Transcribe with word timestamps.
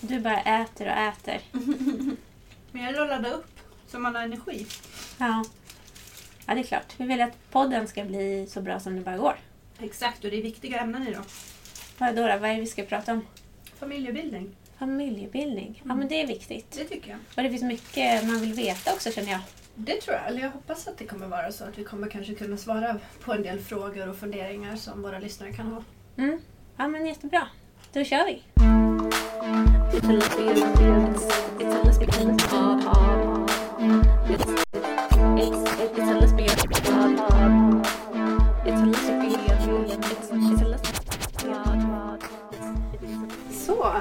Du 0.00 0.20
bara 0.20 0.40
äter 0.40 0.86
och 0.86 0.92
äter. 0.92 1.40
Men 2.72 2.82
jag 2.82 3.08
ladda 3.08 3.32
upp 3.32 3.60
så 3.86 3.98
man 3.98 4.14
har 4.14 4.22
energi. 4.22 4.66
Ja. 5.18 5.44
ja, 6.46 6.54
det 6.54 6.60
är 6.60 6.64
klart. 6.64 6.94
Vi 6.96 7.06
vill 7.06 7.20
att 7.20 7.50
podden 7.50 7.88
ska 7.88 8.04
bli 8.04 8.46
så 8.50 8.60
bra 8.60 8.80
som 8.80 8.96
det 8.96 9.00
bara 9.00 9.16
går. 9.16 9.36
Exakt, 9.80 10.24
och 10.24 10.30
det 10.30 10.38
är 10.38 10.42
viktiga 10.42 10.80
ämnen 10.80 11.08
idag. 11.08 11.24
Vad 11.98 12.16
då, 12.16 12.22
då? 12.22 12.38
Vad 12.38 12.50
är 12.50 12.54
det 12.54 12.60
vi 12.60 12.66
ska 12.66 12.82
prata 12.82 13.12
om? 13.12 13.26
Familjebildning. 13.78 14.56
Familjebildning. 14.78 15.82
Ja, 15.84 15.94
men 15.94 16.08
det 16.08 16.22
är 16.22 16.26
viktigt. 16.26 16.70
Det 16.70 16.84
tycker 16.84 17.10
jag. 17.10 17.18
Och 17.36 17.42
det 17.42 17.50
finns 17.50 17.62
mycket 17.62 18.24
man 18.24 18.40
vill 18.40 18.52
veta 18.52 18.92
också 18.92 19.10
känner 19.10 19.30
jag. 19.30 19.40
Det 19.74 20.00
tror 20.00 20.16
jag. 20.16 20.28
Eller 20.28 20.40
jag 20.40 20.50
hoppas 20.50 20.88
att 20.88 20.98
det 20.98 21.04
kommer 21.04 21.26
vara 21.26 21.52
så 21.52 21.64
att 21.64 21.78
vi 21.78 21.84
kommer 21.84 22.10
kanske 22.10 22.34
kunna 22.34 22.56
svara 22.56 23.00
på 23.20 23.32
en 23.32 23.42
del 23.42 23.58
frågor 23.58 24.08
och 24.08 24.16
funderingar 24.16 24.76
som 24.76 25.02
våra 25.02 25.18
lyssnare 25.18 25.52
kan 25.52 25.66
ha. 25.66 25.84
Mm. 26.16 26.40
Ja, 26.76 26.88
men 26.88 27.06
jättebra. 27.06 27.48
Då 27.92 28.04
kör 28.04 28.26
vi. 28.26 28.42
Så, 43.50 43.94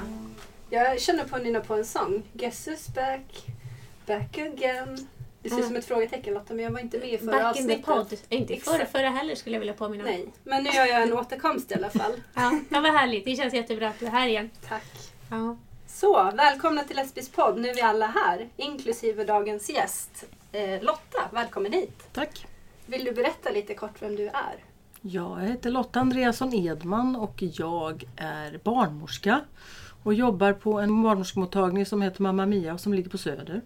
jag 0.69 1.01
känner 1.01 1.23
på 1.23 1.35
att 1.35 1.43
nynna 1.43 1.59
på 1.59 1.73
en 1.75 1.85
sång. 1.85 2.23
Guess 2.33 2.67
who's 2.67 2.95
back, 2.95 3.45
back 4.05 4.37
again. 4.37 5.07
Det 5.41 5.49
ser 5.49 5.55
ut 5.55 5.59
Mm. 5.59 5.67
som 5.67 5.75
ett 5.75 5.85
frågetecken 5.85 6.33
Lotta, 6.33 6.53
men 6.53 6.63
jag 6.65 6.71
var 6.71 6.79
inte 6.79 6.99
med 6.99 7.09
i 7.13 7.17
förra 7.17 7.31
Back 7.43 7.59
in 7.59 7.67
the 7.67 7.73
avsnittet. 7.75 7.85
pod. 7.85 8.19
Inte 8.29 8.53
Exakt. 8.53 8.77
förra, 8.77 8.85
förra 8.85 9.09
heller 9.09 9.35
skulle 9.35 9.55
jag 9.55 9.59
vilja 9.59 9.73
påminna 9.73 10.03
om. 10.03 10.09
Nej, 10.09 10.25
men 10.43 10.63
nu 10.63 10.69
gör 10.69 10.85
jag 10.85 11.01
en 11.03 11.13
återkomst 11.13 11.71
i 11.71 11.73
alla 11.75 11.89
fall. 11.89 12.11
Ja, 12.35 12.51
ja, 12.69 12.81
vad 12.81 12.93
härligt. 12.93 13.25
Det 13.25 13.35
känns 13.35 13.53
jättebra 13.53 13.89
att 13.89 13.99
du 13.99 14.05
är 14.05 14.09
här 14.09 14.27
igen. 14.27 14.49
Tack. 14.67 14.83
Ja. 15.29 15.57
Så, 15.99 16.31
välkomna 16.33 16.83
till 16.83 16.95
Lesbis 16.95 17.29
podd. 17.29 17.59
Nu 17.59 17.69
är 17.69 17.73
vi 17.73 17.81
alla 17.81 18.07
här, 18.07 18.49
inklusive 18.57 19.23
dagens 19.23 19.69
gäst. 19.69 20.25
Eh, 20.51 20.81
Lotta, 20.81 21.29
välkommen 21.31 21.73
hit. 21.73 22.07
Tack. 22.13 22.47
Vill 22.85 23.03
du 23.03 23.11
berätta 23.11 23.49
lite 23.49 23.73
kort 23.73 24.01
vem 24.01 24.15
du 24.15 24.27
är? 24.27 24.55
Jag 25.01 25.39
heter 25.39 25.69
Lotta 25.69 25.99
Andreasson 25.99 26.53
Edman 26.53 27.15
och 27.15 27.33
jag 27.37 28.03
är 28.15 28.59
barnmorska 28.63 29.41
och 30.03 30.13
jobbar 30.13 30.53
på 30.53 30.79
en 30.79 31.03
barnmorskemottagning 31.03 31.85
som 31.85 32.01
heter 32.01 32.21
Mamma 32.21 32.45
Mia 32.45 32.73
och 32.73 32.79
som 32.79 32.93
ligger 32.93 33.09
på 33.09 33.17
Söder. 33.17 33.61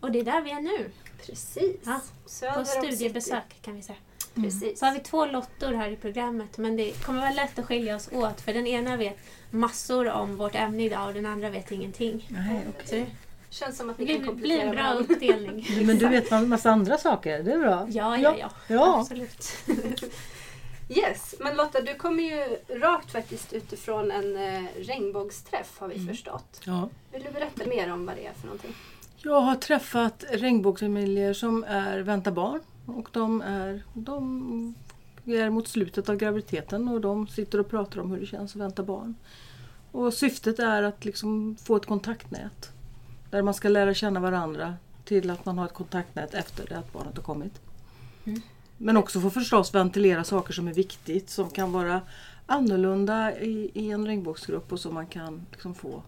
Och 0.00 0.12
det 0.12 0.20
är 0.20 0.24
där 0.24 0.42
vi 0.42 0.50
är 0.50 0.60
nu. 0.60 0.90
Precis. 1.26 1.80
Ja, 1.84 2.00
Söder 2.26 2.54
På 2.54 2.64
studiebesök 2.64 3.62
kan 3.62 3.76
vi 3.76 3.82
säga. 3.82 3.98
Precis. 4.34 4.78
Så 4.78 4.86
har 4.86 4.92
vi 4.92 5.00
två 5.00 5.26
lottor 5.26 5.72
här 5.72 5.90
i 5.90 5.96
programmet 5.96 6.58
men 6.58 6.76
det 6.76 7.04
kommer 7.04 7.20
vara 7.20 7.30
lätt 7.32 7.58
att 7.58 7.64
skilja 7.66 7.96
oss 7.96 8.08
åt 8.12 8.40
för 8.40 8.52
den 8.52 8.66
ena 8.66 8.96
vet 8.96 9.18
massor 9.50 10.08
om 10.10 10.36
vårt 10.36 10.54
ämne 10.54 10.84
idag 10.84 11.08
och 11.08 11.14
den 11.14 11.26
andra 11.26 11.50
vet 11.50 11.70
ingenting. 11.72 12.26
Nej, 12.30 12.60
Så 12.84 12.94
det 12.94 13.06
Känns 13.50 13.76
som 13.78 13.90
att 13.90 13.98
ni 13.98 14.04
blir, 14.04 14.14
kan 14.14 14.22
blir 14.22 14.30
komplettera 14.32 14.62
en 14.62 14.70
bra 14.74 14.82
varandra. 14.82 15.14
uppdelning. 15.14 15.66
Men 15.86 15.98
du 15.98 16.08
vet 16.08 16.32
en 16.32 16.48
massa 16.48 16.70
andra 16.70 16.98
saker, 16.98 17.42
det 17.42 17.52
är 17.52 17.58
bra. 17.58 17.86
Ja, 17.90 18.18
ja, 18.18 18.34
ja. 18.38 18.50
Ja. 18.68 19.00
Absolut. 19.00 19.52
Yes, 20.88 21.34
men 21.40 21.56
Lotta 21.56 21.80
du 21.80 21.94
kommer 21.94 22.22
ju 22.22 22.56
rakt 22.80 23.12
faktiskt 23.12 23.52
utifrån 23.52 24.10
en 24.10 24.36
eh, 24.36 24.62
regnbågsträff 24.76 25.78
har 25.78 25.88
vi 25.88 25.94
Mm. 25.94 26.08
förstått. 26.08 26.60
Ja. 26.64 26.88
Vill 27.12 27.22
du 27.22 27.30
berätta 27.30 27.66
mer 27.68 27.92
om 27.92 28.06
vad 28.06 28.16
det 28.16 28.26
är 28.26 28.32
för 28.32 28.46
någonting? 28.46 28.74
Jag 29.22 29.40
har 29.40 29.54
träffat 29.56 30.24
regnbågsfamiljer 30.30 31.32
som 31.34 31.64
är 31.64 31.98
väntar 32.00 32.30
barn 32.30 32.60
och 32.86 33.08
de 33.12 33.40
är, 33.40 33.82
de 33.94 34.74
är 35.24 35.50
mot 35.50 35.68
slutet 35.68 36.08
av 36.08 36.16
graviditeten 36.16 36.88
och 36.88 37.00
de 37.00 37.26
sitter 37.26 37.60
och 37.60 37.68
pratar 37.68 38.00
om 38.00 38.10
hur 38.10 38.20
det 38.20 38.26
känns 38.26 38.56
att 38.56 38.60
vänta 38.60 38.82
barn. 38.82 39.14
Och 39.92 40.14
syftet 40.14 40.58
är 40.58 40.82
att 40.82 41.04
liksom 41.04 41.56
få 41.56 41.76
ett 41.76 41.86
kontaktnät 41.86 42.72
där 43.30 43.42
man 43.42 43.54
ska 43.54 43.68
lära 43.68 43.94
känna 43.94 44.20
varandra 44.20 44.74
till 45.04 45.30
att 45.30 45.44
man 45.44 45.58
har 45.58 45.66
ett 45.66 45.74
kontaktnät 45.74 46.34
efter 46.34 46.66
det 46.68 46.78
att 46.78 46.92
barnet 46.92 47.16
har 47.16 47.24
kommit. 47.24 47.60
Mm. 48.24 48.40
Men 48.78 48.96
också 48.96 49.20
få 49.20 49.30
förstås 49.30 49.74
ventilera 49.74 50.24
saker 50.24 50.52
som 50.52 50.68
är 50.68 50.74
viktigt 50.74 51.30
som 51.30 51.50
kan 51.50 51.72
vara 51.72 52.00
annorlunda 52.46 53.38
i, 53.40 53.70
i 53.74 53.90
en 53.90 54.06
regnbågsgrupp 54.06 54.72
och 54.72 54.80
som 54.80 54.94
man 54.94 55.06
kan 55.06 55.46
liksom 55.50 55.74
få 55.74 56.02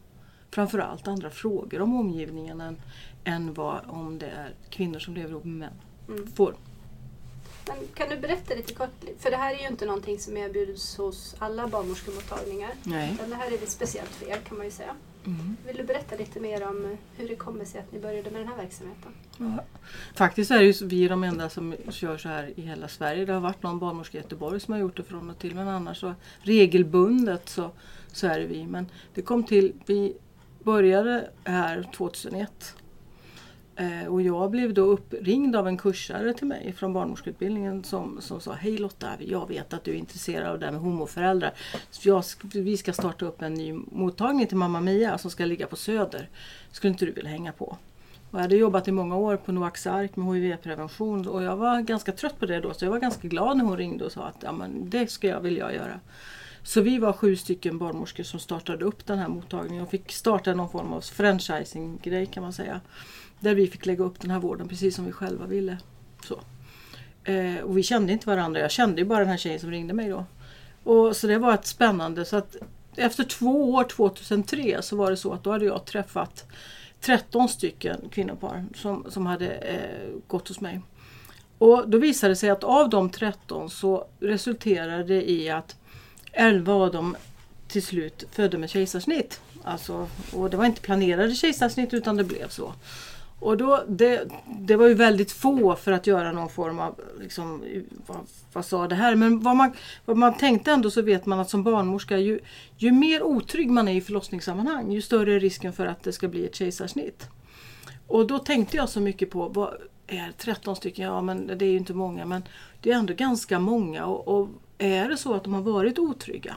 framförallt 0.50 1.08
andra 1.08 1.30
frågor 1.30 1.80
om 1.80 2.00
omgivningen 2.00 2.60
än, 2.60 2.76
än 3.24 3.54
vad 3.54 3.80
om 3.86 4.18
det 4.18 4.26
är 4.26 4.54
kvinnor 4.70 4.98
som 4.98 5.14
lever 5.14 5.30
ihop 5.30 5.44
med 5.44 5.58
män 5.58 5.72
Mm. 6.08 6.26
får. 6.26 6.54
Men 7.66 7.76
kan 7.94 8.08
du 8.08 8.16
berätta 8.16 8.54
lite 8.54 8.74
kort, 8.74 9.04
för 9.18 9.30
det 9.30 9.36
här 9.36 9.54
är 9.54 9.58
ju 9.58 9.66
inte 9.66 9.86
någonting 9.86 10.18
som 10.18 10.36
erbjuds 10.36 10.96
hos 10.96 11.34
alla 11.38 11.68
barnmorskemottagningar. 11.68 12.70
Nej. 12.82 13.12
Utan 13.14 13.30
det 13.30 13.36
här 13.36 13.46
är 13.46 13.50
lite 13.50 13.70
speciellt 13.70 14.10
för 14.10 14.26
er 14.26 14.38
kan 14.48 14.56
man 14.56 14.66
ju 14.66 14.72
säga. 14.72 14.94
Mm. 15.26 15.56
Vill 15.66 15.76
du 15.76 15.84
berätta 15.84 16.16
lite 16.16 16.40
mer 16.40 16.68
om 16.68 16.96
hur 17.16 17.28
det 17.28 17.36
kommer 17.36 17.64
sig 17.64 17.80
att 17.80 17.92
ni 17.92 18.00
började 18.00 18.30
med 18.30 18.40
den 18.40 18.48
här 18.48 18.56
verksamheten? 18.56 19.12
Ja. 19.38 19.64
Faktiskt 20.14 20.50
är 20.50 20.60
ju 20.60 20.72
vi 20.86 21.08
de 21.08 21.24
enda 21.24 21.48
som 21.48 21.74
kör 21.90 22.18
så 22.18 22.28
här 22.28 22.52
i 22.56 22.62
hela 22.62 22.88
Sverige. 22.88 23.24
Det 23.24 23.32
har 23.32 23.40
varit 23.40 23.62
någon 23.62 23.78
barnmorska 23.78 24.18
i 24.18 24.20
Göteborg 24.20 24.60
som 24.60 24.72
har 24.72 24.80
gjort 24.80 24.96
det 24.96 25.02
från 25.02 25.30
och 25.30 25.38
till 25.38 25.54
men 25.54 25.68
annars 25.68 26.00
så 26.00 26.14
regelbundet 26.42 27.48
så, 27.48 27.70
så 28.12 28.26
är 28.26 28.40
det 28.40 28.46
vi. 28.46 28.66
Men 28.66 28.86
det 29.14 29.22
kom 29.22 29.44
till, 29.44 29.72
vi 29.86 30.16
började 30.62 31.30
här 31.44 31.90
2001 31.96 32.50
Eh, 32.66 32.83
Eh, 33.76 34.06
och 34.06 34.22
jag 34.22 34.50
blev 34.50 34.74
då 34.74 34.82
uppringd 34.82 35.56
av 35.56 35.68
en 35.68 35.76
kursare 35.76 36.34
till 36.34 36.46
mig 36.46 36.72
från 36.72 36.92
barnmorskeutbildningen 36.92 37.84
som, 37.84 38.20
som 38.20 38.40
sa 38.40 38.52
Hej 38.52 38.78
Lotta, 38.78 39.08
jag 39.18 39.48
vet 39.48 39.72
att 39.74 39.84
du 39.84 39.90
är 39.90 39.94
intresserad 39.94 40.48
av 40.48 40.58
det 40.58 40.64
här 40.64 40.72
med 40.72 40.80
homoföräldrar. 40.80 41.52
Så 41.90 42.08
jag, 42.08 42.24
vi 42.54 42.76
ska 42.76 42.92
starta 42.92 43.26
upp 43.26 43.42
en 43.42 43.54
ny 43.54 43.72
mottagning 43.72 44.46
till 44.46 44.56
Mamma 44.56 44.80
Mia 44.80 45.18
som 45.18 45.30
ska 45.30 45.44
ligga 45.44 45.66
på 45.66 45.76
Söder. 45.76 46.28
Skulle 46.70 46.92
inte 46.92 47.04
du 47.04 47.12
vilja 47.12 47.30
hänga 47.30 47.52
på? 47.52 47.76
Och 48.30 48.38
jag 48.38 48.42
hade 48.42 48.56
jobbat 48.56 48.88
i 48.88 48.92
många 48.92 49.16
år 49.16 49.36
på 49.36 49.52
Noaks 49.52 49.86
Ark 49.86 50.16
med 50.16 50.34
HIV-prevention 50.34 51.28
och 51.28 51.42
jag 51.42 51.56
var 51.56 51.80
ganska 51.80 52.12
trött 52.12 52.38
på 52.38 52.46
det 52.46 52.60
då 52.60 52.74
så 52.74 52.84
jag 52.84 52.90
var 52.90 52.98
ganska 52.98 53.28
glad 53.28 53.56
när 53.56 53.64
hon 53.64 53.76
ringde 53.76 54.04
och 54.04 54.12
sa 54.12 54.22
att 54.22 54.36
ja, 54.40 54.52
men 54.52 54.90
det 54.90 55.10
ska 55.10 55.28
jag 55.28 55.40
vilja 55.40 55.72
göra. 55.72 56.00
Så 56.62 56.80
vi 56.80 56.98
var 56.98 57.12
sju 57.12 57.36
stycken 57.36 57.78
barnmorskor 57.78 58.24
som 58.24 58.40
startade 58.40 58.84
upp 58.84 59.06
den 59.06 59.18
här 59.18 59.28
mottagningen 59.28 59.82
och 59.82 59.90
fick 59.90 60.12
starta 60.12 60.54
någon 60.54 60.70
form 60.70 60.92
av 60.92 61.00
franchising-grej 61.00 62.26
kan 62.26 62.42
man 62.42 62.52
säga. 62.52 62.80
Där 63.44 63.54
vi 63.54 63.66
fick 63.66 63.86
lägga 63.86 64.04
upp 64.04 64.20
den 64.20 64.30
här 64.30 64.38
vården 64.38 64.68
precis 64.68 64.96
som 64.96 65.04
vi 65.04 65.12
själva 65.12 65.46
ville. 65.46 65.78
Så. 66.24 66.40
Eh, 67.24 67.60
och 67.64 67.78
vi 67.78 67.82
kände 67.82 68.12
inte 68.12 68.26
varandra, 68.26 68.60
jag 68.60 68.70
kände 68.70 69.00
ju 69.00 69.04
bara 69.04 69.18
den 69.18 69.28
här 69.28 69.36
tjejen 69.36 69.60
som 69.60 69.70
ringde 69.70 69.94
mig 69.94 70.08
då. 70.08 70.24
Och, 70.84 71.16
så 71.16 71.26
det 71.26 71.38
var 71.38 71.54
ett 71.54 71.66
spännande. 71.66 72.24
Så 72.24 72.36
att 72.36 72.56
efter 72.96 73.24
två 73.24 73.72
år, 73.72 73.84
2003, 73.84 74.82
så 74.82 74.96
var 74.96 75.10
det 75.10 75.16
så 75.16 75.32
att 75.32 75.44
då 75.44 75.52
hade 75.52 75.64
jag 75.64 75.84
träffat 75.84 76.44
13 77.00 77.48
stycken 77.48 78.00
kvinnopar 78.10 78.64
som, 78.74 79.06
som 79.08 79.26
hade 79.26 79.48
eh, 79.48 80.10
gått 80.26 80.48
hos 80.48 80.60
mig. 80.60 80.80
Och 81.58 81.88
då 81.88 81.98
visade 81.98 82.32
det 82.32 82.36
sig 82.36 82.50
att 82.50 82.64
av 82.64 82.90
de 82.90 83.10
13 83.10 83.70
så 83.70 84.06
resulterade 84.20 85.04
det 85.04 85.30
i 85.30 85.50
att 85.50 85.76
11 86.32 86.72
av 86.72 86.92
dem 86.92 87.16
till 87.68 87.82
slut 87.82 88.24
födde 88.32 88.58
med 88.58 88.70
kejsarsnitt. 88.70 89.40
Alltså, 89.64 90.08
och 90.32 90.50
det 90.50 90.56
var 90.56 90.64
inte 90.64 90.80
planerade 90.80 91.34
kejsarsnitt 91.34 91.94
utan 91.94 92.16
det 92.16 92.24
blev 92.24 92.48
så. 92.48 92.72
Och 93.44 93.56
då, 93.56 93.84
det, 93.88 94.28
det 94.46 94.76
var 94.76 94.88
ju 94.88 94.94
väldigt 94.94 95.32
få 95.32 95.76
för 95.76 95.92
att 95.92 96.06
göra 96.06 96.32
någon 96.32 96.48
form 96.48 96.78
av, 96.78 97.00
liksom, 97.20 97.64
vad, 98.06 98.16
vad 98.52 98.64
sa 98.64 98.88
det 98.88 98.94
här? 98.94 99.14
Men 99.14 99.40
vad 99.40 99.56
man, 99.56 99.72
vad 100.04 100.16
man 100.16 100.34
tänkte 100.34 100.72
ändå 100.72 100.90
så 100.90 101.02
vet 101.02 101.26
man 101.26 101.40
att 101.40 101.50
som 101.50 101.62
barnmorska 101.62 102.18
ju, 102.18 102.40
ju 102.76 102.92
mer 102.92 103.22
otrygg 103.22 103.70
man 103.70 103.88
är 103.88 103.94
i 103.94 104.00
förlossningssammanhang 104.00 104.92
ju 104.92 105.02
större 105.02 105.34
är 105.34 105.40
risken 105.40 105.72
för 105.72 105.86
att 105.86 106.02
det 106.02 106.12
ska 106.12 106.28
bli 106.28 106.46
ett 106.46 106.54
kejsarsnitt. 106.54 107.28
Och 108.06 108.26
då 108.26 108.38
tänkte 108.38 108.76
jag 108.76 108.88
så 108.88 109.00
mycket 109.00 109.30
på, 109.30 109.48
vad 109.48 109.74
är 110.06 110.32
13 110.38 110.76
stycken? 110.76 111.04
Ja 111.04 111.20
men 111.20 111.46
det 111.46 111.64
är 111.64 111.70
ju 111.70 111.76
inte 111.76 111.94
många 111.94 112.24
men 112.24 112.42
det 112.80 112.90
är 112.90 112.94
ändå 112.94 113.14
ganska 113.14 113.58
många 113.58 114.06
och, 114.06 114.28
och 114.28 114.48
är 114.78 115.08
det 115.08 115.16
så 115.16 115.34
att 115.34 115.44
de 115.44 115.54
har 115.54 115.62
varit 115.62 115.98
otrygga? 115.98 116.54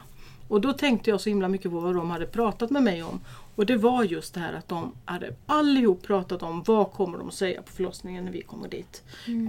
Och 0.48 0.60
då 0.60 0.72
tänkte 0.72 1.10
jag 1.10 1.20
så 1.20 1.28
himla 1.28 1.48
mycket 1.48 1.70
på 1.70 1.80
vad 1.80 1.94
de 1.94 2.10
hade 2.10 2.26
pratat 2.26 2.70
med 2.70 2.82
mig 2.82 3.02
om. 3.02 3.20
Och 3.58 3.66
det 3.66 3.76
var 3.76 4.04
just 4.04 4.34
det 4.34 4.40
här 4.40 4.52
att 4.52 4.68
de 4.68 4.92
hade 5.04 5.34
allihop 5.46 6.02
pratat 6.02 6.42
om 6.42 6.62
vad 6.62 6.92
kommer 6.92 7.18
de 7.18 7.28
att 7.28 7.34
säga 7.34 7.62
på 7.62 7.72
förlossningen 7.72 8.24
när 8.24 8.32
vi 8.32 8.42
kommer 8.42 8.68
dit. 8.68 9.02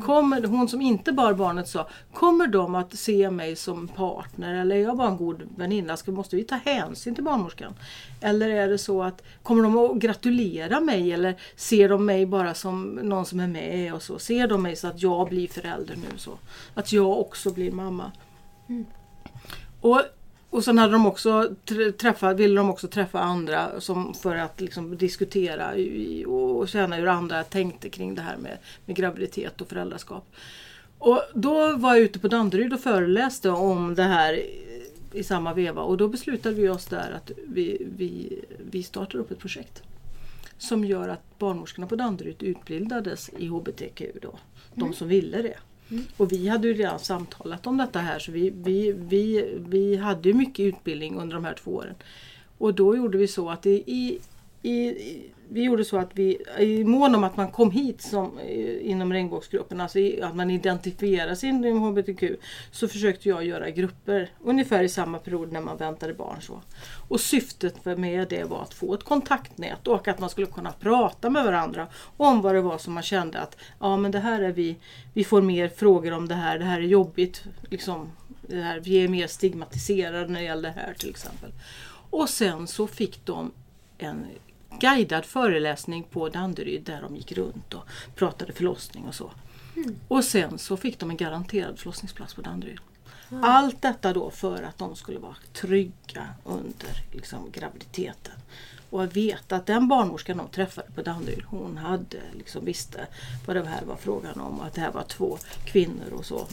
Kommer, 0.06 0.44
hon 0.44 0.68
som 0.68 0.82
inte 0.82 1.12
bar 1.12 1.34
barnet 1.34 1.68
sa, 1.68 1.88
kommer 2.14 2.48
de 2.48 2.76
att 2.76 2.94
se 2.94 3.30
mig 3.30 3.56
som 3.56 3.88
partner 3.88 4.62
eller 4.62 4.76
är 4.76 4.80
jag 4.80 4.98
bara 4.98 5.08
en 5.08 5.18
god 5.18 5.42
väninna? 5.56 5.98
Ska, 5.98 6.12
måste 6.12 6.36
vi 6.36 6.44
ta 6.44 6.56
hänsyn 6.56 7.16
till 7.16 7.24
barnmorskan? 7.24 7.74
Eller 8.22 8.50
är 8.50 8.68
det 8.68 8.78
så 8.78 9.04
att, 9.04 9.24
kommer 9.44 9.64
de 9.64 9.78
att 9.78 9.98
gratulera 9.98 10.80
mig 10.80 11.12
eller 11.14 11.36
ser 11.56 11.90
de 11.90 12.06
mig 12.06 12.26
bara 12.26 12.54
som 12.54 13.00
någon 13.04 13.26
som 13.26 13.40
är 13.40 13.48
med 13.48 13.94
och 13.94 14.02
så? 14.04 14.20
Ser 14.20 14.48
de 14.48 14.62
mig 14.62 14.76
så 14.76 14.88
att 14.88 15.02
jag 15.02 15.30
blir 15.30 15.48
förälder 15.48 15.96
nu 15.96 16.18
så? 16.18 16.32
Att 16.74 16.92
jag 16.92 17.20
också 17.20 17.54
blir 17.54 17.72
mamma? 17.72 18.12
Och, 19.82 20.02
och 20.50 20.64
sen 20.64 20.78
hade 20.78 20.94
de 20.94 21.06
också 21.06 21.56
tr- 21.66 21.92
träffa, 21.92 22.34
ville 22.34 22.56
de 22.56 22.70
också 22.70 22.88
träffa 22.88 23.20
andra 23.20 23.82
som, 23.82 24.14
för 24.14 24.36
att 24.36 24.62
liksom 24.62 24.98
diskutera 24.98 25.72
och 26.28 26.70
känna 26.70 26.96
hur 26.96 27.08
andra 27.08 27.44
tänkte 27.44 27.90
kring 27.90 28.16
det 28.16 28.22
här 28.22 28.38
med, 28.38 28.58
med 28.86 28.96
graviditet 28.96 29.62
och 29.62 29.70
föräldraskap. 29.70 30.26
Och 30.98 31.22
då 31.34 31.78
var 31.78 31.96
jag 31.96 32.04
ute 32.04 32.20
på 32.20 32.28
Danderyd 32.28 32.74
och 32.74 32.80
föreläste 32.80 33.50
om 33.50 33.96
det 33.96 34.04
här 34.04 34.44
i 35.14 35.24
samma 35.24 35.54
veva 35.54 35.82
och 35.82 35.98
då 35.98 36.08
beslutade 36.08 36.56
vi 36.56 36.70
oss 36.70 36.86
där 36.86 37.12
att 37.12 37.32
vi, 37.48 37.88
vi, 37.98 38.40
vi 38.72 38.84
startar 38.84 39.20
upp 39.20 39.32
ett 39.32 39.40
projekt 39.40 39.84
som 40.58 40.86
gör 40.86 41.10
att 41.10 41.40
barnmorskorna 41.40 41.88
på 41.88 41.96
Danderyd 41.96 42.44
utbildades 42.44 43.30
i 43.38 43.48
HBTQ 43.48 44.02
då. 44.22 44.40
De 44.74 44.94
som 44.94 45.08
ville 45.08 45.42
det. 45.42 45.58
Och 46.18 46.32
vi 46.32 46.48
hade 46.48 46.68
ju 46.68 46.74
redan 46.74 47.00
samtalat 47.00 47.68
om 47.68 47.78
detta 47.78 48.00
här 48.00 48.20
så 48.20 48.32
vi, 48.32 48.50
vi, 48.50 48.92
vi, 48.92 49.54
vi 49.70 49.96
hade 49.96 50.30
ju 50.30 50.36
mycket 50.36 50.64
utbildning 50.64 51.16
under 51.16 51.36
de 51.36 51.46
här 51.46 51.54
två 51.54 51.72
åren. 51.72 51.96
Och 52.58 52.74
då 52.74 52.96
gjorde 52.96 53.18
vi 53.18 53.28
så 53.28 53.50
att 53.50 53.66
i, 53.66 53.84
i, 53.86 54.20
i, 54.70 55.22
vi 55.52 55.64
gjorde 55.64 55.86
så 55.86 55.98
att 55.98 56.10
vi, 56.14 56.38
i 56.60 56.84
mån 56.84 57.16
om 57.16 57.24
att 57.24 57.38
man 57.38 57.52
kom 57.52 57.72
hit 57.72 58.02
som, 58.02 58.38
eh, 58.40 58.90
inom 58.90 59.14
regnbågsgruppen, 59.14 59.82
alltså 59.82 60.00
att 60.22 60.36
man 60.36 60.50
identifierar 60.50 61.36
sig 61.36 61.50
inom 61.50 61.80
HBTQ, 61.80 62.24
så 62.72 62.88
försökte 62.88 63.30
jag 63.30 63.46
göra 63.46 63.70
grupper 63.70 64.30
ungefär 64.44 64.84
i 64.84 64.90
samma 64.90 65.18
period 65.18 65.52
när 65.52 65.62
man 65.62 65.78
väntade 65.78 66.14
barn. 66.14 66.42
Så. 66.42 66.62
Och 67.08 67.20
syftet 67.20 67.86
med 67.86 68.28
det 68.30 68.44
var 68.44 68.62
att 68.62 68.74
få 68.74 68.94
ett 68.94 69.04
kontaktnät 69.04 69.88
och 69.88 70.08
att 70.08 70.20
man 70.20 70.30
skulle 70.30 70.48
kunna 70.48 70.72
prata 70.72 71.30
med 71.30 71.44
varandra 71.44 71.88
om 72.18 72.42
vad 72.42 72.56
det 72.56 72.62
var 72.62 72.78
som 72.78 72.94
man 72.94 73.04
kände 73.04 73.40
att 73.40 73.58
ja 73.80 73.98
men 73.98 74.12
det 74.12 74.20
här 74.20 74.42
är 74.42 74.52
vi, 74.52 74.76
vi 75.14 75.24
får 75.24 75.42
mer 75.42 75.70
frågor 75.70 76.12
om 76.12 76.28
det 76.28 76.36
här, 76.36 76.60
det 76.60 76.66
här 76.66 76.80
är 76.80 76.86
jobbigt, 76.86 77.44
liksom, 77.70 78.12
det 78.42 78.62
här, 78.62 78.80
vi 78.80 79.04
är 79.04 79.08
mer 79.08 79.28
stigmatiserade 79.28 80.28
när 80.28 80.40
det 80.40 80.46
gäller 80.46 80.70
det 80.70 80.82
här 80.82 80.94
till 80.94 81.10
exempel. 81.10 81.52
Och 82.10 82.30
sen 82.30 82.68
så 82.68 82.88
fick 82.88 83.26
de 83.26 83.52
en 83.98 84.26
guidad 84.80 85.26
föreläsning 85.26 86.04
på 86.04 86.30
Danderyd 86.30 86.84
där 86.84 87.02
de 87.02 87.16
gick 87.16 87.32
runt 87.32 87.74
och 87.74 87.84
pratade 88.16 88.54
förlossning 88.54 89.06
och 89.06 89.16
så. 89.16 89.32
Och 90.08 90.24
sen 90.24 90.58
så 90.58 90.78
fick 90.78 91.00
de 91.00 91.10
en 91.10 91.18
garanterad 91.18 91.80
förlossningsplats 91.80 92.34
på 92.34 92.42
Danderyd. 92.42 92.80
Allt 93.44 93.82
detta 93.82 94.14
då 94.14 94.30
för 94.32 94.64
att 94.64 94.78
de 94.78 94.96
skulle 94.96 95.20
vara 95.20 95.36
trygga 95.54 96.28
under 96.44 97.04
liksom, 97.12 97.52
graviditeten. 97.52 98.34
Och 98.90 99.04
att 99.04 99.16
veta 99.16 99.56
att 99.56 99.66
den 99.66 99.88
barnmorskan 99.88 100.38
de 100.38 100.48
träffade 100.48 100.92
på 100.96 101.02
Danderyd, 101.02 101.44
hon 101.48 101.78
hade 101.78 102.18
liksom 102.34 102.66
visste 102.66 103.08
vad 103.46 103.56
det 103.56 103.66
här 103.68 103.86
var 103.86 103.96
frågan 103.96 104.40
om. 104.40 104.62
Att 104.62 104.74
det 104.74 104.82
här 104.82 104.92
var 104.92 105.04
två 105.04 105.38
kvinnor 105.66 106.14
och 106.14 106.26
så. 106.26 106.48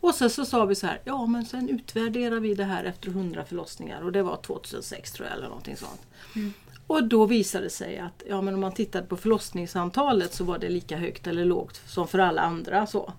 Och 0.00 0.14
sen 0.14 0.30
så 0.30 0.44
sa 0.44 0.64
vi 0.64 0.74
så 0.74 0.86
här, 0.86 1.00
ja 1.04 1.26
men 1.26 1.44
sen 1.44 1.68
utvärderar 1.68 2.40
vi 2.40 2.54
det 2.54 2.64
här 2.64 2.84
efter 2.84 3.08
100 3.08 3.44
förlossningar 3.44 4.02
och 4.02 4.12
det 4.12 4.22
var 4.22 4.36
2006 4.36 5.12
tror 5.12 5.28
jag 5.28 5.36
eller 5.36 5.48
någonting 5.48 5.76
sånt. 5.76 6.00
Och 6.90 7.04
då 7.04 7.26
visade 7.26 7.64
det 7.64 7.70
sig 7.70 7.98
att 7.98 8.22
ja, 8.28 8.42
men 8.42 8.54
om 8.54 8.60
man 8.60 8.72
tittade 8.72 9.06
på 9.06 9.16
förlossningsantalet 9.16 10.34
så 10.34 10.44
var 10.44 10.58
det 10.58 10.68
lika 10.68 10.96
högt 10.96 11.26
eller 11.26 11.44
lågt 11.44 11.82
som 11.86 12.08
för 12.08 12.18
alla 12.18 12.42
andra. 12.42 12.86
Så. 12.86 13.12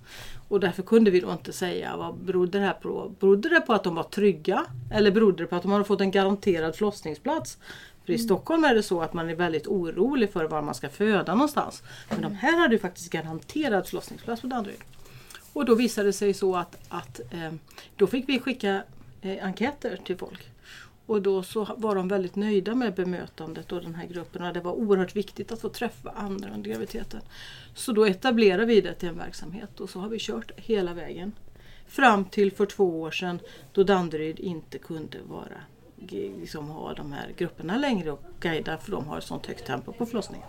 Och 0.48 0.60
därför 0.60 0.84
kunde 0.84 1.12
vi 1.12 1.20
då 1.20 1.32
inte 1.32 1.54
säga 1.54 1.98
vad 1.98 2.16
berodde 2.16 2.60
det 2.60 2.66
här 2.66 2.74
på. 2.74 3.12
Berodde 3.20 3.50
det 3.50 3.62
på 3.62 3.74
att 3.74 3.84
de 3.84 3.96
var 3.96 4.04
trygga? 4.04 4.66
Eller 4.94 5.12
berodde 5.12 5.44
det 5.44 5.48
på 5.48 5.56
att 5.56 5.62
de 5.62 5.72
hade 5.72 5.84
fått 5.84 6.02
en 6.02 6.12
garanterad 6.12 6.76
förlossningsplats? 6.76 7.58
För 8.06 8.14
i 8.14 8.18
Stockholm 8.18 8.64
är 8.64 8.76
det 8.76 8.84
så 8.84 9.02
att 9.02 9.14
man 9.14 9.30
är 9.30 9.36
väldigt 9.36 9.68
orolig 9.68 10.34
för 10.34 10.46
var 10.46 10.62
man 10.62 10.76
ska 10.76 10.90
föda 10.90 11.36
någonstans. 11.36 11.84
Men 12.10 12.22
de 12.22 12.36
här 12.36 12.60
hade 12.60 12.76
ju 12.76 12.80
faktiskt 12.80 13.10
garanterad 13.10 13.88
förlossningsplats 13.88 14.42
på 14.42 14.48
Danderyd. 14.48 14.80
Och 15.54 15.66
då 15.66 15.76
visade 15.76 16.08
det 16.08 16.14
sig 16.14 16.34
så 16.34 16.56
att, 16.56 16.78
att 16.90 17.20
eh, 17.20 17.54
då 17.96 18.08
fick 18.08 18.30
vi 18.30 18.40
skicka 18.40 18.84
eh, 19.22 19.46
enkäter 19.46 20.00
till 20.06 20.18
folk. 20.18 20.52
Och 21.12 21.22
då 21.22 21.44
så 21.44 21.68
var 21.78 21.96
de 21.96 22.08
väldigt 22.08 22.36
nöjda 22.36 22.76
med 22.76 22.94
bemötandet 22.94 23.72
och 23.72 23.82
den 23.82 23.96
här 23.96 24.08
gruppen. 24.08 24.44
Och 24.44 24.54
det 24.54 24.62
var 24.62 24.72
oerhört 24.72 25.16
viktigt 25.16 25.52
att 25.52 25.62
få 25.62 25.70
träffa 25.70 26.10
andra 26.10 26.50
under 26.54 26.70
graviditeten. 26.70 27.22
Så 27.76 27.92
då 27.92 28.06
etablerade 28.06 28.66
vi 28.66 28.82
det 28.82 28.94
till 28.94 29.10
en 29.10 29.18
verksamhet 29.18 29.80
och 29.80 29.90
så 29.90 30.00
har 30.00 30.10
vi 30.10 30.18
kört 30.20 30.52
hela 30.56 30.94
vägen. 30.94 31.32
Fram 31.88 32.26
till 32.26 32.52
för 32.52 32.66
två 32.66 33.02
år 33.02 33.12
sedan 33.12 33.40
då 33.72 33.84
Danderyd 33.84 34.40
inte 34.40 34.78
kunde 34.78 35.18
vara, 35.30 35.62
liksom 36.40 36.70
ha 36.70 36.94
de 36.94 37.12
här 37.12 37.34
grupperna 37.38 37.78
längre 37.78 38.12
och 38.12 38.24
guida 38.40 38.78
för 38.78 38.92
de 38.92 39.08
har 39.08 39.18
ett 39.18 39.24
sånt 39.24 39.46
högt 39.46 39.66
tempo 39.66 39.94
på 39.94 40.06
förlossningen. 40.06 40.48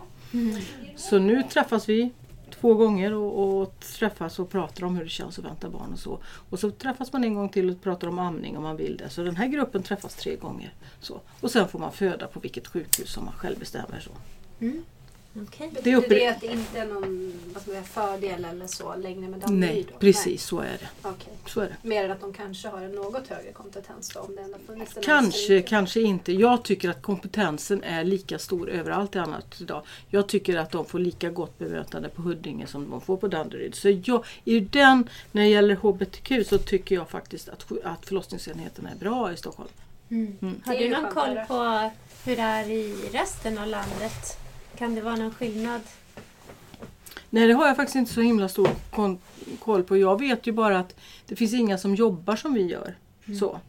Så 0.95 1.19
nu 1.19 1.43
träffas 1.43 1.89
vi 1.89 2.11
två 2.59 2.73
gånger 2.73 3.13
och, 3.13 3.61
och 3.61 3.79
träffas 3.79 4.39
och 4.39 4.49
pratar 4.49 4.83
om 4.85 4.95
hur 4.95 5.03
det 5.03 5.09
känns 5.09 5.39
att 5.39 5.45
vänta 5.45 5.69
barn 5.69 5.93
och 5.93 5.99
så. 5.99 6.19
Och 6.49 6.59
så 6.59 6.71
träffas 6.71 7.13
man 7.13 7.23
en 7.23 7.33
gång 7.33 7.49
till 7.49 7.69
och 7.69 7.81
pratar 7.81 8.07
om 8.07 8.19
amning 8.19 8.57
om 8.57 8.63
man 8.63 8.77
vill 8.77 8.97
det. 8.97 9.09
Så 9.09 9.23
den 9.23 9.35
här 9.35 9.47
gruppen 9.47 9.83
träffas 9.83 10.15
tre 10.15 10.35
gånger. 10.35 10.73
Så. 10.99 11.21
Och 11.41 11.51
sen 11.51 11.67
får 11.67 11.79
man 11.79 11.91
föda 11.91 12.27
på 12.27 12.39
vilket 12.39 12.67
sjukhus 12.67 13.09
som 13.09 13.25
man 13.25 13.33
själv 13.33 13.59
bestämmer. 13.59 13.99
Så. 13.99 14.11
Mm. 14.59 14.83
Okej. 15.41 15.69
Det 15.83 15.91
är 15.91 16.01
Betyder 16.01 16.15
det 16.15 16.27
att 16.27 16.41
det 16.41 16.47
inte 16.47 16.79
är 16.79 16.85
någon 16.85 17.33
vad 17.53 17.61
ska 17.61 17.71
man 17.71 17.83
säga, 17.83 18.07
fördel 18.07 18.45
eller 18.45 18.67
så 18.67 18.95
längre 18.95 19.29
med 19.29 19.39
Danderyd? 19.39 19.75
Nej, 19.75 19.85
då? 19.91 19.97
precis 19.99 20.43
så 20.43 20.59
är 20.59 20.63
det. 20.63 20.89
Nej. 21.03 21.13
Okej. 21.13 21.33
Så 21.45 21.61
är 21.61 21.65
det. 21.65 21.87
Mer 21.87 22.05
än 22.05 22.11
att 22.11 22.21
de 22.21 22.33
kanske 22.33 22.67
har 22.67 22.81
en 22.81 22.91
något 22.91 23.27
högre 23.27 23.51
kompetens 23.51 24.09
då, 24.09 24.19
om 24.19 24.35
det 24.35 24.41
ändå 24.41 24.57
funnits 24.67 24.97
en 24.97 25.03
Kanske, 25.03 25.61
kanske 25.61 26.01
inte. 26.01 26.33
Jag 26.33 26.63
tycker 26.63 26.89
att 26.89 27.01
kompetensen 27.01 27.83
är 27.83 28.03
lika 28.03 28.39
stor 28.39 28.69
överallt 28.69 29.15
i 29.15 29.19
annat 29.19 29.61
idag. 29.61 29.81
Jag 30.09 30.27
tycker 30.27 30.57
att 30.57 30.71
de 30.71 30.85
får 30.85 30.99
lika 30.99 31.29
gott 31.29 31.59
bemötande 31.59 32.09
på 32.09 32.21
Huddinge 32.21 32.67
som 32.67 32.89
de 32.89 33.01
får 33.01 33.17
på 33.17 33.27
Danderyd. 33.27 33.75
Så 33.75 33.89
jag, 34.03 34.25
i 34.43 34.59
den, 34.59 35.09
när 35.31 35.41
det 35.41 35.49
gäller 35.49 35.75
HBTQ 35.75 36.47
så 36.47 36.57
tycker 36.57 36.95
jag 36.95 37.09
faktiskt 37.09 37.49
att, 37.49 37.65
att 37.83 38.05
förlossningsenheterna 38.05 38.89
är 38.89 38.95
bra 38.95 39.33
i 39.33 39.37
Stockholm. 39.37 39.69
Mm. 40.09 40.37
Det 40.39 40.69
Har 40.69 40.75
du 40.75 40.89
någon 40.89 41.11
koll 41.11 41.39
på 41.47 41.91
hur 42.25 42.35
det 42.35 42.41
är 42.41 42.69
i 42.69 43.09
resten 43.11 43.57
av 43.57 43.67
landet? 43.67 44.42
Kan 44.77 44.95
det 44.95 45.01
vara 45.01 45.15
någon 45.15 45.33
skillnad? 45.33 45.81
Nej 47.29 47.47
det 47.47 47.53
har 47.53 47.67
jag 47.67 47.75
faktiskt 47.75 47.95
inte 47.95 48.13
så 48.13 48.21
himla 48.21 48.49
stor 48.49 48.69
koll 49.59 49.83
på. 49.83 49.97
Jag 49.97 50.19
vet 50.19 50.47
ju 50.47 50.51
bara 50.51 50.79
att 50.79 50.95
det 51.27 51.35
finns 51.35 51.53
inga 51.53 51.77
som 51.77 51.95
jobbar 51.95 52.35
som 52.35 52.53
vi 52.53 52.67
gör. 52.67 52.95
Så. 53.39 53.59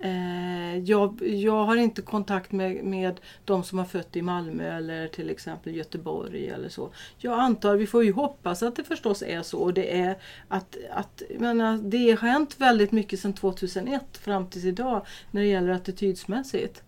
Eh, 0.00 0.78
jag, 0.78 1.22
jag 1.22 1.64
har 1.64 1.76
inte 1.76 2.02
kontakt 2.02 2.52
med, 2.52 2.84
med 2.84 3.20
de 3.44 3.64
som 3.64 3.78
har 3.78 3.84
fött 3.84 4.16
i 4.16 4.22
Malmö 4.22 4.76
eller 4.76 5.08
till 5.08 5.30
exempel 5.30 5.76
Göteborg 5.76 6.48
eller 6.48 6.68
så. 6.68 6.90
Jag 7.18 7.38
antar, 7.38 7.76
vi 7.76 7.86
får 7.86 8.04
ju 8.04 8.12
hoppas 8.12 8.62
att 8.62 8.76
det 8.76 8.84
förstås 8.84 9.22
är 9.22 9.42
så. 9.42 9.58
Och 9.58 9.74
det, 9.74 10.00
är 10.00 10.18
att, 10.48 10.76
att, 10.90 11.22
menar, 11.38 11.78
det 11.82 12.10
har 12.10 12.28
hänt 12.28 12.54
väldigt 12.58 12.92
mycket 12.92 13.20
sedan 13.20 13.32
2001 13.32 14.02
fram 14.12 14.46
tills 14.46 14.64
idag 14.64 15.06
när 15.30 15.40
det 15.40 15.48
gäller 15.48 15.72
attitydsmässigt. 15.72 16.82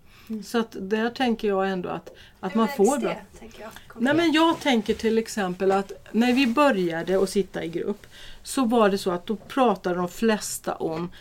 Så 0.45 0.59
att 0.59 0.77
där 0.81 1.11
tänker 1.11 1.49
jag 1.49 1.71
ändå 1.71 1.89
att, 1.89 2.15
att 2.41 2.53
Hur 2.53 2.59
man 2.59 2.69
får 2.69 2.97
det, 2.97 3.01
bra. 3.01 3.17
jag, 3.61 3.71
Nej 3.99 4.15
men 4.15 4.33
jag 4.33 4.61
tänker 4.61 4.95
till 4.95 5.19
exempel 5.19 5.73
att 5.73 5.93
när 6.13 6.33
vi 6.33 6.47
började 6.47 7.23
att 7.23 7.31
sitta 7.31 7.65
i 7.65 7.69
grupp 7.69 8.07
så 8.43 8.65
var 8.65 8.89
det 8.89 8.99
så 8.99 9.11
att 9.11 9.27
då 9.27 9.37
pratade 9.37 9.95
de 9.95 10.09
flesta 10.09 10.75
om 10.75 11.13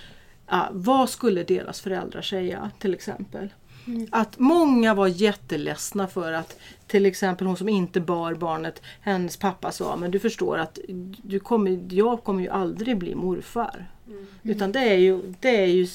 ah, 0.46 0.68
vad 0.72 1.10
skulle 1.10 1.44
deras 1.44 1.82
föräldrar 1.82 2.22
säga 2.22 2.72
till 2.80 2.94
exempel. 2.94 3.50
Att 4.12 4.40
många 4.40 4.94
var 4.94 5.08
jätteledsna 5.08 6.08
för 6.08 6.34
att 6.34 6.58
till 6.88 7.06
exempel 7.06 7.48
hon 7.48 7.58
som 7.58 7.70
inte 7.70 8.00
bar 8.02 8.34
barnet, 8.34 8.82
hennes 9.02 9.38
pappa 9.38 9.72
sa 9.72 9.96
men 9.96 10.12
du 10.12 10.20
förstår 10.20 10.58
att 10.58 10.80
du 11.22 11.40
kommer, 11.40 11.80
jag 11.90 12.24
kommer 12.24 12.44
ju 12.44 12.50
aldrig 12.50 12.98
bli 12.98 13.16
morfar. 13.16 13.86
Utan 14.44 14.72
det 14.72 14.80
är 14.80 14.96
ju, 14.98 15.34
det 15.40 15.62
är 15.64 15.66
ju 15.66 15.88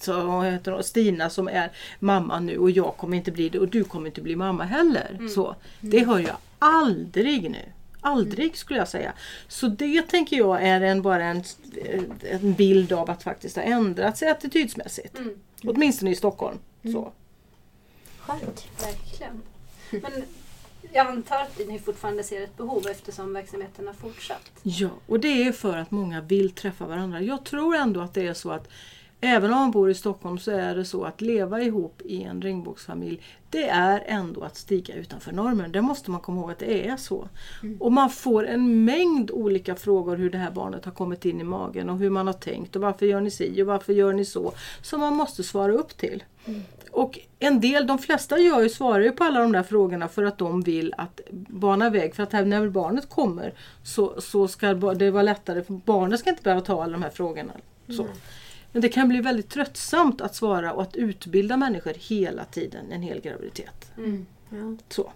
så, 0.00 0.26
vad 0.26 0.46
heter 0.46 0.72
hon, 0.72 0.82
Stina 0.82 1.30
som 1.30 1.48
är 1.48 1.70
mamma 1.98 2.40
nu 2.40 2.58
och 2.58 2.70
jag 2.70 2.96
kommer 2.96 3.16
inte 3.16 3.30
bli 3.32 3.48
det 3.48 3.58
och 3.58 3.68
du 3.68 3.84
kommer 3.84 4.06
inte 4.06 4.20
bli 4.20 4.36
mamma 4.36 4.64
heller. 4.64 5.28
Så, 5.34 5.56
det 5.80 6.06
hör 6.06 6.18
jag 6.18 6.36
aldrig 6.58 7.50
nu. 7.50 7.58
Aldrig 8.04 8.56
skulle 8.56 8.78
jag 8.78 8.88
säga. 8.88 9.12
Så 9.48 9.66
det 9.66 10.02
tänker 10.02 10.36
jag 10.36 10.62
är 10.62 10.80
en, 10.80 11.02
bara 11.02 11.24
en, 11.24 11.44
en 12.20 12.52
bild 12.54 12.92
av 12.92 13.10
att 13.10 13.22
faktiskt 13.22 13.56
ha 13.56 13.62
ändrat 13.62 14.18
sig 14.18 14.28
attitydsmässigt. 14.28 15.18
Mm, 15.18 15.34
Åtminstone 15.64 16.10
i 16.10 16.14
Stockholm. 16.14 16.58
Så. 16.82 17.12
Skönt. 18.18 18.66
verkligen. 18.82 19.42
Men 19.90 20.24
jag 20.92 21.06
antar 21.06 21.36
att 21.36 21.60
ni 21.68 21.78
fortfarande 21.78 22.22
ser 22.22 22.42
ett 22.42 22.56
behov 22.56 22.86
eftersom 22.90 23.32
verksamheten 23.32 23.86
har 23.86 23.94
fortsatt. 23.94 24.50
Ja, 24.62 24.90
och 25.06 25.20
det 25.20 25.42
är 25.42 25.52
för 25.52 25.76
att 25.76 25.90
många 25.90 26.20
vill 26.20 26.50
träffa 26.50 26.86
varandra. 26.86 27.20
Jag 27.20 27.44
tror 27.44 27.76
ändå 27.76 28.00
att 28.00 28.14
det 28.14 28.26
är 28.26 28.34
så 28.34 28.50
att 28.50 28.68
även 29.20 29.52
om 29.52 29.58
man 29.58 29.70
bor 29.70 29.90
i 29.90 29.94
Stockholm 29.94 30.38
så 30.38 30.50
är 30.50 30.74
det 30.74 30.84
så 30.84 31.04
att 31.04 31.20
leva 31.20 31.62
ihop 31.62 32.02
i 32.04 32.22
en 32.22 32.42
regnbågsfamilj 32.42 33.22
det 33.52 33.68
är 33.68 34.02
ändå 34.06 34.42
att 34.42 34.56
stiga 34.56 34.94
utanför 34.94 35.32
normen. 35.32 35.72
Det 35.72 35.82
måste 35.82 36.10
man 36.10 36.20
komma 36.20 36.40
ihåg 36.40 36.50
att 36.50 36.58
det 36.58 36.88
är 36.88 36.96
så. 36.96 37.28
Och 37.80 37.92
man 37.92 38.10
får 38.10 38.46
en 38.46 38.84
mängd 38.84 39.30
olika 39.30 39.74
frågor 39.74 40.16
hur 40.16 40.30
det 40.30 40.38
här 40.38 40.50
barnet 40.50 40.84
har 40.84 40.92
kommit 40.92 41.24
in 41.24 41.40
i 41.40 41.44
magen 41.44 41.90
och 41.90 41.98
hur 41.98 42.10
man 42.10 42.26
har 42.26 42.34
tänkt 42.34 42.76
och 42.76 42.82
varför 42.82 43.06
gör 43.06 43.20
ni 43.20 43.30
si 43.30 43.62
och 43.62 43.66
varför 43.66 43.92
gör 43.92 44.12
ni 44.12 44.24
så. 44.24 44.52
Som 44.82 45.00
man 45.00 45.16
måste 45.16 45.42
svara 45.42 45.72
upp 45.72 45.96
till. 45.96 46.24
Och 46.90 47.18
en 47.38 47.60
del, 47.60 47.86
de 47.86 47.98
flesta 47.98 48.38
gör 48.38 48.62
ju, 48.62 48.68
svarar 48.68 49.00
ju 49.00 49.12
på 49.12 49.24
alla 49.24 49.40
de 49.40 49.52
där 49.52 49.62
frågorna 49.62 50.08
för 50.08 50.24
att 50.24 50.38
de 50.38 50.62
vill 50.62 50.94
att 50.96 51.20
bana 51.48 51.90
väg. 51.90 52.14
För 52.14 52.22
att 52.22 52.32
här, 52.32 52.44
när 52.44 52.68
barnet 52.68 53.08
kommer 53.08 53.54
så, 53.82 54.20
så 54.20 54.48
ska 54.48 54.74
det 54.74 55.10
vara 55.10 55.22
lättare 55.22 55.62
för 55.62 55.72
barnet 55.72 56.20
ska 56.20 56.30
inte 56.30 56.42
behöva 56.42 56.60
ta 56.60 56.82
alla 56.82 56.92
de 56.92 57.02
här 57.02 57.10
frågorna. 57.10 57.52
Så. 57.96 58.06
Men 58.72 58.82
det 58.82 58.88
kan 58.88 59.08
bli 59.08 59.20
väldigt 59.20 59.48
tröttsamt 59.50 60.20
att 60.20 60.34
svara 60.34 60.72
och 60.72 60.82
att 60.82 60.96
utbilda 60.96 61.56
människor 61.56 61.92
hela 61.98 62.44
tiden, 62.44 62.92
en 62.92 63.02
hel 63.02 63.20
graviditet. 63.20 63.92
Mm. 63.96 64.26
Ja. 64.50 64.76
Så. 64.88 65.12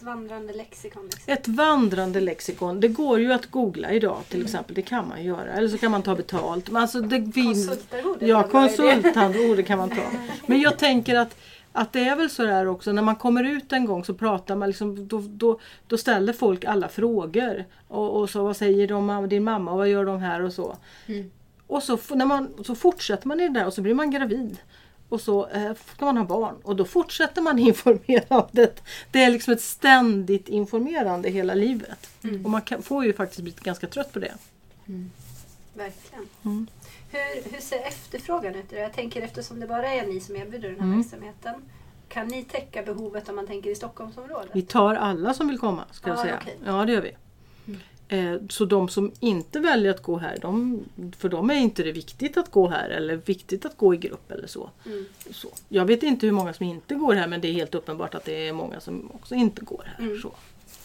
vandrande 0.00 0.52
lexikon. 0.52 1.04
Liksom. 1.04 1.32
Ett 1.32 1.48
vandrande 1.48 2.20
lexikon. 2.20 2.80
Det 2.80 2.88
går 2.88 3.20
ju 3.20 3.32
att 3.32 3.46
googla 3.46 3.90
idag 3.92 4.18
till 4.28 4.36
Mm. 4.40 4.44
exempel. 4.46 4.74
Det 4.74 4.82
kan 4.82 5.08
man 5.08 5.24
göra. 5.24 5.52
Eller 5.52 5.68
så 5.68 5.78
kan 5.78 5.90
man 5.90 6.02
ta 6.02 6.14
betalt. 6.14 6.70
Men 6.70 6.82
alltså 6.82 7.00
det 7.00 7.32
finns... 7.32 7.68
Konsultarvodet. 7.68 8.28
Ja, 8.28 8.42
eller 8.44 8.52
vad 8.52 8.64
är 8.64 8.68
det? 8.68 9.02
konsultarvode 9.02 9.62
kan 9.62 9.78
man 9.78 9.90
ta. 9.90 10.02
Men 10.46 10.60
jag 10.60 10.78
tänker 10.78 11.14
att, 11.16 11.36
att 11.72 11.92
det 11.92 12.00
är 12.00 12.16
väl 12.16 12.30
så 12.30 12.42
där 12.42 12.66
också 12.66 12.92
när 12.92 13.02
man 13.02 13.16
kommer 13.16 13.44
ut 13.44 13.72
en 13.72 13.84
gång 13.84 14.04
så 14.04 14.14
pratar 14.14 14.56
man 14.56 14.68
liksom, 14.68 15.08
då, 15.08 15.22
då, 15.28 15.60
då 15.86 15.98
ställer 15.98 16.32
folk 16.32 16.64
alla 16.64 16.88
frågor. 16.88 17.64
Och, 17.88 18.20
och 18.20 18.30
så 18.30 18.42
vad 18.44 18.56
säger 18.56 18.88
de 18.88 19.28
din 19.28 19.44
mamma 19.44 19.70
och 19.72 19.78
vad 19.78 19.88
gör 19.88 20.04
de 20.04 20.18
här 20.20 20.42
och 20.42 20.52
så. 20.52 20.76
Mm. 21.06 21.30
Och 21.66 21.82
så, 21.82 21.98
när 22.10 22.26
man, 22.26 22.64
så 22.64 22.74
fortsätter 22.74 23.28
man 23.28 23.40
i 23.40 23.48
det 23.48 23.54
där 23.60 23.66
och 23.66 23.74
så 23.74 23.82
blir 23.82 23.94
man 23.94 24.10
gravid. 24.10 24.58
Och 25.08 25.20
så 25.20 25.46
eh, 25.48 25.72
ska 25.96 26.04
man 26.04 26.16
ha 26.16 26.24
barn 26.24 26.54
och 26.62 26.76
då 26.76 26.84
fortsätter 26.84 27.42
man 27.42 27.58
informerandet. 27.68 28.82
Det 29.10 29.22
är 29.24 29.30
liksom 29.30 29.52
ett 29.52 29.60
ständigt 29.62 30.48
informerande 30.48 31.28
hela 31.30 31.54
livet. 31.54 32.10
Mm. 32.24 32.44
Och 32.44 32.50
man 32.50 32.62
kan, 32.62 32.82
får 32.82 33.04
ju 33.04 33.12
faktiskt 33.12 33.40
bli 33.40 33.54
ganska 33.62 33.86
trött 33.86 34.12
på 34.12 34.18
det. 34.18 34.34
Verkligen. 35.74 36.28
Mm. 36.44 36.66
Hur, 37.12 37.52
hur 37.52 37.60
ser 37.60 37.78
efterfrågan 37.86 38.54
ut? 38.54 38.72
Jag 38.72 38.92
tänker 38.92 39.22
eftersom 39.22 39.60
det 39.60 39.66
bara 39.66 39.88
är 39.90 40.06
ni 40.06 40.20
som 40.20 40.36
erbjuder 40.36 40.68
den 40.68 40.80
här 40.80 40.86
Mm. 40.86 40.98
verksamheten. 41.02 41.54
Kan 42.08 42.28
ni 42.28 42.44
täcka 42.44 42.82
behovet 42.82 43.28
om 43.28 43.36
man 43.36 43.46
tänker 43.46 43.70
i 43.70 43.74
Stockholmsområdet? 43.74 44.50
Vi 44.52 44.62
tar 44.62 44.94
alla 44.94 45.34
som 45.34 45.48
vill 45.48 45.58
komma. 45.58 45.84
Ska 45.90 46.08
jag 46.10 46.18
Ja, 46.18 46.22
säga. 46.22 46.38
okej. 46.42 46.56
Ja, 46.66 46.84
det 46.84 46.92
gör 46.92 47.00
vi. 47.02 47.16
Eh, 48.08 48.34
Så 48.48 48.64
de 48.64 48.88
som 48.88 49.12
inte 49.20 49.60
väljer 49.60 49.90
att 49.90 50.02
gå 50.02 50.18
här, 50.18 50.38
de, 50.42 50.84
för 51.18 51.28
dem 51.28 51.50
är 51.50 51.54
inte 51.54 51.82
det 51.82 51.92
viktigt 51.92 52.36
att 52.36 52.50
gå 52.50 52.68
här 52.68 52.88
eller 52.88 53.16
viktigt 53.16 53.64
att 53.64 53.76
gå 53.76 53.94
i 53.94 53.96
grupp 53.96 54.30
eller 54.30 54.46
så. 54.46 54.70
Mm. 54.86 55.04
så. 55.30 55.48
Jag 55.68 55.84
vet 55.84 56.02
inte 56.02 56.26
hur 56.26 56.32
många 56.32 56.52
som 56.52 56.66
inte 56.66 56.94
går 56.94 57.14
här 57.14 57.28
men 57.28 57.40
det 57.40 57.48
är 57.48 57.52
helt 57.52 57.74
uppenbart 57.74 58.14
att 58.14 58.24
det 58.24 58.48
är 58.48 58.52
många 58.52 58.80
som 58.80 59.10
också 59.14 59.34
inte 59.34 59.64
går 59.64 59.84
här. 59.86 60.04
Mm. 60.04 60.20
Så. 60.20 60.32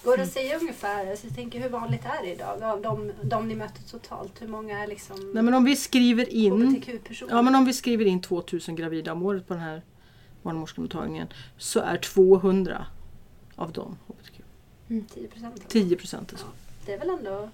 Går 0.03 0.17
det 0.17 0.23
att 0.23 0.31
säga 0.31 0.59
ungefär, 0.59 1.09
alltså 1.09 1.27
jag 1.27 1.35
tänker 1.35 1.59
hur 1.59 1.69
vanligt 1.69 2.05
är 2.05 2.23
det 2.23 2.33
idag? 2.33 2.63
Av 2.63 2.81
de, 2.81 3.11
de 3.21 3.47
ni 3.47 3.55
möter 3.55 3.83
totalt, 3.83 4.41
hur 4.41 4.47
många 4.47 4.83
är 4.83 4.87
liksom 4.87 5.31
Nej, 5.33 5.43
men 5.43 5.53
om 5.53 5.63
vi 5.63 5.75
skriver 5.75 6.33
in? 6.33 6.83
Ja 7.29 7.41
men 7.41 7.55
om 7.55 7.65
vi 7.65 7.73
skriver 7.73 8.05
in 8.05 8.21
2000 8.21 8.75
gravida 8.75 9.11
om 9.11 9.23
året 9.25 9.47
på 9.47 9.53
den 9.53 9.63
här 9.63 9.81
barnmorskemottagningen 10.41 11.27
så 11.57 11.79
är 11.79 11.97
200 11.97 12.85
av 13.55 13.71
dem 13.71 13.97
HBTQ. 14.07 14.41
10 15.13 15.27
procent? 15.27 15.69
10 15.69 15.95
procent 15.95 16.33
är 16.33 16.37
så. 16.37 16.45
Det 16.85 16.93
är 16.93 16.99
väl 16.99 17.09
ändå 17.09 17.49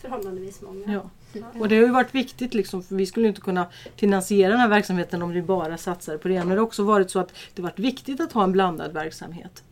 förhållandevis 0.00 0.60
många? 0.62 0.92
Ja. 0.92 1.10
Ja. 1.32 1.60
Och 1.60 1.68
det 1.68 1.76
har 1.76 1.82
ju 1.82 1.92
varit 1.92 2.14
viktigt 2.14 2.54
liksom, 2.54 2.82
för 2.82 2.94
vi 2.96 3.06
skulle 3.06 3.28
inte 3.28 3.40
kunna 3.40 3.66
finansiera 3.96 4.50
den 4.50 4.60
här 4.60 4.68
verksamheten 4.68 5.22
om 5.22 5.30
vi 5.30 5.42
bara 5.42 5.76
satsade 5.78 6.18
på 6.18 6.28
det. 6.28 6.38
Men 6.38 6.48
det 6.48 6.54
har 6.54 6.66
också 6.66 6.82
varit 6.82 7.10
så 7.10 7.18
att 7.18 7.32
det 7.54 7.62
har 7.62 7.68
varit 7.70 7.78
viktigt 7.78 8.20
att 8.20 8.32
ha 8.32 8.44
en 8.44 8.52
blandad 8.52 8.92
verksamhet. 8.92 9.62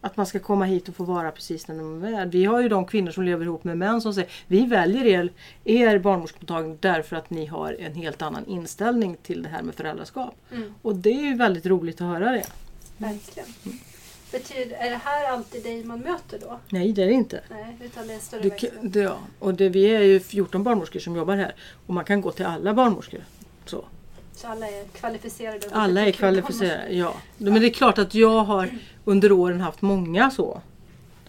Att 0.00 0.16
man 0.16 0.26
ska 0.26 0.38
komma 0.38 0.64
hit 0.64 0.88
och 0.88 0.96
få 0.96 1.04
vara 1.04 1.30
precis 1.30 1.64
den 1.64 1.78
de 1.78 2.04
är. 2.14 2.26
Vi 2.26 2.44
har 2.44 2.60
ju 2.60 2.68
de 2.68 2.86
kvinnor 2.86 3.10
som 3.10 3.24
lever 3.24 3.44
ihop 3.44 3.64
med 3.64 3.78
män 3.78 4.00
som 4.00 4.14
säger 4.14 4.30
vi 4.46 4.66
väljer 4.66 5.04
er, 5.06 5.32
er 5.64 5.98
barnmorskemottagning 5.98 6.78
därför 6.80 7.16
att 7.16 7.30
ni 7.30 7.46
har 7.46 7.76
en 7.80 7.94
helt 7.94 8.22
annan 8.22 8.46
inställning 8.46 9.16
till 9.22 9.42
det 9.42 9.48
här 9.48 9.62
med 9.62 9.74
föräldraskap. 9.74 10.34
Mm, 10.52 10.74
Och 10.82 10.96
det 10.96 11.10
är 11.10 11.22
ju 11.24 11.34
väldigt 11.36 11.66
roligt 11.66 12.00
att 12.00 12.06
höra 12.06 12.30
det. 12.32 12.46
verkligen. 12.98 13.48
Betyder, 14.38 14.76
är 14.76 14.90
det 14.90 14.96
här 15.04 15.30
alltid 15.30 15.62
dig 15.62 15.84
man 15.84 16.00
möter 16.00 16.38
då? 16.38 16.58
Nej 16.68 16.92
det 16.92 17.02
är 17.02 17.06
det 17.06 17.12
inte. 17.12 17.40
Nej, 17.50 17.76
utan 17.84 18.06
det 18.06 18.14
är 18.14 18.18
större 18.18 18.40
verksamhet? 18.48 18.92
det, 18.92 19.00
ja. 19.00 19.18
och 19.38 19.54
det, 19.54 19.68
vi 19.68 19.84
är 19.84 20.00
ju 20.02 20.20
14 20.20 20.62
barnmorskor 20.62 21.00
som 21.00 21.16
jobbar 21.16 21.36
här 21.36 21.54
och 21.86 21.94
man 21.94 22.04
kan 22.04 22.20
gå 22.20 22.32
till 22.32 22.46
alla 22.46 22.74
barnmorskor. 22.74 23.20
Så. 23.66 23.84
Så 24.32 24.46
alla 24.48 24.66
är 24.68 24.84
kvalificerade? 24.84 25.66
Alla 25.72 26.00
är 26.06 26.12
kvalificerade, 26.12 26.92
ja. 26.92 27.16
Men 27.36 27.54
det 27.60 27.66
är 27.66 27.70
klart 27.70 27.98
att 27.98 28.14
jag 28.14 28.44
har 28.44 28.70
under 29.04 29.32
åren 29.32 29.60
haft 29.60 29.82
många 29.82 30.30
så. 30.30 30.60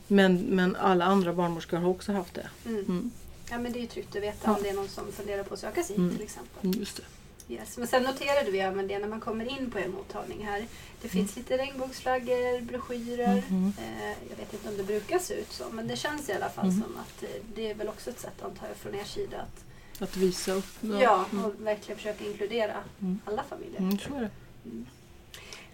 Men, 0.08 0.38
men 0.38 0.76
alla 0.76 1.06
andra 1.06 1.34
barnmorskor 1.34 1.78
har 1.78 1.90
också 1.90 2.12
haft 2.12 2.34
det. 2.34 2.48
Mm. 2.66 2.80
Mm. 2.86 3.12
Ja 3.52 3.58
men 3.58 3.72
det 3.72 3.80
är 3.80 3.82
ju 3.82 3.88
tryggt 3.88 4.16
att 4.16 4.22
veta 4.24 4.38
Ja. 4.44 4.56
om 4.56 4.64
det 4.64 4.70
är 4.70 4.74
någon 4.74 4.88
som 4.88 5.12
funderar 5.12 5.44
på 5.44 5.54
att 5.54 5.60
söka 5.60 5.84
sig 5.84 5.96
Mm. 5.96 6.16
till 6.16 6.24
exempel. 6.24 6.66
Mm, 6.70 6.80
Just 6.80 6.98
det. 6.98 7.04
Yes. 7.50 7.77
Men 7.77 7.88
sen 7.88 8.04
noterade 8.04 8.51
vi 8.51 8.60
även 8.60 8.88
det 8.88 9.00
när 9.00 9.08
man 9.08 9.20
kommer 9.20 9.60
in 9.60 9.72
på 9.72 9.80
er 9.80 9.88
mottagning 9.88 10.46
här. 10.46 10.66
Det 11.01 11.08
finns 11.10 11.36
lite 11.36 11.58
regnbågsflaggor, 11.58 12.62
broschyrer. 12.62 13.44
Mhm. 13.50 13.74
Eh, 13.80 14.10
jag 14.30 14.38
vet 14.38 14.54
inte 14.54 14.70
om 14.70 14.77
det 14.77 14.84
brukar 14.84 15.20
se 15.20 15.34
ut 15.34 15.51
så 15.51 15.63
men 15.72 15.88
det 15.88 15.96
känns 15.96 16.30
i 16.30 16.34
alla 16.34 16.50
fall 16.50 16.66
Mm. 16.70 16.82
som 16.84 16.98
att 16.98 17.24
eh, 17.24 17.30
det 17.56 17.70
är 17.72 17.75
väl 17.75 17.88
också 17.88 18.10
ett 18.10 18.20
sätt 18.20 18.42
antar 18.42 18.68
jag 18.68 18.77
från 18.77 18.96
er 18.96 19.04
sida 19.04 19.38
att 19.42 19.63
Att 20.01 20.18
visa 20.18 20.51
upp. 20.54 20.66
ja, 21.01 21.25
Mm. 21.32 21.46
och 21.46 21.54
verkligen 21.60 21.98
försöka 21.98 22.25
inkludera 22.25 22.74
Mm. 23.01 23.20
alla 23.25 23.44
familjer. 23.44 23.80
Mm, 23.80 23.98
så 24.00 24.16
är 24.16 24.22
det. 24.22 24.30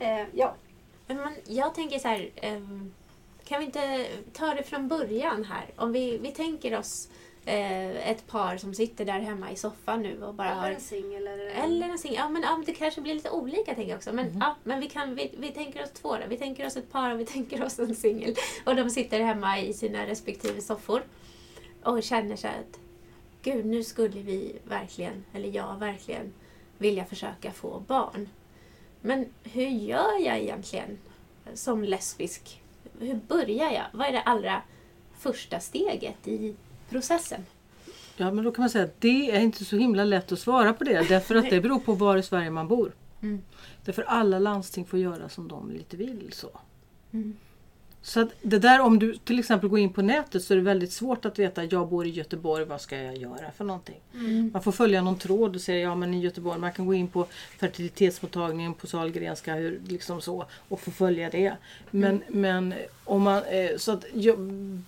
Eh, 0.06 0.28
ja, 0.34 0.56
Men 1.08 1.36
jag 1.48 1.76
tänker 1.76 2.00
så 2.00 2.08
här, 2.08 2.30
ehm, 2.36 2.94
kan 3.46 3.60
vi 3.60 3.66
inte 3.66 4.08
ta 4.34 4.54
det 4.54 4.64
från 4.64 4.88
början 4.88 5.44
här? 5.46 5.66
Om 5.76 5.92
vi, 5.92 6.18
vi 6.18 6.32
tänker 6.32 6.78
oss 6.80 7.08
eh, 7.46 8.10
ett 8.10 8.28
par 8.28 8.58
som 8.58 8.74
sitter 8.74 9.06
där 9.06 9.20
hemma 9.20 9.52
i 9.52 9.56
soffan 9.56 10.02
nu 10.02 10.24
och 10.24 10.34
bara 10.34 10.52
eller 10.52 10.62
har 10.62 10.72
en 10.72 10.80
singel 10.80 11.28
eller. 11.28 11.46
Eller 11.46 11.90
en 11.90 11.98
singel. 11.98 12.18
Ja, 12.20 12.30
men 12.30 12.42
ja, 12.42 12.64
det 12.66 12.74
kanske 12.74 13.02
blir 13.02 13.14
lite 13.14 13.30
olika 13.30 13.76
tänker 13.76 13.90
jag 13.90 13.98
också. 13.98 14.14
Men, 14.14 14.26
Mhm. 14.28 14.38
ja, 14.42 14.56
men 14.64 14.80
vi, 14.80 14.90
kan, 14.90 15.16
vi, 15.16 15.32
vi 15.38 15.52
tänker 15.52 15.84
oss 15.84 15.92
två 15.92 16.12
då. 16.18 16.22
Vi 16.30 16.38
tänker 16.38 16.66
oss 16.66 16.78
ett 16.78 16.92
par 16.92 17.12
och 17.14 17.20
vi 17.20 17.26
tänker 17.36 17.64
oss 17.66 17.80
en 17.80 17.96
singel. 17.96 18.36
Och 18.66 18.76
de 18.76 18.90
sitter 18.90 19.20
hemma 19.20 19.60
i 19.60 19.74
sina 19.74 20.06
respektive 20.08 20.62
soffor. 20.62 21.04
Och 21.84 22.04
känner 22.04 22.36
så 22.36 22.48
att 22.48 22.80
Gud, 23.42 23.66
nu 23.66 23.84
skulle 23.84 24.20
vi 24.22 24.56
verkligen, 24.64 25.26
eller 25.34 25.50
jag 25.50 25.80
verkligen, 25.80 26.34
vilja 26.78 27.06
försöka 27.06 27.52
få 27.52 27.80
barn. 27.88 28.30
Men 29.02 29.26
hur 29.44 29.68
gör 29.68 30.20
jag 30.26 30.40
egentligen 30.40 30.98
som 31.54 31.84
lesbisk? 31.84 32.62
Hur 33.00 33.16
börjar 33.16 33.72
jag? 33.72 33.84
Vad 33.94 34.08
är 34.08 34.12
det 34.12 34.22
allra 34.22 34.62
första 35.18 35.60
steget 35.60 36.28
i 36.28 36.56
processen? 36.94 37.46
Ja 38.18 38.32
men 38.32 38.44
då 38.44 38.52
kan 38.52 38.62
man 38.62 38.70
säga 38.70 38.84
att 38.86 39.02
det 39.02 39.32
är 39.32 39.40
inte 39.40 39.66
så 39.66 39.78
himla 39.78 40.04
lätt 40.04 40.32
att 40.32 40.40
svara 40.40 40.74
på 40.74 40.84
det. 40.84 41.10
Därför 41.10 41.36
att 41.36 41.50
det 41.50 41.62
beror 41.62 41.80
på 41.80 41.94
var 41.94 42.18
i 42.18 42.24
Sverige 42.24 42.50
man 42.50 42.68
bor. 42.68 42.92
Mm. 43.22 43.42
Därför 43.86 44.04
alla 44.04 44.40
landsting 44.40 44.86
får 44.86 45.00
göra 45.00 45.30
som 45.30 45.48
de 45.48 45.72
lite 45.72 45.98
vill. 45.98 46.34
så. 46.34 46.50
Mm. 47.12 47.36
Så 48.06 48.28
det 48.42 48.60
där 48.60 48.80
om 48.80 49.00
du 49.00 49.16
till 49.18 49.40
exempel 49.40 49.70
går 49.70 49.80
in 49.80 49.94
på 49.94 50.02
nätet 50.02 50.44
så 50.44 50.54
är 50.54 50.58
det 50.58 50.64
väldigt 50.64 50.92
svårt 50.92 51.26
att 51.26 51.40
veta 51.40 51.64
jag 51.64 51.88
bor 51.90 52.06
i 52.08 52.10
Göteborg, 52.10 52.66
vad 52.66 52.82
ska 52.82 52.98
jag 52.98 53.18
göra 53.18 53.52
för 53.58 53.64
någonting? 53.66 54.00
Mm. 54.14 54.50
Man 54.54 54.64
får 54.64 54.72
följa 54.72 55.02
någon 55.02 55.18
tråd 55.18 55.56
och 55.56 55.62
säga 55.62 55.80
ja 55.80 55.96
men 55.96 56.14
i 56.14 56.20
Göteborg, 56.22 56.60
man 56.60 56.72
kan 56.74 56.86
gå 56.86 56.94
in 56.94 57.08
på 57.08 57.26
fertilitetsmottagningen 57.60 58.74
på 58.74 58.88
Sahlgrenska 58.88 59.56
hur, 59.56 59.82
liksom 59.88 60.22
så, 60.22 60.46
och 60.70 60.80
få 60.80 60.92
följa 60.92 61.30
det. 61.30 61.54
Men, 61.92 62.24
men 62.28 62.74
om 63.04 63.22
man, 63.22 63.38
eh, 63.44 63.78
så 63.78 63.92
att 63.92 64.06
jag, 64.14 64.38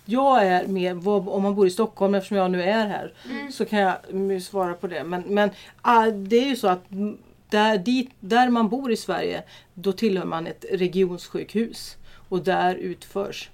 jag 0.04 0.46
är 0.46 0.66
med, 0.66 0.96
vad- 0.96 1.28
om 1.28 1.42
man 1.42 1.54
bor 1.54 1.66
i 1.66 1.70
Stockholm 1.70 2.14
eftersom 2.14 2.36
jag 2.36 2.50
nu 2.50 2.62
är 2.62 2.86
här 2.86 3.12
Mm. 3.30 3.52
så 3.52 3.64
kan 3.64 3.78
jag 3.78 3.94
mm, 4.10 4.40
svara 4.40 4.74
på 4.74 4.86
det. 4.86 5.04
Men, 5.04 5.22
men 5.26 5.50
ah, 5.82 6.06
det 6.10 6.36
är 6.36 6.46
ju 6.46 6.56
så 6.56 6.68
att 6.68 6.90
mm, 6.90 7.18
där, 7.50 7.78
dit, 7.78 8.10
där 8.20 8.48
man 8.50 8.68
bor 8.68 8.92
i 8.92 8.96
Sverige 8.96 9.42
då 9.74 9.92
tillhör 9.92 10.24
man 10.24 10.46
ett 10.46 10.64
regionssjukhus. 10.72 11.96
Och 12.28 12.42
där 12.42 12.74
utförs, 12.74 13.50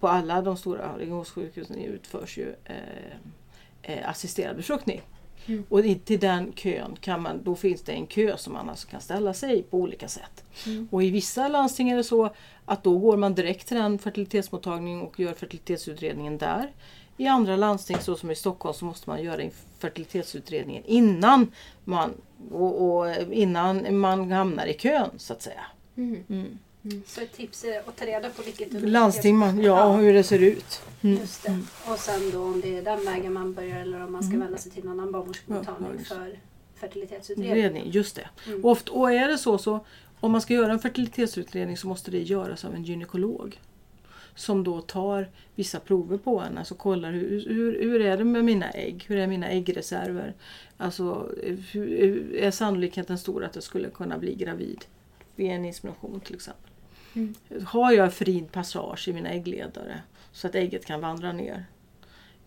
på 0.00 0.08
alla 0.08 0.42
de 0.42 0.56
stora 0.56 0.98
regionssjukhusen 0.98 1.78
utförs 1.78 2.38
ju 2.38 2.54
eh, 2.64 2.76
eh, 3.82 4.10
assisterad 4.10 4.56
befruktning. 4.56 5.02
Mm. 5.46 5.64
Och 5.68 5.80
i, 5.80 5.94
till 5.94 6.20
den 6.20 6.52
kön 6.52 6.96
kan 7.00 7.22
man, 7.22 7.40
då 7.44 7.54
finns 7.54 7.82
det 7.82 7.92
en 7.92 8.06
kö 8.06 8.36
som 8.36 8.52
man 8.52 8.70
alltså 8.70 8.88
kan 8.88 9.00
ställa 9.00 9.34
sig 9.34 9.62
på 9.62 9.78
olika 9.78 10.08
sätt. 10.08 10.44
Mm. 10.66 10.88
Och 10.90 11.02
i 11.02 11.10
vissa 11.10 11.48
landsting 11.48 11.90
är 11.90 11.96
det 11.96 12.04
så 12.04 12.30
att 12.64 12.84
då 12.84 12.98
går 12.98 13.16
man 13.16 13.34
direkt 13.34 13.68
till 13.68 13.76
den 13.76 13.98
fertilitetsmottagningen 13.98 15.00
och 15.00 15.20
gör 15.20 15.34
fertilitetsutredningen 15.34 16.38
där. 16.38 16.72
I 17.16 17.26
andra 17.26 17.56
landsting, 17.56 17.96
så 18.00 18.16
som 18.16 18.30
i 18.30 18.34
Stockholm, 18.34 18.74
så 18.74 18.84
måste 18.84 19.10
man 19.10 19.22
göra 19.22 19.50
fertilitetsutredningen 19.78 20.82
innan 20.86 21.52
man, 21.84 22.10
och, 22.52 22.98
och 22.98 23.32
innan 23.32 23.98
man 23.98 24.32
hamnar 24.32 24.66
i 24.66 24.74
kön 24.74 25.10
så 25.16 25.32
att 25.32 25.42
säga. 25.42 25.64
Mm. 25.96 26.58
Mm. 26.90 27.02
Så 27.06 27.20
ett 27.20 27.32
tips 27.32 27.64
är 27.64 27.78
att 27.78 27.96
ta 27.96 28.06
reda 28.06 28.30
på 28.30 28.42
vilket 28.42 28.72
Landsting, 28.72 29.36
man, 29.36 29.62
ja, 29.62 29.84
och 29.86 29.98
hur 29.98 30.12
det 30.14 30.22
ser 30.22 30.38
ut. 30.38 30.82
Mm. 31.02 31.16
Just 31.20 31.42
det. 31.42 31.58
Och 31.88 31.98
sen 31.98 32.30
då 32.32 32.42
om 32.42 32.60
det 32.60 32.78
är 32.78 32.82
den 32.82 33.04
vägen 33.04 33.32
man 33.32 33.54
börjar 33.54 33.80
eller 33.80 34.04
om 34.04 34.12
man 34.12 34.22
ska 34.22 34.34
Mm. 34.34 34.40
vända 34.40 34.58
sig 34.58 34.72
till 34.72 34.84
någon 34.84 35.00
annan 35.00 35.12
barnmorskemottagning 35.12 35.90
Ja, 35.98 36.04
för 36.04 36.38
fertilitetsutredning. 36.80 37.52
Utredning, 37.56 37.90
just 37.90 38.16
det. 38.16 38.28
Mm. 38.46 38.64
Och, 38.64 38.70
ofta, 38.70 38.92
och 38.92 39.12
är 39.12 39.28
det 39.28 39.38
så 39.38 39.58
så 39.58 39.84
om 40.20 40.32
man 40.32 40.40
ska 40.40 40.54
göra 40.54 40.72
en 40.72 40.78
fertilitetsutredning 40.78 41.76
så 41.76 41.88
måste 41.88 42.10
det 42.10 42.18
göras 42.22 42.64
av 42.64 42.74
en 42.74 42.84
gynekolog. 42.84 43.60
Som 44.34 44.64
då 44.64 44.80
tar 44.80 45.28
vissa 45.54 45.80
prover 45.80 46.18
på 46.18 46.40
en, 46.40 46.58
alltså 46.58 46.74
kollar 46.74 47.12
hur, 47.12 47.44
hur, 47.48 47.82
hur 47.82 48.00
är 48.00 48.16
det 48.16 48.24
med 48.24 48.44
mina 48.44 48.70
ägg? 48.70 49.04
Hur 49.08 49.16
är 49.18 49.26
mina 49.26 49.48
äggreserver? 49.48 50.34
Alltså 50.76 51.30
hur 51.72 52.34
är 52.36 52.50
sannolikheten 52.50 53.18
stor 53.18 53.44
att 53.44 53.54
jag 53.54 53.64
skulle 53.64 53.90
kunna 53.90 54.18
bli 54.18 54.34
gravid 54.34 54.84
vid 55.36 55.50
en 55.50 55.64
insemination 55.64 56.20
till 56.20 56.34
exempel? 56.34 56.70
Mm. 57.16 57.34
Har 57.64 57.92
jag 57.92 58.14
fri 58.14 58.44
passage 58.52 59.08
i 59.08 59.12
mina 59.12 59.28
äggledare 59.28 60.00
så 60.32 60.46
att 60.46 60.54
ägget 60.54 60.86
kan 60.86 61.00
vandra 61.00 61.32
ner? 61.32 61.66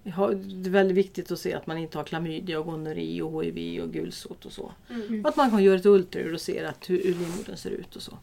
det 0.04 0.70
är 0.70 0.70
väldigt 0.70 0.98
viktigt 0.98 1.32
att 1.32 1.40
se 1.40 1.54
att 1.54 1.68
man 1.68 1.78
inte 1.78 1.98
har 1.98 2.06
klamydia 2.06 2.60
och 2.60 2.66
gonorré 2.66 3.22
och 3.22 3.44
hiv 3.44 3.84
och 3.84 3.94
gulsot 3.94 4.46
och 4.46 4.52
så. 4.52 4.72
Mm. 4.90 5.26
Att 5.26 5.36
man 5.36 5.50
kan 5.50 5.64
göra 5.64 5.80
ett 5.80 5.86
ultraljud 5.86 6.34
och 6.34 6.42
se 6.42 6.66
att 6.66 6.90
hur, 6.90 7.04
hur 7.04 7.14
livmodern 7.14 7.58
ser 7.58 7.70
ut 7.70 7.96
och 7.96 8.02
så. 8.02 8.18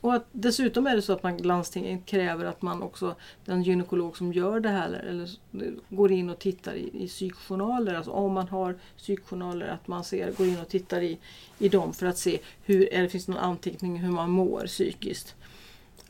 Och 0.00 0.14
att, 0.14 0.26
dessutom 0.32 0.86
är 0.86 0.96
det 0.96 1.02
så 1.02 1.12
att 1.12 1.22
man, 1.22 1.36
landstingen 1.36 2.02
kräver 2.02 2.44
att 2.44 2.62
man 2.62 2.82
också, 2.82 3.14
den 3.44 3.62
gynekolog 3.62 4.16
som 4.16 4.32
gör 4.32 4.60
det 4.60 4.68
här, 4.68 4.92
eller, 4.92 5.28
går 5.88 6.12
in 6.12 6.30
och 6.30 6.38
tittar 6.38 6.74
i, 6.74 7.04
i 7.04 7.08
psykjournaler. 7.08 7.94
Alltså 7.94 8.10
om 8.10 8.32
man 8.32 8.48
har 8.48 8.78
psykjournaler, 8.96 9.66
att 9.66 9.88
man 9.88 10.04
ser, 10.04 10.32
går 10.32 10.46
in 10.46 10.60
och 10.60 10.68
tittar 10.68 11.00
i, 11.00 11.18
i 11.58 11.68
dem 11.68 11.92
för 11.92 12.06
att 12.06 12.18
se 12.18 12.38
hur, 12.62 13.02
det 13.02 13.08
finns 13.08 13.28
någon 13.28 13.38
anteckning 13.38 13.98
hur 13.98 14.12
man 14.12 14.30
mår 14.30 14.66
psykiskt. 14.66 15.34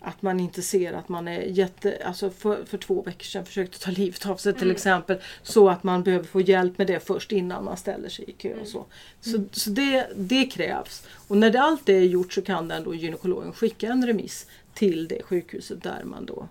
Att 0.05 0.23
man 0.23 0.41
inte 0.41 0.63
ser 0.63 0.93
att 0.93 1.09
man 1.09 1.29
är 1.29 1.41
jätte... 1.43 2.03
Alltså 2.07 2.31
för, 2.31 2.65
för 2.65 2.79
två 2.79 3.03
veckor 3.03 3.25
sedan 3.25 3.45
försökte 3.47 3.79
ta 3.81 3.91
livet 3.97 4.27
av 4.27 4.37
sig 4.37 4.53
till 4.53 4.63
Mm. 4.63 4.75
exempel. 4.75 5.19
Så 5.43 5.69
att 5.69 5.83
man 5.83 6.03
behöver 6.03 6.25
få 6.27 6.41
hjälp 6.41 6.79
med 6.79 6.87
det 6.87 7.01
först 7.01 7.33
innan 7.33 7.65
man 7.65 7.77
ställer 7.77 8.09
sig 8.09 8.25
i 8.29 8.33
kö 8.33 8.49
Mm. 8.49 8.61
och 8.63 8.69
så. 8.69 8.87
Så, 9.21 9.45
så 9.53 9.71
det, 9.71 10.09
det 10.17 10.47
krävs. 10.47 11.07
Och 11.29 11.37
när 11.37 11.51
det 11.51 11.61
allt 11.61 11.87
det 11.87 11.93
är 11.93 12.03
gjort 12.03 12.33
så 12.33 12.43
kan 12.43 12.69
den 12.69 12.85
då 12.85 12.95
gynekologen 12.95 13.53
skicka 13.53 13.89
en 13.89 14.07
remiss 14.07 14.47
till 14.75 15.09
det 15.09 15.23
sjukhuset 15.23 15.83
där 15.83 16.03
man 16.05 16.27
då, 16.27 16.49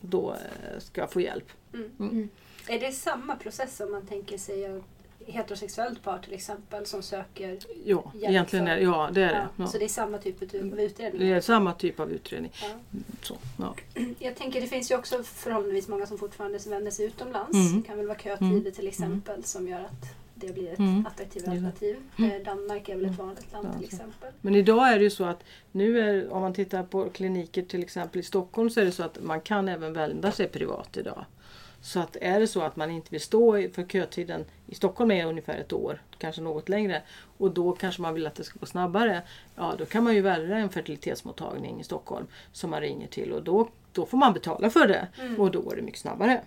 då 0.00 0.30
eh, 0.32 0.80
ska 0.80 1.06
få 1.06 1.20
hjälp. 1.20 1.48
Är 2.68 2.80
det 2.80 2.92
samma 2.92 3.36
process 3.36 3.80
om 3.80 3.92
man 3.92 4.06
tänker 4.06 4.38
sig 4.38 4.64
ett 4.64 4.82
heterosexuellt 5.26 6.02
par 6.02 6.18
till 6.18 6.32
exempel 6.32 6.86
som 6.86 7.02
söker? 7.02 7.58
Ja, 7.84 8.12
Hjälp 8.14 8.30
egentligen 8.30 8.66
är, 8.68 8.76
ja, 8.78 9.10
det 9.12 9.22
är 9.22 9.26
det. 9.28 9.34
Ja, 9.34 9.46
Ja. 9.56 9.66
Så 9.66 9.78
det 9.78 9.84
är 9.84 9.88
samma 9.88 10.18
typ 10.18 10.42
av 10.42 10.80
utredning? 10.80 11.20
Det 11.20 11.32
är 11.32 11.40
samma 11.40 11.72
typ 11.74 12.00
av 12.00 12.12
utredning. 12.12 12.52
Ja. 12.62 12.68
Så, 13.22 13.36
ja. 13.58 13.74
Jag 14.18 14.36
tänker 14.36 14.60
det 14.60 14.66
finns 14.66 14.90
ju 14.90 14.96
också 14.96 15.22
förhållandevis 15.22 15.88
många 15.88 16.06
som 16.06 16.18
fortfarande 16.18 16.58
vänder 16.68 16.90
sig 16.90 17.06
utomlands. 17.06 17.54
Mm. 17.54 17.80
Det 17.82 17.86
kan 17.88 17.96
väl 17.96 18.06
vara 18.06 18.18
kötider 18.18 18.70
till 18.70 18.88
exempel 18.88 19.44
som 19.44 19.68
gör 19.68 19.80
att 19.80 20.14
det 20.34 20.52
blir 20.54 20.72
ett 20.72 20.78
Mm. 20.78 21.06
attraktivt 21.06 21.42
Ja. 21.46 21.50
alternativ. 21.52 21.96
Eh, 22.18 22.44
Danmark 22.44 22.88
är 22.88 22.96
väl 22.96 23.04
ett 23.04 23.18
vanligt 23.18 23.52
land 23.52 23.68
Ja, 23.72 23.78
till 23.78 23.84
exempel. 23.86 24.32
Men 24.40 24.54
idag 24.54 24.92
är 24.92 24.98
det 24.98 25.04
ju 25.04 25.10
så 25.10 25.24
att 25.24 25.44
nu 25.72 26.00
är, 26.00 26.32
om 26.32 26.42
man 26.42 26.54
tittar 26.54 26.82
på 26.82 27.10
kliniker 27.10 27.62
till 27.62 27.82
exempel 27.82 28.20
i 28.20 28.22
Stockholm 28.22 28.70
så 28.70 28.80
är 28.80 28.84
det 28.84 28.92
så 28.92 29.02
att 29.02 29.22
man 29.22 29.40
kan 29.40 29.68
även 29.68 29.92
vända 29.92 30.32
sig 30.32 30.48
privat 30.48 30.96
idag. 30.96 31.24
Så 31.82 32.00
att 32.00 32.16
är 32.20 32.40
det 32.40 32.46
så 32.46 32.60
att 32.60 32.76
man 32.76 32.90
inte 32.90 33.10
vill 33.10 33.20
stå 33.20 33.68
för 33.72 33.84
kötiden 33.84 34.44
i 34.66 34.74
Stockholm 34.74 35.10
är 35.10 35.26
ungefär 35.26 35.58
ett 35.58 35.72
år, 35.72 36.02
kanske 36.18 36.42
något 36.42 36.68
längre. 36.68 37.02
Och 37.38 37.50
då 37.50 37.72
kanske 37.72 38.02
man 38.02 38.14
vill 38.14 38.26
att 38.26 38.34
det 38.34 38.44
ska 38.44 38.58
gå 38.58 38.66
snabbare. 38.66 39.22
Ja 39.56 39.74
då 39.78 39.84
kan 39.84 40.04
man 40.04 40.14
ju 40.14 40.20
välja 40.20 40.56
en 40.56 40.68
fertilitetsmottagning 40.68 41.80
i 41.80 41.84
Stockholm 41.84 42.26
som 42.52 42.70
man 42.70 42.80
ringer 42.80 43.06
till 43.06 43.32
och 43.32 43.42
då, 43.42 43.68
då 43.92 44.06
får 44.06 44.18
man 44.18 44.32
betala 44.32 44.70
för 44.70 44.88
det. 44.88 45.08
Mm. 45.20 45.40
Och 45.40 45.50
då 45.50 45.70
är 45.70 45.76
det 45.76 45.82
mycket 45.82 46.00
snabbare. 46.00 46.40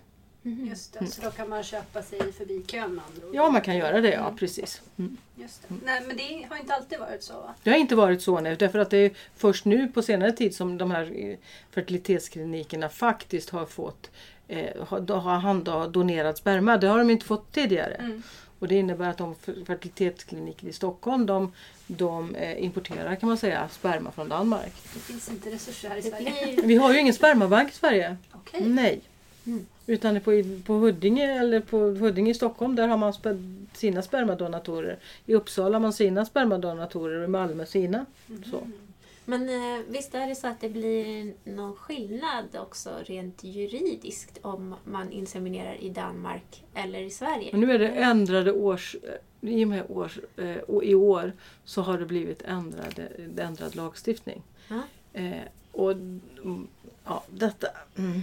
Just 0.50 0.92
det, 0.98 1.06
så 1.06 1.22
då 1.22 1.30
kan 1.30 1.48
man 1.48 1.62
köpa 1.62 2.02
sig 2.02 2.32
förbi 2.32 2.62
kön 2.66 2.94
med 2.94 3.04
andra 3.04 3.26
ord. 3.28 3.34
Ja 3.34 3.50
man 3.50 3.60
kan 3.60 3.76
göra 3.76 4.00
det, 4.00 4.10
ja 4.12 4.20
Mm. 4.26 4.36
precis. 4.36 4.82
Mm. 4.98 5.16
Just 5.36 5.62
det. 5.68 5.74
Nej 5.84 6.02
men 6.06 6.16
det 6.16 6.46
har 6.50 6.56
inte 6.56 6.74
alltid 6.74 6.98
varit 6.98 7.22
så 7.22 7.32
va? 7.32 7.54
Det 7.62 7.70
har 7.70 7.76
inte 7.76 7.94
varit 7.96 8.22
så 8.22 8.40
nu 8.40 8.56
därför 8.56 8.78
att 8.78 8.90
det 8.90 8.96
är 8.98 9.10
först 9.36 9.64
nu 9.64 9.88
på 9.88 10.02
senare 10.02 10.32
tid 10.32 10.54
som 10.54 10.78
de 10.78 10.90
här 10.90 11.12
eh, 11.30 11.36
fertilitetsklinikerna 11.70 12.88
faktiskt 12.88 13.50
har 13.50 13.66
fått 13.66 14.10
eh, 14.48 14.84
har, 14.86 15.38
handha 15.38 15.88
donerad 15.88 16.36
sperma. 16.36 16.76
Det 16.76 16.86
har 16.86 16.98
de 16.98 17.10
inte 17.10 17.26
fått 17.26 17.52
tidigare. 17.52 17.94
Mm. 17.94 18.22
Och 18.58 18.68
det 18.68 18.74
innebär 18.74 19.08
att 19.08 19.18
de 19.18 19.34
fer- 19.34 19.64
fertilitetskliniker 19.64 20.66
i 20.68 20.72
Stockholm 20.72 21.26
de, 21.26 21.52
de 21.86 22.34
eh, 22.34 22.64
importerar 22.64 23.14
kan 23.16 23.28
man 23.28 23.38
säga 23.38 23.68
sperma 23.68 24.10
från 24.12 24.28
Danmark. 24.28 24.72
Det 24.94 24.98
finns 25.00 25.28
inte 25.28 25.50
resurser 25.50 25.88
här 25.88 25.96
i 25.96 26.02
Sverige. 26.02 26.60
Vi 26.64 26.76
har 26.76 26.92
ju 26.92 27.00
ingen 27.00 27.14
spermabank 27.14 27.72
i 27.72 27.74
Sverige. 27.74 28.16
Okej. 28.32 28.62
Nej. 28.68 29.00
Mm. 29.46 29.66
Utan 29.86 30.20
på, 30.20 30.42
på 30.66 30.74
Huddinge 30.74 31.40
eller 31.40 31.60
på 31.60 31.78
Huddinge 31.78 32.30
i 32.30 32.34
Stockholm 32.34 32.76
där 32.76 32.88
har 32.88 32.96
man 32.96 33.12
sina 33.72 34.02
spermadonatorer. 34.02 34.98
I 35.26 35.34
Uppsala 35.34 35.74
har 35.74 35.80
man 35.80 35.92
sina 35.92 36.24
spermadonatorer 36.24 37.18
och 37.18 37.24
i 37.24 37.28
Malmö 37.28 37.66
sina. 37.66 38.06
Så. 38.50 38.56
Mhm. 38.56 38.72
men 39.24 39.48
eh, 39.48 39.84
visst 39.88 40.14
är 40.14 40.26
det 40.26 40.34
så 40.34 40.46
att 40.46 40.60
det 40.60 40.68
blir 40.68 41.34
någon 41.44 41.76
skillnad 41.76 42.44
också 42.58 42.90
rent 43.04 43.44
juridiskt 43.44 44.38
om 44.42 44.74
man 44.84 45.12
inseminerar 45.12 45.74
i 45.80 45.88
Danmark 45.88 46.64
eller 46.74 47.00
i 47.00 47.10
Sverige? 47.10 47.48
Men 47.52 47.60
nu 47.60 47.72
är 47.72 47.78
det 47.78 47.88
ändrade 47.88 48.52
års... 48.52 48.96
I 49.40 49.64
och 49.64 49.68
med 49.68 49.84
års, 49.88 50.18
eh, 50.36 50.56
och 50.56 50.84
i 50.84 50.94
år 50.94 51.32
så 51.64 51.82
har 51.82 51.98
det 51.98 52.06
blivit 52.06 52.42
ändrade, 52.42 53.08
ändrad 53.38 53.76
lagstiftning. 53.76 54.42
Eh, 55.12 55.32
och 55.72 55.92
mm, 55.92 56.68
ja, 57.04 57.24
detta... 57.30 57.68
Mm, 57.96 58.20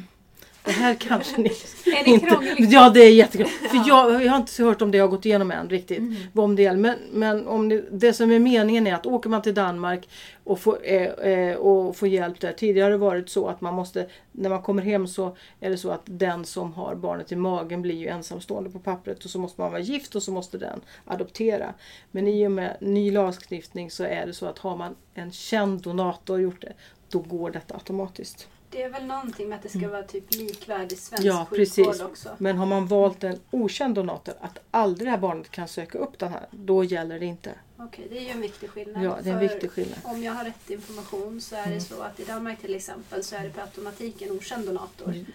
det 0.63 0.71
här 0.71 0.95
kanske 0.95 1.41
ni 1.41 1.49
Är 1.85 2.03
det 2.03 2.09
inte... 2.09 2.55
Ja, 2.57 2.89
det 2.89 2.99
är 2.99 3.11
jättekrångligt. 3.11 3.69
För 3.69 3.77
Ja. 3.77 3.83
jag, 3.87 4.23
jag 4.23 4.31
har 4.31 4.37
inte 4.37 4.63
hört 4.63 4.81
om 4.81 4.91
det 4.91 4.97
jag 4.97 5.05
har 5.05 5.11
gått 5.11 5.25
igenom 5.25 5.51
än 5.51 5.69
riktigt. 5.69 5.97
Mm. 5.97 6.15
Om 6.35 6.55
det. 6.55 6.73
Men, 6.73 6.97
men 7.11 7.47
om 7.47 7.69
det, 7.69 7.85
det 7.91 8.13
som 8.13 8.31
är 8.31 8.39
meningen 8.39 8.87
är 8.87 8.93
att 8.93 9.05
åker 9.05 9.29
man 9.29 9.41
till 9.41 9.53
Danmark 9.53 10.09
och 10.43 10.59
får, 10.59 10.79
eh, 10.83 11.03
eh, 11.03 11.55
och 11.55 11.95
får 11.95 12.07
hjälp 12.07 12.39
där. 12.39 12.53
Tidigare 12.53 12.85
har 12.85 12.91
det 12.91 12.97
varit 12.97 13.29
så 13.29 13.47
att 13.47 13.61
man 13.61 13.73
måste, 13.73 14.07
när 14.31 14.49
man 14.49 14.61
kommer 14.61 14.83
hem 14.83 15.07
så 15.07 15.35
är 15.59 15.69
det 15.69 15.77
så 15.77 15.89
att 15.89 16.01
den 16.05 16.45
som 16.45 16.73
har 16.73 16.95
barnet 16.95 17.31
i 17.31 17.35
magen 17.35 17.81
blir 17.81 17.95
ju 17.95 18.07
ensamstående 18.07 18.69
på 18.69 18.79
pappret 18.79 19.25
och 19.25 19.29
så 19.29 19.39
måste 19.39 19.61
man 19.61 19.71
vara 19.71 19.81
gift 19.81 20.15
och 20.15 20.23
så 20.23 20.31
måste 20.31 20.57
den 20.57 20.81
adoptera. 21.05 21.73
Men 22.11 22.27
i 22.27 22.47
och 22.47 22.51
med 22.51 22.77
ny 22.81 23.11
lagstiftning 23.11 23.91
så 23.91 24.03
är 24.03 24.25
det 24.25 24.33
så 24.33 24.45
att 24.45 24.59
har 24.59 24.77
man 24.77 24.95
en 25.13 25.31
känd 25.31 25.81
donator 25.81 26.41
gjort 26.41 26.61
det, 26.61 26.73
då 27.09 27.19
går 27.19 27.51
detta 27.51 27.73
automatiskt. 27.73 28.47
Det 28.73 28.83
är 28.83 28.89
väl 28.89 29.05
någonting 29.05 29.49
med 29.49 29.55
att 29.55 29.63
det 29.63 29.69
ska 29.69 29.89
vara 29.89 30.03
typ 30.03 30.35
likvärdig 30.35 30.97
svensk 30.97 31.23
Mm. 31.23 31.35
Ja, 31.35 31.45
sjukvård 31.45 31.85
precis. 31.85 32.01
också. 32.01 32.29
Men 32.37 32.57
har 32.57 32.65
man 32.65 32.87
valt 32.87 33.23
en 33.23 33.39
okänd 33.51 33.95
donator, 33.95 34.33
att 34.41 34.59
aldrig 34.71 35.07
det 35.07 35.11
här 35.11 35.17
barnet 35.17 35.51
kan 35.51 35.67
söka 35.67 35.97
upp 35.97 36.19
den 36.19 36.31
här, 36.31 36.45
då 36.51 36.83
gäller 36.83 37.19
det 37.19 37.25
inte. 37.25 37.51
Okej, 37.77 38.07
det 38.09 38.17
är 38.17 38.21
ju 38.21 38.29
en 38.29 38.41
viktig 38.41 38.69
skillnad. 38.69 39.03
Ja, 39.03 39.17
det 39.23 39.29
är 39.29 39.33
en 39.33 39.39
viktig 39.39 39.71
skillnad. 39.71 39.99
Om 40.03 40.23
jag 40.23 40.33
har 40.33 40.45
rätt 40.45 40.69
information 40.69 41.41
så 41.41 41.55
är 41.55 41.69
det 41.71 41.81
så 41.81 42.01
att 42.01 42.19
i 42.19 42.23
Danmark 42.23 42.61
till 42.61 42.75
exempel 42.75 43.23
så 43.23 43.35
är 43.35 43.43
det 43.43 43.49
per 43.49 43.61
automatik 43.61 44.21
en 44.21 44.31
okänd 44.31 44.65
donator. 44.65 45.25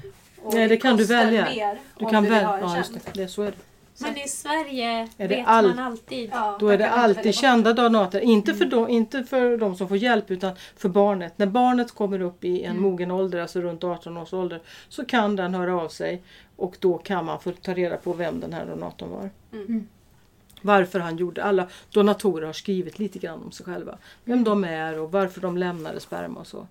Och 0.43 0.55
Nej, 0.55 0.69
det 0.69 0.77
kan 0.77 0.97
du 0.97 1.05
välja. 1.05 1.45
Mer 1.45 1.81
Du 1.99 2.07
kan 2.07 2.25
välja. 2.25 2.59
Ja, 2.61 2.77
just 2.77 2.95
det. 2.95 3.01
det. 3.15 3.29
Så 3.29 3.43
är 3.43 3.51
det. 3.51 3.57
Men 4.01 4.17
i 4.17 4.29
Sverige 4.29 4.91
Är 5.01 5.09
det 5.17 5.27
vet 5.29 5.47
all- 5.47 5.69
man 5.69 5.79
alltid. 5.79 6.31
Ja, 6.33 6.57
Då 6.61 6.69
är 6.69 6.79
det 6.79 6.91
alltid 6.91 7.35
kända 7.35 7.73
donator. 7.73 8.21
Inte, 8.21 8.51
Mm. 8.51 8.59
för 8.59 8.77
de, 8.77 8.89
inte 8.89 9.25
för 9.25 9.57
de 9.57 9.77
som 9.77 9.89
får 9.89 9.97
hjälp 9.97 10.31
utan 10.31 10.53
för 10.77 10.89
barnet. 10.89 11.39
När 11.39 11.47
barnet 11.47 11.93
kommer 11.95 12.21
upp 12.21 12.45
i 12.45 12.63
en 12.65 12.71
Mm. 12.71 12.83
mogen 12.83 13.11
ålder, 13.11 13.39
alltså 13.41 13.61
runt 13.61 13.85
18 13.85 14.17
års 14.17 14.33
ålder, 14.33 14.61
så 14.89 15.05
kan 15.05 15.37
den 15.37 15.55
höra 15.55 15.81
av 15.83 15.89
sig 15.89 16.23
och 16.57 16.77
då 16.81 16.99
kan 16.99 17.25
man 17.25 17.41
få 17.41 17.53
ta 17.53 17.75
reda 17.75 17.97
på 17.97 18.13
vem 18.13 18.41
den 18.41 18.53
här 18.53 18.67
donatorn 18.67 19.11
var. 19.11 19.31
Mm. 19.53 19.87
Varför 20.63 21.01
han 21.01 21.17
gjorde. 21.17 21.45
Alla 21.45 21.69
donatorer 21.91 22.47
har 22.47 22.53
skrivit 22.53 22.99
lite 22.99 23.19
grann 23.19 23.43
om 23.43 23.53
sig 23.53 23.67
själva. 23.67 23.99
Vem 24.25 24.45
de 24.45 24.65
är 24.65 24.99
och 24.99 25.13
varför 25.13 25.41
de 25.41 25.57
lämnade 25.59 26.01
sperma 26.01 26.41
och 26.41 26.47
så. 26.47 26.67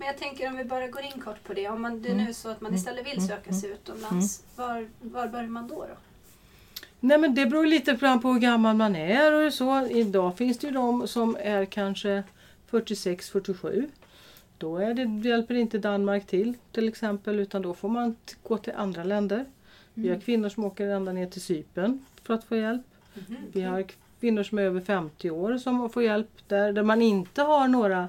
Men 0.00 0.06
jag 0.06 0.18
tänker 0.18 0.48
om 0.48 0.56
vi 0.56 0.64
bara 0.64 0.86
går 0.86 1.02
in 1.02 1.20
kort 1.24 1.44
på 1.44 1.54
det. 1.54 1.68
Om 1.68 1.82
man, 1.82 2.02
det 2.02 2.08
är 2.08 2.12
Mm. 2.12 2.24
nu 2.24 2.34
så 2.34 2.48
att 2.48 2.60
man 2.60 2.74
istället 2.74 3.06
vill 3.06 3.26
söka 3.28 3.52
sig 3.52 3.70
utomlands. 3.70 4.42
Var, 4.56 4.88
var 5.00 5.28
börjar 5.28 5.46
man 5.48 5.68
då? 5.68 5.74
då? 5.74 5.94
Nej 7.00 7.18
men 7.18 7.34
det 7.34 7.46
beror 7.46 7.66
lite 7.66 7.94
på 7.94 8.28
hur 8.28 8.40
gammal 8.40 8.76
man 8.76 8.96
är 8.96 9.46
och 9.46 9.54
så. 9.54 9.86
Idag 9.86 10.36
finns 10.36 10.58
det 10.58 10.66
ju 10.66 10.72
de 10.72 11.08
som 11.08 11.36
är 11.40 11.64
kanske 11.64 12.22
46-47. 12.70 13.88
Då 14.58 14.76
är 14.76 14.94
det, 14.94 15.28
hjälper 15.28 15.54
inte 15.54 15.78
Danmark 15.78 16.26
till 16.26 16.54
till 16.72 16.88
exempel 16.88 17.40
utan 17.40 17.62
då 17.62 17.74
får 17.74 17.88
man 17.88 18.16
gå 18.42 18.58
till 18.58 18.72
andra 18.76 19.04
länder. 19.04 19.44
Vi 19.94 20.08
har 20.08 20.20
kvinnor 20.20 20.48
som 20.48 20.64
åker 20.64 20.88
ända 20.88 21.12
ner 21.12 21.26
till 21.26 21.42
Cypern 21.42 22.04
för 22.22 22.34
att 22.34 22.44
få 22.44 22.56
hjälp. 22.56 22.86
Vi 23.52 23.62
har 23.62 23.84
kvinnor 24.20 24.42
som 24.42 24.58
är 24.58 24.62
över 24.62 24.80
50 24.80 25.30
år 25.30 25.58
som 25.58 25.90
får 25.90 26.02
hjälp 26.02 26.30
där, 26.48 26.72
där 26.72 26.82
man 26.82 27.02
inte 27.02 27.42
har 27.42 27.68
några 27.68 28.08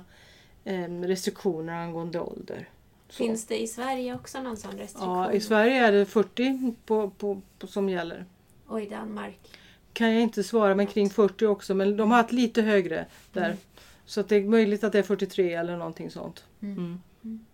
eh, 0.63 0.89
restriktioner 0.89 1.73
angående 1.73 2.19
ålder. 2.19 2.69
Så. 3.09 3.15
Finns 3.15 3.45
det 3.45 3.61
i 3.61 3.67
Sverige 3.67 4.15
också 4.15 4.41
någon 4.41 4.57
sån 4.57 4.71
restriktion? 4.71 5.17
Ja, 5.17 5.31
I 5.31 5.39
Sverige 5.39 5.87
är 5.87 5.91
det 5.91 6.05
40 6.05 6.73
på, 6.85 7.09
på, 7.09 7.41
på, 7.59 7.67
som 7.67 7.89
gäller. 7.89 8.25
Och 8.69 8.81
i 8.81 8.89
Danmark? 8.89 9.39
kan 9.93 10.13
jag 10.13 10.21
inte 10.23 10.43
svara, 10.43 10.75
men 10.75 10.87
kring 10.87 11.09
40 11.09 11.45
också. 11.45 11.73
Men 11.73 11.97
de 11.97 12.11
har 12.11 12.17
haft 12.17 12.31
lite 12.31 12.61
högre 12.61 13.05
där. 13.33 13.57
Så 14.05 14.19
att 14.19 14.29
det 14.29 14.35
är 14.35 14.43
möjligt 14.43 14.83
att 14.83 14.91
det 14.91 14.99
är 14.99 15.03
43 15.03 15.53
eller 15.53 15.77
någonting 15.77 16.11
sånt. 16.11 16.43
Mm. 16.61 17.01
Mm. 17.23 17.45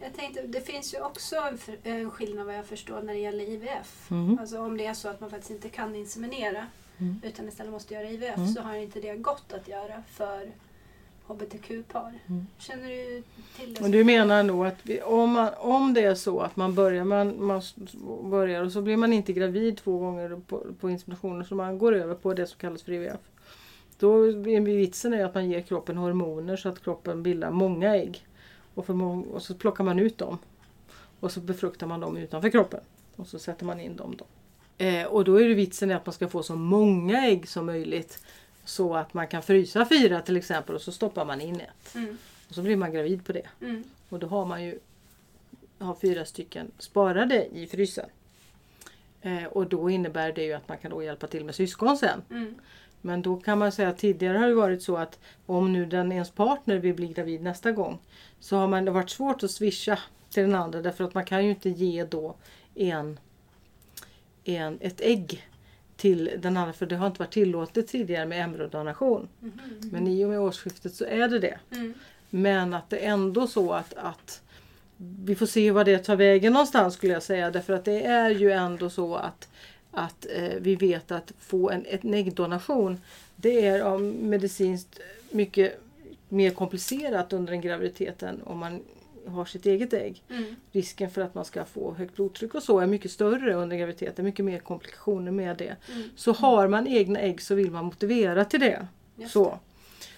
Jag 0.00 0.14
tänkte, 0.14 0.42
det 0.42 0.60
finns 0.60 0.94
ju 0.94 1.00
också 1.00 1.36
en, 1.82 2.10
skillnad 2.10 2.46
vad 2.46 2.54
jag 2.54 2.66
förstår 2.66 3.02
när 3.02 3.12
det 3.12 3.18
gäller 3.18 3.44
IVF. 3.48 4.10
Mm. 4.10 4.38
Alltså 4.38 4.60
om 4.60 4.76
det 4.76 4.86
är 4.86 4.94
så 4.94 5.08
att 5.08 5.20
man 5.20 5.30
faktiskt 5.30 5.50
inte 5.50 5.68
kan 5.68 5.94
inseminera 5.94 6.66
Mm. 6.98 7.20
utan 7.24 7.48
istället 7.48 7.72
måste 7.72 7.94
göra 7.94 8.10
IVF 8.10 8.36
Mm. 8.36 8.48
så 8.48 8.60
har 8.60 8.74
inte 8.74 9.00
det 9.00 9.14
gått 9.16 9.52
att 9.52 9.68
göra 9.68 10.02
för 10.10 10.50
hbtq-par. 11.26 12.12
Mm. 12.26 12.46
Känner 12.58 12.88
du 12.88 13.22
till 13.56 13.74
det? 13.74 13.80
Och 13.80 13.90
du 13.90 14.04
menar 14.04 14.42
nog 14.42 14.66
att 14.66 14.78
vi, 14.82 15.02
om, 15.02 15.30
man, 15.30 15.50
om 15.58 15.94
det 15.94 16.04
är 16.04 16.14
så 16.14 16.40
att 16.40 16.56
man 16.56 16.74
börjar, 16.74 17.04
man, 17.04 17.44
man 17.44 17.62
börjar 18.30 18.64
och 18.64 18.72
så 18.72 18.82
blir 18.82 18.96
man 18.96 19.12
inte 19.12 19.32
gravid 19.32 19.76
två 19.76 19.98
gånger 19.98 20.40
på, 20.46 20.66
på 20.80 20.90
inseminationen 20.90 21.44
så 21.44 21.54
man 21.54 21.78
går 21.78 21.94
över 21.94 22.14
på 22.14 22.34
det 22.34 22.46
som 22.46 22.58
kallas 22.58 22.82
för 22.82 22.92
IVF. 22.92 23.20
Då 23.98 24.26
är 24.26 24.60
vitsen 24.60 25.12
är 25.12 25.24
att 25.24 25.34
man 25.34 25.50
ger 25.50 25.60
kroppen 25.60 25.96
hormoner 25.96 26.56
så 26.56 26.68
att 26.68 26.82
kroppen 26.82 27.22
bildar 27.22 27.50
många 27.50 27.96
ägg. 27.96 28.26
Och, 28.74 28.90
må- 28.90 29.26
och 29.32 29.42
så 29.42 29.54
plockar 29.54 29.84
man 29.84 29.98
ut 29.98 30.18
dem. 30.18 30.38
Och 31.20 31.32
så 31.32 31.40
befruktar 31.40 31.86
man 31.86 32.00
dem 32.00 32.16
utanför 32.16 32.50
kroppen. 32.50 32.80
Och 33.16 33.26
så 33.26 33.38
sätter 33.38 33.64
man 33.64 33.80
in 33.80 33.96
dem 33.96 34.16
då. 34.18 34.24
Eh, 34.84 35.06
och 35.06 35.24
då 35.24 35.40
är 35.40 35.48
det 35.48 35.54
vitsen 35.54 35.90
att 35.90 36.06
man 36.06 36.12
ska 36.12 36.28
få 36.28 36.42
så 36.42 36.56
många 36.56 37.26
ägg 37.26 37.48
som 37.48 37.66
möjligt. 37.66 38.22
Så 38.66 38.94
att 38.94 39.14
man 39.14 39.28
kan 39.28 39.42
frysa 39.42 39.86
fyra 39.86 40.22
till 40.22 40.36
exempel 40.36 40.74
och 40.74 40.82
så 40.82 40.92
stoppar 40.92 41.24
man 41.24 41.40
in 41.40 41.60
ett. 41.60 41.94
Mm. 41.94 42.18
Och 42.48 42.54
så 42.54 42.62
blir 42.62 42.76
man 42.76 42.92
gravid 42.92 43.24
på 43.24 43.32
det. 43.32 43.46
Mm. 43.60 43.84
Och 44.08 44.18
då 44.18 44.26
har 44.26 44.44
man 44.44 44.64
ju 44.64 44.78
har 45.78 45.94
fyra 45.94 46.24
stycken 46.24 46.70
sparade 46.78 47.46
i 47.46 47.66
frysen. 47.66 48.08
Eh, 49.22 49.44
och 49.44 49.66
då 49.66 49.90
innebär 49.90 50.32
det 50.32 50.42
ju 50.42 50.52
att 50.52 50.68
man 50.68 50.78
kan 50.78 50.90
då 50.90 51.02
hjälpa 51.02 51.26
till 51.26 51.44
med 51.44 51.54
syskon 51.54 51.98
sen. 51.98 52.22
Mm. 52.30 52.54
Men 53.00 53.22
då 53.22 53.36
kan 53.36 53.58
man 53.58 53.72
säga 53.72 53.88
att 53.88 53.98
tidigare 53.98 54.38
har 54.38 54.48
det 54.48 54.54
varit 54.54 54.82
så 54.82 54.96
att 54.96 55.18
om 55.46 55.72
nu 55.72 55.86
den 55.86 56.12
ens 56.12 56.30
partner 56.30 56.76
vill 56.76 56.94
bli 56.94 57.06
gravid 57.06 57.42
nästa 57.42 57.72
gång 57.72 57.98
så 58.40 58.56
har 58.56 58.68
man 58.68 58.84
det 58.84 58.90
varit 58.90 59.10
svårt 59.10 59.42
att 59.42 59.50
swisha 59.50 59.98
till 60.30 60.42
den 60.42 60.54
andra 60.54 60.82
därför 60.82 61.04
att 61.04 61.14
man 61.14 61.24
kan 61.24 61.44
ju 61.44 61.50
inte 61.50 61.70
ge 61.70 62.04
då 62.04 62.34
en, 62.74 63.18
en 64.44 64.78
ett 64.80 65.00
ägg 65.00 65.48
till 65.96 66.30
den 66.38 66.56
andra 66.56 66.72
för 66.72 66.86
det 66.86 66.96
har 66.96 67.06
inte 67.06 67.18
varit 67.18 67.32
tillåtet 67.32 67.88
tidigare 67.88 68.26
med 68.26 68.44
embryodonation. 68.44 69.28
Mhm. 69.40 69.60
Men 69.92 70.08
i 70.08 70.24
och 70.24 70.28
med 70.28 70.40
årsskiftet 70.40 70.94
så 70.94 71.04
är 71.04 71.28
det 71.28 71.38
det. 71.38 71.58
Mm. 71.70 71.94
Men 72.30 72.74
att 72.74 72.90
det 72.90 72.98
är 72.98 73.10
ändå 73.10 73.46
så 73.46 73.72
att, 73.72 73.94
att 73.94 74.42
vi 74.96 75.34
får 75.34 75.46
se 75.46 75.70
vad 75.70 75.86
det 75.86 75.98
tar 75.98 76.16
vägen 76.16 76.52
någonstans 76.52 76.94
skulle 76.94 77.12
jag 77.12 77.22
säga. 77.22 77.50
Därför 77.50 77.72
att 77.72 77.84
det 77.84 78.02
är 78.06 78.30
ju 78.30 78.52
ändå 78.52 78.90
så 78.90 79.14
att, 79.14 79.48
att 79.90 80.26
eh, 80.36 80.52
vi 80.60 80.76
vet 80.76 81.10
att 81.10 81.32
få 81.38 81.70
en, 81.70 81.86
en 81.88 82.14
äggdonation 82.14 83.00
det 83.36 83.66
är 83.66 83.80
av 83.80 84.02
medicinskt 84.02 85.00
mycket 85.30 85.80
mer 86.28 86.50
komplicerat 86.50 87.32
under 87.32 87.52
en 87.52 87.60
graviditet 87.60 88.22
än 88.22 88.42
om 88.42 88.58
man 88.58 88.82
har 89.28 89.44
sitt 89.44 89.66
eget 89.66 89.92
ägg. 89.92 90.22
Mm. 90.30 90.56
Risken 90.72 91.10
för 91.10 91.22
att 91.22 91.34
man 91.34 91.44
ska 91.44 91.64
få 91.64 91.94
högt 91.94 92.14
blodtryck 92.16 92.54
och 92.54 92.62
så 92.62 92.78
är 92.80 92.86
mycket 92.86 93.10
större 93.10 93.54
under 93.54 93.76
graviditeten. 93.76 94.24
Mycket 94.24 94.44
mer 94.44 94.58
komplikationer 94.58 95.32
med 95.32 95.56
det. 95.56 95.76
Mm. 95.94 96.08
Så 96.16 96.32
har 96.32 96.68
man 96.68 96.86
egna 96.86 97.20
ägg 97.20 97.42
så 97.42 97.54
vill 97.54 97.70
man 97.70 97.84
motivera 97.84 98.44
till 98.44 98.60
det. 98.60 98.86
Just 99.16 99.32
Så. 99.32 99.58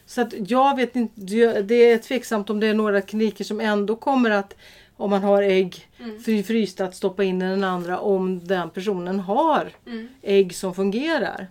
Så 0.06 0.20
att 0.20 0.34
jag 0.50 0.76
vet 0.76 0.96
inte, 0.96 1.20
det 1.62 1.74
är 1.74 1.98
tveksamt 1.98 2.50
om 2.50 2.60
det 2.60 2.66
är 2.66 2.74
några 2.74 3.00
kliniker 3.00 3.44
som 3.44 3.60
ändå 3.60 3.96
kommer 3.96 4.30
att 4.30 4.54
om 4.96 5.10
man 5.10 5.22
har 5.22 5.42
ägg 5.42 5.84
Mm. 6.00 6.18
fry- 6.22 6.42
frysta 6.42 6.84
att 6.84 6.96
stoppa 6.96 7.24
in 7.24 7.42
i 7.42 7.44
den 7.44 7.64
andra 7.64 7.98
om 7.98 8.46
den 8.46 8.70
personen 8.70 9.20
har 9.20 9.70
Mm. 9.86 10.08
ägg 10.22 10.54
som 10.54 10.74
fungerar. 10.74 11.46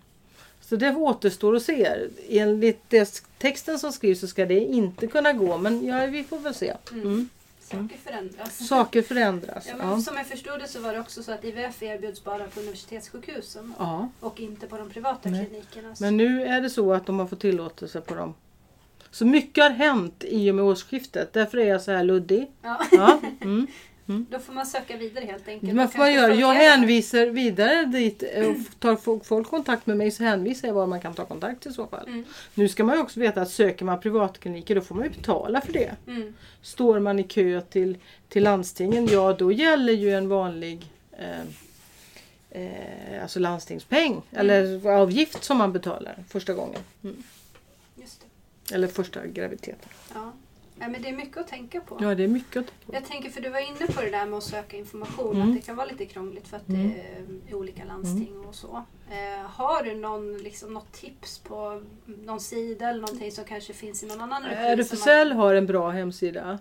Så 0.61 0.75
det 0.75 0.95
återstår 0.95 1.55
att 1.55 1.63
se. 1.63 1.89
Enligt 2.29 2.81
det 2.89 3.23
texten 3.37 3.79
som 3.79 3.91
skrivs 3.91 4.19
så 4.19 4.27
ska 4.27 4.45
det 4.45 4.59
inte 4.59 5.07
kunna 5.07 5.33
gå 5.33 5.57
men 5.57 5.85
ja, 5.85 6.05
vi 6.05 6.23
får 6.23 6.39
väl 6.39 6.53
se. 6.53 6.73
Mm. 6.91 7.29
Saker 7.71 7.97
förändras. 7.97 8.67
Saker 8.67 9.01
förändras. 9.01 9.67
Ja. 9.80 10.01
Som 10.01 10.17
jag 10.17 10.27
förstod 10.27 10.60
det 10.60 10.67
så 10.67 10.82
var 10.82 10.93
det 10.93 10.99
också 10.99 11.23
så 11.23 11.32
att 11.32 11.43
IVF 11.43 11.84
erbjuds 11.84 12.23
bara 12.23 12.47
på 12.47 12.60
universitetssjukhusen 12.60 13.73
och 14.19 14.39
inte 14.39 14.67
på 14.67 14.77
de 14.77 14.89
privata 14.89 15.30
Nej. 15.30 15.45
klinikerna. 15.45 15.95
Men 15.99 16.17
nu 16.17 16.43
är 16.43 16.62
det 16.62 16.69
så 16.69 16.93
att 16.93 17.06
de 17.06 17.19
har 17.19 17.27
fått 17.27 17.39
tillåtelse 17.39 18.01
på 18.01 18.15
dem. 18.15 18.34
Så 19.12 19.25
mycket 19.25 19.63
har 19.63 19.71
hänt 19.71 20.23
i 20.27 20.51
och 20.51 20.56
med 20.56 20.65
årsskiftet. 20.65 21.34
Därför 21.34 21.58
är 21.58 21.67
jag 21.67 21.82
så 21.82 21.91
här 21.91 22.03
luddig. 22.03 22.51
Ja. 22.62 23.19
Mm. 24.09 24.25
då 24.29 24.39
får 24.39 24.53
man 24.53 24.65
söka 24.65 24.97
vidare 24.97 25.25
helt 25.25 25.47
enkelt. 25.47 25.79
Och 25.79 25.91
får 25.91 25.99
man 25.99 26.13
göra? 26.13 26.33
Jag 26.33 26.53
hänvisar 26.53 27.25
vidare 27.27 27.85
dit. 27.85 28.23
och 28.23 28.79
Tar 28.79 28.95
fo- 28.95 29.23
folk 29.23 29.47
kontakt 29.47 29.87
med 29.87 29.97
mig 29.97 30.11
så 30.11 30.23
hänvisar 30.23 30.67
jag 30.67 30.75
var 30.75 30.87
man 30.87 31.01
kan 31.01 31.13
ta 31.13 31.25
kontakt 31.25 31.65
i 31.65 31.73
så 31.73 31.87
fall. 31.87 32.07
Mm. 32.07 32.23
Nu 32.53 32.67
ska 32.69 32.83
man 32.83 32.95
ju 32.95 33.01
också 33.01 33.19
veta 33.19 33.41
att 33.41 33.49
söker 33.51 33.85
man 33.85 33.99
privatkliniker 33.99 34.75
då 34.75 34.81
får 34.81 34.95
man 34.95 35.03
ju 35.03 35.09
betala 35.09 35.61
för 35.61 35.73
det. 35.73 35.95
Mm. 36.07 36.33
Står 36.61 36.99
man 36.99 37.19
i 37.19 37.23
kö 37.23 37.61
till, 37.61 37.97
till 38.29 38.43
landstingen, 38.43 39.07
ja 39.11 39.33
då 39.33 39.51
gäller 39.51 39.93
ju 39.93 40.13
en 40.13 40.29
vanlig 40.29 40.85
eh, 41.17 41.41
eh, 42.49 43.21
alltså 43.21 43.39
landstingspeng 43.39 44.21
eller 44.31 44.87
avgift 44.87 45.43
som 45.43 45.57
man 45.57 45.73
betalar 45.73 46.23
första 46.29 46.53
gången. 46.53 46.81
Mm. 47.03 47.23
Eller 48.73 48.87
första 48.87 49.25
graviditeten. 49.27 49.89
Ja. 50.13 50.33
Nej, 50.79 50.89
men 50.89 51.01
det 51.01 51.09
är 51.09 51.13
mycket 51.15 51.37
att 51.37 51.47
tänka 51.47 51.81
på. 51.81 51.97
Ja 52.01 52.15
det 52.15 52.23
är 52.23 52.27
mycket 52.27 52.57
att 52.59 52.65
tänka 52.67 52.85
på. 52.85 52.93
Jag 52.95 53.05
tänker 53.05 53.29
för 53.29 53.41
du 53.41 53.49
var 53.49 53.59
inne 53.59 53.87
på 53.93 54.01
det 54.01 54.09
där 54.09 54.25
med 54.25 54.37
att 54.37 54.43
söka 54.43 54.77
information. 54.77 55.35
Mm. 55.35 55.49
Att 55.49 55.55
det 55.55 55.61
kan 55.61 55.75
vara 55.75 55.87
lite 55.87 56.05
krångligt 56.05 56.47
för 56.47 56.57
att 56.57 56.69
Mm. 56.69 56.91
det 57.45 57.51
är 57.51 57.55
olika 57.55 57.83
landsting 57.85 58.45
och 58.47 58.55
så. 58.55 58.83
Eh, 59.11 59.49
har 59.49 59.83
du 59.83 59.95
någon, 59.95 60.37
liksom, 60.37 60.73
något 60.73 60.91
tips 60.91 61.39
på 61.39 61.83
någon 62.05 62.39
sida 62.39 62.89
eller 62.89 63.01
någonting 63.01 63.31
som 63.31 63.43
kanske 63.45 63.73
finns 63.73 64.03
i 64.03 64.05
någon 64.07 64.21
annan 64.21 64.43
regi 64.43 64.55
som 64.55 64.97
RFSL 64.97 65.31
har 65.31 65.53
en 65.55 65.65
bra 65.65 65.89
hemsida 65.89 66.59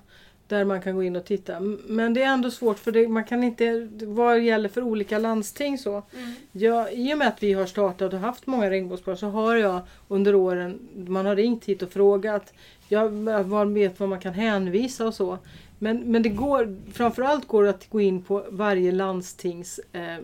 där 0.48 0.64
man 0.64 0.82
kan 0.82 0.94
gå 0.96 1.02
in 1.02 1.16
och 1.16 1.24
titta. 1.24 1.60
Men 1.88 2.14
det 2.14 2.22
är 2.22 2.32
ändå 2.32 2.50
svårt 2.50 2.78
för 2.78 2.92
det, 2.92 3.08
man 3.08 3.24
kan 3.24 3.44
inte, 3.44 3.88
vad 4.02 4.40
gäller 4.40 4.68
för 4.68 4.82
olika 4.82 5.18
landsting 5.18 5.78
så. 5.78 5.90
Mm. 6.12 6.32
Jag, 6.52 6.92
I 6.94 7.14
och 7.14 7.18
med 7.18 7.28
att 7.28 7.42
vi 7.42 7.52
har 7.52 7.66
startat 7.66 8.12
och 8.12 8.18
haft 8.20 8.46
många 8.46 8.70
regnbågspar 8.70 9.14
så 9.14 9.26
har 9.26 9.56
jag 9.56 9.80
under 10.08 10.34
åren, 10.34 10.78
man 11.06 11.26
har 11.26 11.36
ringt 11.36 11.64
hit 11.64 11.82
och 11.82 11.90
frågat. 11.92 12.52
Jag 12.88 13.08
var- 13.08 13.64
vet 13.64 14.00
vad 14.00 14.08
man 14.08 14.20
kan 14.20 14.34
hänvisa 14.34 15.06
och 15.06 15.14
så. 15.14 15.38
Men, 15.78 15.98
men 16.12 16.22
det 16.22 16.28
går, 16.28 16.76
framförallt 16.92 17.48
går 17.48 17.62
det 17.64 17.70
att 17.70 17.90
gå 17.90 18.00
in 18.00 18.22
på 18.22 18.44
varje 18.48 18.92
landstings, 18.92 19.80
eh, 19.92 20.16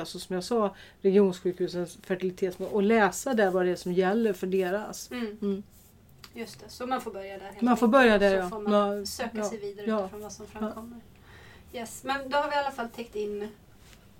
alltså 0.00 0.18
som 0.18 0.34
jag 0.34 0.44
sa, 0.44 0.74
regionsjukhusens 1.02 1.98
fertilitetsmål 2.02 2.68
och 2.72 2.82
läsa 2.82 3.34
där 3.34 3.50
vad 3.50 3.64
det 3.66 3.70
är 3.70 3.76
som 3.76 3.92
gäller 3.92 4.32
för 4.32 4.46
deras. 4.46 5.10
Mm. 5.10 5.36
Mm. 5.42 5.62
Just 6.34 6.60
det, 6.60 6.68
så 6.68 6.86
man 6.86 7.00
får 7.00 7.10
börja 7.10 7.38
där. 7.38 7.50
Man 7.60 7.76
får 7.76 7.88
börja 7.88 8.18
där, 8.18 8.30
Så 8.30 8.36
ja. 8.36 8.48
får 8.48 8.60
man 8.60 8.98
Ja, 8.98 9.06
söka 9.06 9.42
sig 9.44 9.58
vidare 9.58 9.86
ja. 9.88 10.00
utifrån 10.00 10.20
vad 10.20 10.32
som 10.32 10.46
framkommer. 10.46 11.00
Yes. 11.72 12.04
Men 12.04 12.28
då 12.30 12.36
har 12.36 12.48
vi 12.50 12.54
i 12.56 12.58
alla 12.58 12.70
fall 12.70 12.88
täckt 12.88 13.16
in 13.16 13.48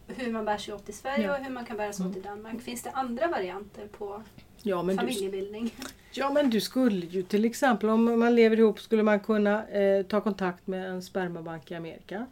hur 0.06 0.32
man 0.32 0.44
bär 0.44 0.58
sig 0.58 0.74
åt 0.74 0.88
i 0.88 0.92
Sverige 0.92 1.30
och 1.30 1.36
hur 1.44 1.50
man 1.50 1.64
kan 1.64 1.76
bära 1.76 1.92
sig 1.92 2.06
åt 2.06 2.16
i 2.16 2.18
Mm. 2.20 2.30
Danmark. 2.36 2.62
Finns 2.62 2.82
det 2.82 2.90
andra 2.90 3.26
varianter 3.26 3.86
på 3.98 4.22
Ja 4.62 4.82
men, 4.82 4.96
du, 4.96 5.00
familjebildning? 5.02 5.74
ja 6.12 6.30
men 6.32 6.50
du 6.50 6.60
skulle 6.60 7.06
ju 7.06 7.22
till 7.22 7.44
exempel 7.44 7.88
om 7.88 8.20
man 8.20 8.34
lever 8.34 8.58
ihop 8.58 8.80
skulle 8.80 9.02
man 9.02 9.20
kunna 9.20 9.68
eh, 9.68 10.02
ta 10.02 10.20
kontakt 10.20 10.66
med 10.66 10.90
en 10.90 11.02
spermabank 11.02 11.70
i 11.70 11.74
Amerika. 11.74 12.26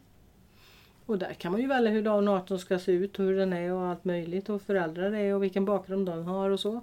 Och 1.07 1.19
där 1.19 1.35
kan 1.35 1.53
man 1.53 1.61
ju 1.61 1.67
välja 1.67 1.91
hur 1.91 2.03
donatorn 2.03 2.59
ska 2.59 2.79
se 2.79 2.93
ut 2.93 3.19
och 3.19 3.25
hur 3.25 3.37
den 3.37 3.53
är 3.53 3.73
och 3.73 3.87
allt 3.87 4.05
möjligt 4.05 4.49
och 4.49 4.63
föräldrar 4.63 5.13
är 5.13 5.35
och 5.35 5.43
vilken 5.43 5.65
bakgrund 5.65 6.07
de 6.07 6.25
har 6.25 6.51
och 6.51 6.61
så. 6.61 6.81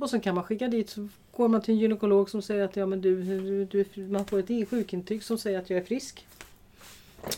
Och 0.00 0.10
sen 0.10 0.20
kan 0.20 0.34
man 0.34 0.44
skicka 0.44 0.68
dit 0.68 0.90
så 0.90 1.08
går 1.36 1.48
man 1.48 1.62
till 1.62 1.74
en 1.74 1.80
gynekolog 1.80 2.30
som 2.30 2.42
säger 2.42 2.64
att 2.64 2.76
ja, 2.76 2.86
men 2.86 3.00
du, 3.00 3.24
du, 3.64 3.84
du, 3.94 4.02
man 4.08 4.24
får 4.24 4.38
ett 4.38 4.68
sjukintyg 4.68 5.22
som 5.22 5.38
säger 5.38 5.58
att 5.58 5.70
jag 5.70 5.78
är 5.78 5.84
frisk. 5.84 6.26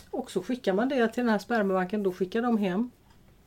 Och 0.09 0.31
så 0.31 0.43
skickar 0.43 0.73
man 0.73 0.89
det 0.89 1.07
till 1.07 1.23
den 1.23 1.29
här 1.29 1.39
spermabanken. 1.39 2.03
Då 2.03 2.11
skickar 2.11 2.41
de 2.41 2.57
hem 2.57 2.91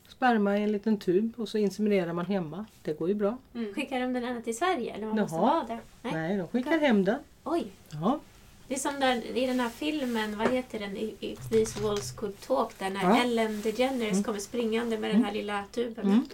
sperma 0.07 0.57
i 0.57 0.63
en 0.63 0.71
liten 0.71 0.97
tub 0.97 1.33
och 1.37 1.49
så 1.49 1.57
inseminerar 1.57 2.13
man 2.13 2.25
hemma. 2.25 2.65
Det 2.81 2.99
går 2.99 3.09
ju 3.09 3.15
bra. 3.15 3.37
Mm. 3.53 3.73
Skickar 3.73 3.99
de 3.99 4.13
den 4.13 4.23
ända 4.23 4.41
till 4.41 4.57
Sverige? 4.57 4.93
Eller 4.93 5.07
man 5.07 5.15
måste 5.19 5.35
Jaha. 5.35 5.53
vara 5.53 5.63
där? 5.67 5.79
Nej. 6.01 6.13
Nej, 6.13 6.37
de 6.37 6.47
skickar 6.47 6.79
hem 6.79 7.05
den. 7.05 7.19
Oj! 7.43 7.67
Ja. 7.89 8.19
Det 8.67 8.73
är 8.75 8.79
som 8.79 8.99
där, 8.99 9.37
i 9.37 9.45
den 9.47 9.59
här 9.59 9.69
filmen, 9.69 10.37
vad 10.37 10.49
heter 10.51 10.79
den? 10.79 10.97
I- 10.97 11.15
If 11.19 11.39
these 11.51 11.81
walls 11.81 12.11
could 12.11 12.41
talk. 12.47 12.71
Där 12.79 12.89
när 12.89 13.03
Ja. 13.03 13.21
Ellen 13.21 13.61
DeGeneres 13.61 14.11
Mm. 14.11 14.23
kommer 14.23 14.39
springande 14.39 14.97
med 14.97 15.09
den 15.11 15.23
här 15.23 15.31
lilla 15.33 15.63
tuben. 15.71 16.05
Mm. 16.05 16.25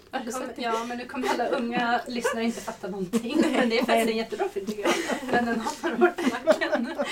Ja, 0.56 0.84
men 0.88 0.98
nu 0.98 1.04
kommer 1.04 1.28
alla 1.28 1.46
unga 1.48 2.00
lyssnare 2.06 2.44
inte 2.44 2.60
fatta 2.60 2.88
någonting. 2.88 3.42
Men 3.56 3.68
det 3.68 3.78
är 3.78 3.84
faktiskt 3.84 4.10
en 4.10 4.16
jättebra 4.16 4.48
film 4.48 4.66
tycker 4.66 4.82
jag. 4.82 4.92
Men 5.32 5.44
den 5.46 5.60
år 5.60 6.06
på 6.16 6.22
nacken. 6.22 6.88
Ja, 6.96 7.04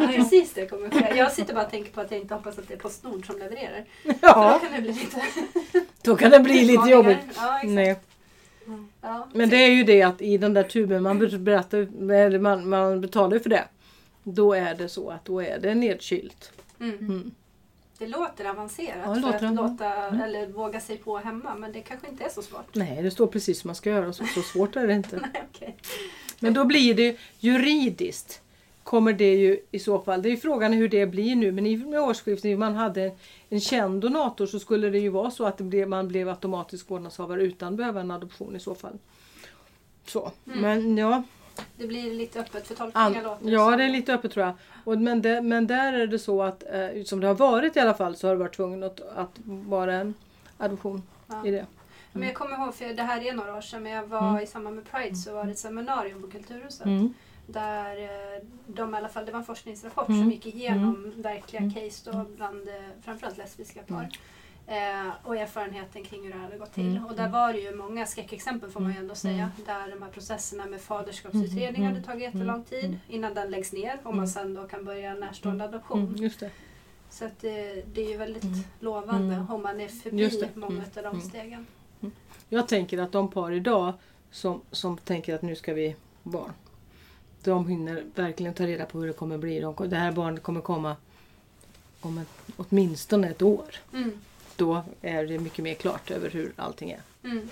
ja. 0.00 0.06
Precis 0.06 0.52
det 0.54 0.66
kommer 0.66 0.90
ske. 0.90 1.16
Jag 1.16 1.32
sitter 1.32 1.54
bara 1.54 1.64
och 1.64 1.70
tänker 1.70 1.92
på 1.92 2.00
att 2.00 2.10
jag 2.10 2.20
inte 2.20 2.34
hoppas 2.34 2.58
att 2.58 2.68
det 2.68 2.74
är 2.74 2.78
Postnord 2.78 3.26
som 3.26 3.38
levererar. 3.38 3.84
För 4.02 4.12
då 4.12 4.18
ja, 4.22 4.58
kan 4.62 4.72
det 4.72 4.80
bli 4.82 4.92
lite 4.92 5.22
då 6.02 6.16
kan 6.16 6.30
det 6.30 6.40
bli 6.40 6.64
lite 6.64 6.90
jobbigt. 6.90 7.18
Ja, 7.36 7.56
exakt. 7.56 7.64
Nej. 7.72 7.96
Ja. 9.02 9.28
Men 9.32 9.48
det 9.48 9.56
är 9.56 9.70
ju 9.70 9.84
det 9.84 10.02
att 10.02 10.20
i 10.22 10.38
den 10.38 10.54
där 10.54 10.62
tuben, 10.62 11.02
man, 11.02 11.18
berättar, 11.18 12.38
man, 12.38 12.68
man 12.68 13.00
betalar 13.00 13.36
ju 13.36 13.40
för 13.42 13.50
det. 13.50 13.64
Då 14.28 14.52
är 14.54 14.74
det 14.74 14.88
så 14.88 15.10
att 15.10 15.24
då 15.24 15.42
är 15.42 15.58
det 15.58 15.74
nedkylt. 15.74 16.52
Mm. 16.80 16.98
Mm. 16.98 17.30
Det 17.98 18.06
låter 18.06 18.44
avancerat 18.44 18.96
Ja, 19.04 19.08
det 19.08 19.14
för 19.14 19.20
låter 19.20 19.34
att 19.34 19.40
det. 19.56 19.62
låta, 19.62 19.94
Mm. 20.06 20.20
eller 20.20 20.46
våga 20.46 20.80
sig 20.80 20.96
på 20.96 21.18
hemma. 21.18 21.54
Men 21.54 21.72
det 21.72 21.80
kanske 21.80 22.08
inte 22.08 22.24
är 22.24 22.28
så 22.28 22.42
svårt. 22.42 22.74
Nej, 22.74 23.02
det 23.02 23.10
står 23.10 23.26
precis 23.26 23.60
som 23.60 23.68
man 23.68 23.74
ska 23.74 23.90
göra. 23.90 24.12
Så, 24.12 24.24
så 24.26 24.42
svårt 24.42 24.76
är 24.76 24.86
det 24.86 24.94
inte. 24.94 25.16
Nej, 25.32 25.42
okej. 25.54 25.76
Men 26.40 26.54
då 26.54 26.64
blir 26.64 26.94
det 26.94 27.16
juridiskt. 27.38 28.42
Kommer 28.82 29.12
det 29.12 29.34
ju 29.34 29.60
i 29.70 29.78
så 29.78 29.98
fall. 29.98 30.22
Det 30.22 30.28
är 30.28 30.30
ju 30.30 30.36
frågan 30.36 30.72
hur 30.72 30.88
det 30.88 31.06
blir 31.06 31.36
nu. 31.36 31.52
Men 31.52 31.66
i 31.66 31.76
och 31.84 31.88
med 31.88 32.00
årsskiftet, 32.00 32.54
om 32.54 32.60
man 32.60 32.74
hade 32.74 33.12
en 33.48 33.60
känd 33.60 34.00
donator 34.00 34.46
så 34.46 34.58
skulle 34.58 34.90
det 34.90 34.98
ju 34.98 35.08
vara 35.08 35.30
så 35.30 35.46
att 35.46 35.58
det 35.58 35.64
blev, 35.64 35.88
man 35.88 36.08
blev 36.08 36.28
automatisk 36.28 36.90
vårdnadshavare 36.90 37.42
utan 37.42 37.68
att 37.72 37.76
behöva 37.76 38.00
en 38.00 38.10
adoption 38.10 38.56
i 38.56 38.60
så 38.60 38.74
fall. 38.74 38.98
Så. 40.06 40.32
Mm. 40.46 40.60
Men 40.60 40.98
ja, 40.98 41.22
Det 41.76 41.86
blir 41.86 42.14
lite 42.14 42.40
öppet 42.40 42.66
för 42.66 42.74
tolkningar 42.74 43.22
låter 43.22 43.48
ja, 43.50 43.68
som. 43.70 43.78
det 43.78 43.84
är 43.84 43.88
lite 43.88 44.14
öppet 44.14 44.32
tror 44.32 44.46
jag. 44.46 44.54
Och, 44.84 44.98
men, 45.00 45.22
det, 45.22 45.40
men 45.42 45.66
där 45.66 45.92
är 45.92 46.06
det 46.06 46.18
så 46.18 46.42
att, 46.42 46.62
eh, 46.72 47.02
som 47.04 47.20
det 47.20 47.26
har 47.26 47.34
varit 47.34 47.76
i 47.76 47.80
alla 47.80 47.94
fall, 47.94 48.16
så 48.16 48.26
har 48.26 48.34
det 48.34 48.38
varit 48.40 48.56
tvungen 48.56 48.82
att, 48.82 49.00
att 49.00 49.30
vara 49.44 49.94
en 49.94 50.14
adoption 50.58 51.02
Ja. 51.26 51.46
i 51.46 51.50
det. 51.50 51.66
Men 52.12 52.22
jag 52.22 52.34
kommer 52.36 52.64
ihåg, 52.64 52.74
för 52.74 52.94
det 52.94 53.02
här 53.02 53.26
är 53.26 53.32
några 53.32 53.56
år 53.56 53.60
sedan, 53.60 53.82
men 53.82 53.92
jag 53.92 54.06
var 54.06 54.28
Mm. 54.30 54.42
i 54.42 54.46
samband 54.46 54.76
med 54.76 54.90
Pride 54.90 55.16
så 55.16 55.34
var 55.34 55.44
det 55.44 55.50
ett 55.50 55.58
seminarium 55.58 56.22
på 56.22 56.28
Kulturhuset. 56.30 56.86
Mm. 56.86 57.14
Där 57.46 57.96
eh, 58.02 58.42
de 58.66 58.94
i 58.94 58.96
alla 58.98 59.08
fall, 59.08 59.26
det 59.26 59.32
var 59.32 59.38
en 59.38 59.44
forskningsrapport 59.44 60.08
Mm. 60.08 60.20
som 60.20 60.30
gick 60.30 60.46
igenom 60.46 61.12
verkliga 61.16 61.62
Mm. 61.62 61.74
case 61.74 62.10
då 62.10 62.24
bland 62.36 62.68
eh, 62.68 62.74
framförallt 63.04 63.38
lesbiska 63.38 63.80
par. 63.82 64.08
Eh, 64.68 65.08
och 65.22 65.36
erfarenheten 65.36 66.04
kring 66.04 66.22
hur 66.24 66.32
det 66.32 66.38
hade 66.38 66.58
gått 66.58 66.72
till. 66.74 66.90
Mm. 66.96 67.06
Och 67.06 67.14
där 67.16 67.28
var 67.28 67.52
det 67.52 67.58
ju 67.58 67.76
många 67.76 68.06
skräckexempel 68.06 68.70
får 68.70 68.80
man 68.80 68.92
ju 68.92 68.98
ändå 68.98 69.14
säga. 69.14 69.34
Mm. 69.34 69.50
Där 69.66 69.90
de 69.96 70.02
här 70.02 70.10
processerna 70.10 70.66
med 70.66 70.80
faderskapsutredning 70.80 71.82
Mm. 71.82 71.94
hade 71.94 72.02
tagit 72.06 72.22
jättelång 72.22 72.64
tid 72.64 72.84
Mm. 72.84 72.96
innan 73.08 73.34
den 73.34 73.50
läggs 73.50 73.72
ner 73.72 73.94
och 74.02 74.06
Mm. 74.06 74.16
man 74.16 74.28
sen 74.28 74.54
då 74.54 74.66
kan 74.68 74.84
börja 74.84 75.14
närstående 75.14 75.64
adoption. 75.64 76.00
Mm, 76.06 76.16
just 76.16 76.40
det. 76.40 76.50
Så 77.10 77.24
att 77.24 77.40
det, 77.40 77.82
det 77.94 78.00
är 78.04 78.08
ju 78.10 78.16
väldigt 78.16 78.44
Mm. 78.44 78.58
lovande 78.80 79.34
Mm. 79.34 79.50
om 79.50 79.62
man 79.62 79.80
är 79.80 79.88
förbi 79.88 80.48
många 80.54 80.72
Mm. 80.72 80.84
av 80.96 81.02
de 81.02 81.06
Mm. 81.06 81.20
stegen. 81.20 81.66
Jag 82.48 82.68
tänker 82.68 82.98
att 82.98 83.12
de 83.12 83.30
par 83.30 83.50
idag 83.52 83.92
som, 84.30 84.60
som 84.70 84.98
tänker 84.98 85.34
att 85.34 85.42
nu 85.42 85.56
ska 85.56 85.74
vi 85.74 85.96
barn. 86.22 86.52
De 87.44 87.68
hinner 87.68 88.04
verkligen 88.14 88.54
ta 88.54 88.66
reda 88.66 88.86
på 88.86 88.98
hur 89.00 89.06
det 89.06 89.12
kommer 89.12 89.38
bli. 89.38 89.60
De, 89.60 89.88
det 89.88 89.96
här 89.96 90.12
barnet 90.12 90.42
kommer 90.42 90.60
komma 90.60 90.96
om 92.00 92.18
ett, 92.18 92.28
åtminstone 92.56 93.28
ett 93.30 93.42
år. 93.42 93.74
Mm. 93.92 94.18
Då 94.56 94.82
är 95.00 95.26
det 95.26 95.38
mycket 95.38 95.64
mer 95.64 95.74
klart 95.74 96.10
över 96.10 96.30
hur 96.30 96.52
allting 96.56 96.90
är. 96.90 97.00
Mm. 97.24 97.48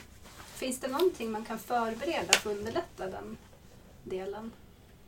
Finns 0.55 0.81
det 0.81 0.89
någonting 0.89 1.31
man 1.31 1.45
kan 1.45 1.59
förbereda 1.59 2.33
för 2.33 2.51
att 2.51 2.57
underlätta 2.57 3.07
den 3.07 3.37
delen 4.05 4.51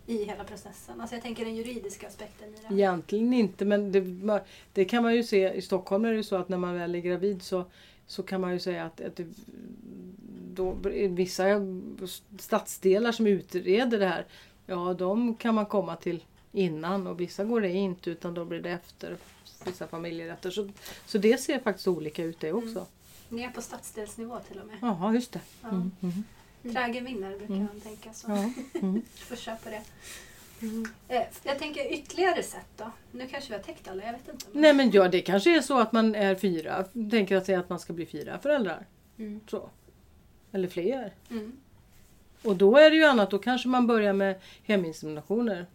i 0.06 0.24
hela 0.24 0.44
processen? 0.44 1.00
Alltså 1.00 1.16
jag 1.16 1.22
tänker 1.22 1.44
den 1.44 1.56
juridiska 1.56 2.06
aspekten 2.06 2.48
i 2.48 2.56
det. 2.68 2.74
Egentligen 2.74 3.32
inte 3.32 3.64
men 3.64 3.92
det, 3.92 4.40
det 4.72 4.84
kan 4.84 5.02
man 5.02 5.14
ju 5.14 5.24
se 5.24 5.52
i 5.52 5.62
Stockholm 5.62 6.04
är 6.04 6.12
det 6.12 6.24
så 6.24 6.36
att 6.36 6.48
när 6.48 6.58
man 6.58 6.74
väl 6.74 6.94
är 6.94 6.98
gravid 6.98 7.42
så, 7.42 7.64
så 8.06 8.22
kan 8.22 8.40
man 8.40 8.52
ju 8.52 8.58
säga 8.58 8.84
att, 8.84 9.00
att 9.00 9.16
det, 9.16 9.26
då, 10.54 10.76
vissa 11.08 11.44
stadsdelar 12.38 13.12
som 13.12 13.26
utreder 13.26 13.98
det 13.98 14.06
här 14.06 14.26
ja 14.66 14.94
de 14.94 15.36
kan 15.36 15.54
man 15.54 15.66
komma 15.66 15.96
till 15.96 16.24
innan 16.52 17.06
och 17.06 17.20
vissa 17.20 17.44
går 17.44 17.60
det 17.60 17.72
inte 17.72 18.10
utan 18.10 18.34
då 18.34 18.44
blir 18.44 18.60
det 18.60 18.70
efter 18.70 19.16
vissa 19.66 19.86
familjerätter. 19.86 20.50
Så, 20.50 20.68
så 21.06 21.18
det 21.18 21.38
ser 21.40 21.58
faktiskt 21.58 21.88
olika 21.88 22.22
ut 22.24 22.40
det 22.40 22.52
också. 22.52 22.86
Ner 23.28 23.50
på 23.50 23.62
stadsdelsnivå 23.62 24.38
till 24.48 24.60
och 24.60 24.66
med. 24.66 24.76
Jaha 24.82 25.14
just 25.14 25.32
det. 25.32 25.40
Ja. 25.62 25.68
Mm, 25.68 25.90
mm, 26.02 26.24
Trägen 26.74 27.04
vinner 27.04 27.30
brukar 27.38 27.54
Mm. 27.54 27.66
man 27.66 27.80
tänka 27.80 28.12
så. 28.12 28.26
ja, 28.30 28.52
mm. 28.80 29.02
Får 29.14 29.36
köpa 29.36 29.70
det. 29.70 29.82
Eh, 31.08 31.22
jag 31.42 31.58
tänker 31.58 31.92
ytterligare 31.92 32.42
sätt 32.42 32.66
då. 32.76 32.90
Nu 33.12 33.26
kanske 33.28 33.50
vi 33.50 33.56
har 33.56 33.62
täckt 33.62 33.88
alla, 33.88 34.04
jag 34.04 34.12
vet 34.12 34.28
inte. 34.28 34.46
Nej 34.52 34.74
men 34.74 34.90
ja 34.90 35.08
det 35.08 35.20
kanske 35.20 35.56
är 35.56 35.60
så 35.60 35.78
att 35.78 35.92
man 35.92 36.14
är 36.14 36.34
fyra. 36.34 36.84
Tänker 37.10 37.36
att 37.36 37.46
säga 37.46 37.60
att 37.60 37.68
man 37.68 37.78
ska 37.80 37.92
bli 37.92 38.06
fyra 38.06 38.38
föräldrar. 38.38 38.86
Mm. 39.18 39.40
Så. 39.50 39.70
Eller 40.52 40.68
fler. 40.68 41.14
Mm. 41.30 41.56
Och 42.42 42.56
då 42.56 42.76
är 42.76 42.90
det 42.90 42.96
ju 42.96 43.04
annat, 43.04 43.30
då 43.30 43.38
kanske 43.38 43.68
man 43.68 43.86
börjar 43.86 44.12
med 44.12 44.40
heminseminationer. 44.64 45.66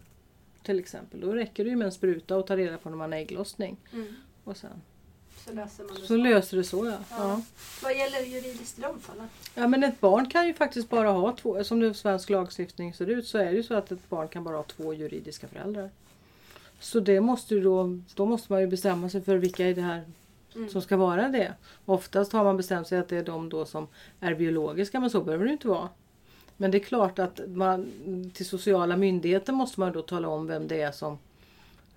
Till 0.64 0.80
exempel. 0.80 1.20
Då 1.22 1.34
räcker 1.34 1.64
det 1.64 1.70
ju 1.70 1.76
med 1.76 1.86
en 1.86 1.92
spruta 1.92 2.38
och 2.38 2.48
ta 2.48 2.58
reda 2.58 2.78
på 2.78 2.90
när 2.90 2.98
man 2.98 3.12
har 3.12 3.20
ägglossning. 3.20 3.78
Mm. 3.94 4.16
Och 4.44 4.58
sen, 4.58 4.82
Så 5.46 5.54
löser 5.54 5.84
man 5.84 5.96
det 6.02 6.08
så 6.08 6.16
löser 6.18 6.58
det 6.58 6.64
så 6.64 6.86
ja. 6.86 6.92
Ja. 6.92 6.98
ja. 7.18 7.42
Vad 7.84 7.98
gäller 7.98 8.20
juridiskt 8.20 8.80
i 8.80 8.82
de 8.82 9.00
fallen? 9.00 9.28
Ja 9.56 9.68
men 9.68 9.84
ett 9.84 10.00
barn 10.00 10.30
kan 10.30 10.48
ju 10.48 10.54
faktiskt 10.54 10.90
bara 10.90 11.10
ha 11.12 11.36
två, 11.36 11.64
som 11.64 11.80
det 11.80 11.94
svensk 11.94 12.30
lagstiftning 12.30 12.94
ser 12.94 13.08
ut 13.10 13.28
så 13.28 13.38
är 13.38 13.46
det 13.46 13.52
ju 13.58 13.64
så 13.64 13.74
att 13.74 13.92
ett 13.92 14.10
barn 14.10 14.28
kan 14.28 14.44
bara 14.44 14.56
ha 14.56 14.64
två 14.64 14.94
juridiska 14.94 15.48
föräldrar. 15.48 15.90
Så 16.80 17.00
det 17.00 17.22
måste 17.22 17.56
ju 17.56 17.62
då, 17.62 18.00
då 18.16 18.26
måste 18.26 18.52
man 18.54 18.62
ju 18.62 18.68
bestämma 18.68 19.10
sig 19.10 19.22
för 19.22 19.36
vilka 19.38 19.68
är 19.68 19.76
det 19.76 19.82
här 19.82 20.04
Mm. 20.56 20.70
som 20.70 20.82
ska 20.82 20.98
vara 20.98 21.28
det. 21.28 21.54
Oftast 21.86 22.32
har 22.32 22.44
man 22.44 22.58
bestämt 22.58 22.88
sig 22.88 23.00
att 23.00 23.08
det 23.10 23.18
är 23.18 23.24
de 23.24 23.50
då 23.50 23.66
som 23.66 23.88
är 24.20 24.36
biologiska 24.36 25.00
men 25.00 25.10
så 25.10 25.22
behöver 25.22 25.46
det 25.46 25.52
inte 25.52 25.68
vara. 25.68 25.90
Men 26.62 26.72
det 26.72 26.78
är 26.78 26.80
klart 26.80 27.20
att 27.20 27.40
man, 27.48 27.92
till 28.34 28.46
sociala 28.46 28.98
myndigheter 28.98 29.54
måste 29.54 29.80
man 29.80 29.92
då 29.92 30.02
tala 30.02 30.28
om 30.28 30.48
vem 30.48 30.68
det 30.68 30.82
är 30.82 30.92
som, 30.92 31.18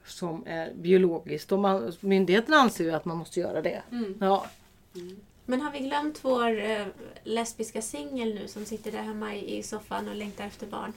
som 0.07 0.43
är 0.47 0.73
biologiskt. 0.75 1.53
Och 1.53 1.59
man, 1.59 1.93
myndigheten 2.01 2.55
anser 2.55 2.85
ju 2.85 2.91
att 2.91 3.05
man 3.05 3.17
måste 3.17 3.41
göra 3.41 3.63
det. 3.63 3.83
Mm. 3.91 4.15
Ja. 4.21 4.47
Men 5.45 5.61
har 5.61 5.73
vi 5.73 5.79
glömt 5.79 6.25
vår 6.25 6.71
eh, 6.71 6.87
lesbiska 7.25 7.83
singel 7.83 8.35
nu 8.35 8.49
som 8.49 8.65
sitter 8.65 8.93
där 8.93 8.99
hemma 8.99 9.35
i, 9.35 9.59
i 9.59 9.63
soffan 9.63 10.09
och 10.09 10.17
längtar 10.17 10.45
efter 10.47 10.67
barn? 10.67 10.93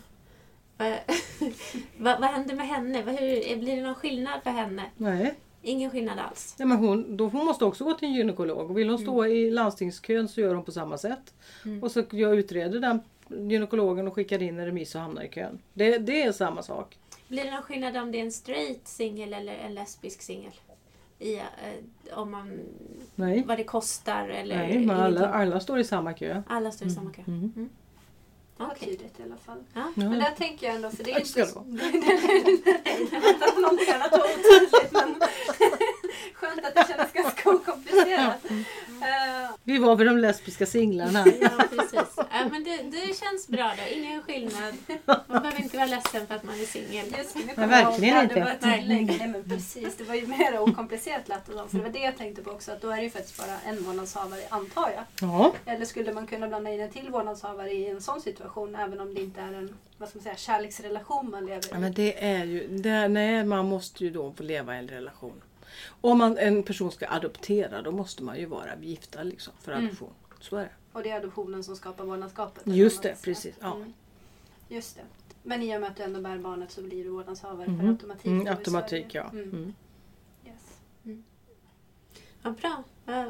Va- 0.78 0.98
vad, 1.98 2.20
vad 2.20 2.30
händer 2.30 2.56
med 2.56 2.68
henne? 2.68 3.02
Hur, 3.02 3.58
blir 3.58 3.76
det 3.76 3.82
någon 3.82 3.96
skillnad 3.96 4.44
för 4.44 4.50
henne? 4.50 4.84
Nej. 4.98 5.36
Ingen 5.62 5.92
skillnad 5.92 6.20
alls. 6.20 6.56
Ja, 6.58 6.66
men 6.66 6.78
hon, 6.78 7.18
då 7.18 7.28
hon 7.28 7.46
måste 7.46 7.66
också 7.66 7.84
gå 7.84 7.94
till 7.94 8.08
en 8.08 8.14
gynekolog. 8.14 8.70
Och 8.70 8.78
vill 8.78 8.90
hon 8.90 9.00
stå 9.00 9.26
i 9.26 9.52
landstingskön 9.52 10.28
så 10.28 10.42
gör 10.42 10.56
hon 10.56 10.64
på 10.64 10.72
samma 10.72 10.98
sätt. 10.98 11.34
Mm. 11.66 11.84
Och 11.84 11.92
så 11.92 12.04
jag 12.12 12.36
utreder 12.38 12.80
den 12.80 13.00
gynekologen 13.30 14.08
och 14.08 14.16
skickar 14.16 14.42
in 14.42 14.60
en 14.60 14.66
remiss 14.66 14.96
och 14.96 15.02
hamnar 15.02 15.24
i 15.24 15.30
kön. 15.30 15.60
Det, 15.74 15.98
det 15.98 16.22
är 16.24 16.32
samma 16.32 16.64
sak. 16.64 16.98
Blir 17.28 17.44
det 17.44 17.52
någon 17.52 17.62
skillnad 17.62 17.98
om 17.98 18.12
det 18.12 18.18
är 18.20 18.24
en 18.24 18.32
straight 18.32 18.88
singel 18.88 19.34
eller 19.34 19.54
en 19.54 19.74
lesbisk 19.74 20.22
singel? 20.22 20.52
I, 21.20 21.36
eh, 21.36 21.44
om 22.14 22.32
man, 22.32 22.60
Nej, 23.16 23.44
vad 23.48 23.58
det 23.58 23.64
kostar 23.64 24.30
eller 24.30 24.58
Nej 24.58 24.80
men 24.80 25.00
alla, 25.00 25.30
alla 25.30 25.60
står 25.60 25.80
i 25.80 25.84
samma 25.84 26.14
kö. 26.14 26.44
alla 26.48 26.72
står 26.72 26.88
i 26.88 26.92
samma 26.92 27.12
kö? 27.14 27.22
Mm. 27.28 27.70
Var 28.58 28.68
Okej. 28.68 28.90
tydligt 28.90 29.20
i 29.20 29.24
alla 29.24 29.38
fall. 29.38 29.64
Ja. 29.74 29.92
Men 29.96 30.20
där 30.20 30.32
tänker 30.32 30.68
jag 30.68 30.76
ändå, 30.76 30.90
för 30.90 31.04
det 31.04 31.12
är 31.12 31.16
Tack 31.16 31.28
inte... 31.28 31.40
det 33.12 33.20
var 33.20 33.30
inte 33.30 33.62
någonting 33.62 33.94
annat 33.94 34.12
var 34.12 34.20
otydligt 34.20 34.92
men 34.92 35.16
skönt 36.34 36.66
att 36.66 36.76
det 36.76 36.86
kändes 36.88 37.14
ganska 37.14 37.50
okomplicerat. 37.50 38.46
Vi 39.64 39.78
var 39.78 39.96
vid 39.96 40.08
de 40.08 40.18
lesbiska 40.18 40.66
singlarna. 40.66 41.26
Ja, 41.42 41.50
precis. 41.70 42.16
Ja, 42.18 42.50
men 42.52 42.64
det, 42.64 42.78
det 42.78 43.18
känns 43.20 43.48
bra 43.48 43.74
då. 43.78 43.96
Ingen 43.96 44.22
skillnad. 44.22 44.74
Man 45.06 45.42
behöver 45.42 45.62
inte 45.62 45.78
vara 45.78 45.88
ledsen 45.88 46.28
för 46.28 46.36
att 46.36 46.44
man 46.44 46.56
är 46.56 46.66
singel. 46.66 47.06
Ihåg 47.06 47.70
verkligen 47.70 48.16
det. 48.16 48.24
inte. 48.24 48.36
Det 48.36 48.44
var 48.44 48.52
ett 48.52 48.62
tillägg. 48.80 49.16
Nej, 49.20 49.28
men 49.28 49.44
precis. 49.44 49.98
Det 49.98 50.04
var 50.04 50.16
ju 50.16 50.28
mer 50.28 50.60
okomplicerat 50.60 51.28
lät 51.28 51.46
det 51.46 51.52
som. 51.52 51.70
För 51.70 51.78
det 51.78 51.84
var 51.84 51.92
det 51.92 52.00
jag 52.00 52.18
tänkte 52.18 52.42
på 52.42 52.52
också. 52.52 52.72
Att 52.72 52.82
då 52.82 52.90
är 52.90 52.98
det 52.98 53.04
ju 53.04 53.10
faktiskt 53.10 53.38
bara 53.38 53.60
en 53.66 53.84
vårdnadshavare, 53.84 54.42
antar 54.50 54.90
jag. 54.96 55.30
Ja, 55.30 55.54
Eller 55.66 55.86
skulle 55.86 56.14
man 56.14 56.28
kunna 56.28 56.48
blanda 56.48 56.72
in 56.72 56.82
en 56.82 56.92
till 56.92 57.10
vårdnadshavare 57.10 57.72
i 57.72 57.90
en 57.90 58.02
sån 58.02 58.22
situation 58.22 58.76
även 58.76 59.00
om 59.00 59.14
det 59.14 59.22
inte 59.22 59.42
är 59.42 59.54
en 59.54 59.78
vad 59.98 60.10
ska 60.10 60.18
man 60.18 60.24
säga, 60.24 60.36
kärleksrelation 60.36 61.30
man 61.30 61.46
lever 61.46 61.66
i? 61.66 61.70
Ja, 61.72 61.80
men 61.80 61.94
det 61.94 62.26
är 62.26 62.46
ju, 62.46 62.68
det, 62.68 63.08
nej, 63.08 63.44
man 63.44 63.66
måste 63.66 64.04
ju 64.04 64.10
då 64.10 64.32
få 64.32 64.44
leva 64.44 64.76
i 64.76 64.80
en 64.80 64.88
relation. 64.88 65.42
Om 66.02 66.18
man, 66.18 66.38
en 66.38 66.64
person 66.64 66.92
ska 66.92 67.08
adoptera 67.10 67.82
då 67.82 67.92
måste 67.92 68.24
man 68.24 68.40
ju 68.40 68.46
vara 68.46 68.76
gifta 68.82 69.24
liksom, 69.24 69.54
för 69.62 69.72
Mm. 69.72 69.86
adoption. 69.86 70.14
Så 70.40 70.56
är 70.58 70.64
det. 70.64 70.70
Och 70.94 71.04
det 71.04 71.10
är 71.10 71.18
adoptionen 71.18 71.64
som 71.64 71.76
skapar 71.76 72.06
vårdnadsskapet? 72.06 72.64
på 72.64 72.70
Just 72.72 73.04
det, 73.04 73.16
precis, 73.22 73.56
ja. 73.60 73.76
Mm. 73.76 73.94
Just 74.70 74.96
det. 74.96 75.02
Men 75.44 75.62
i 75.64 75.78
och 75.78 75.82
med 75.82 75.90
att 75.90 75.98
du 75.98 76.04
ändå 76.04 76.22
bär 76.22 76.38
barnet 76.38 76.72
så 76.72 76.82
blir 76.82 77.04
du 77.04 77.10
vårdnadshavare 77.10 77.68
Mhm. 77.68 77.80
per 77.80 77.88
automatik? 77.88 78.26
Mm, 78.26 78.48
automatik 78.48 79.16
ja. 79.16 79.24
Mm. 79.32 79.44
Mm. 79.44 79.74
Yes. 80.46 81.18
Ja, 82.44 82.50
bra. 82.62 82.84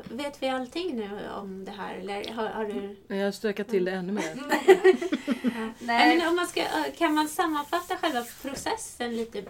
Vet 0.10 0.44
vi 0.44 0.50
allting 0.50 0.96
nu 0.96 1.10
om 1.36 1.66
det 1.66 1.72
här? 1.72 1.96
Eller 1.96 2.34
har, 2.34 2.46
har 2.48 2.66
du... 2.66 2.96
Men 3.08 3.18
Jag 3.18 3.34
stökar 3.34 3.64
till 3.64 3.86
det 3.86 3.92
ännu 3.92 4.14
mer. 4.14 4.34
Nej. 5.80 6.18
Men 6.18 6.28
om 6.30 6.36
man 6.36 6.48
ska, 6.48 6.64
kan 6.98 7.14
man 7.14 7.30
sammanfatta 7.30 7.98
själva 7.98 8.24
processen 8.42 9.16
lite 9.18 9.44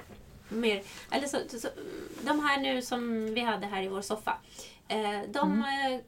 mer? 0.49 0.81
Eller 1.11 1.27
så, 1.27 1.37
så, 1.59 1.67
de 2.21 2.39
här 2.39 2.61
nu 2.61 2.81
som 2.81 3.33
vi 3.33 3.41
hade 3.41 3.65
här 3.65 3.83
i 3.83 3.87
vår 3.87 4.01
soffa. 4.01 4.37
Eh, 4.87 5.19
de 5.31 5.59
eh, 5.63 5.99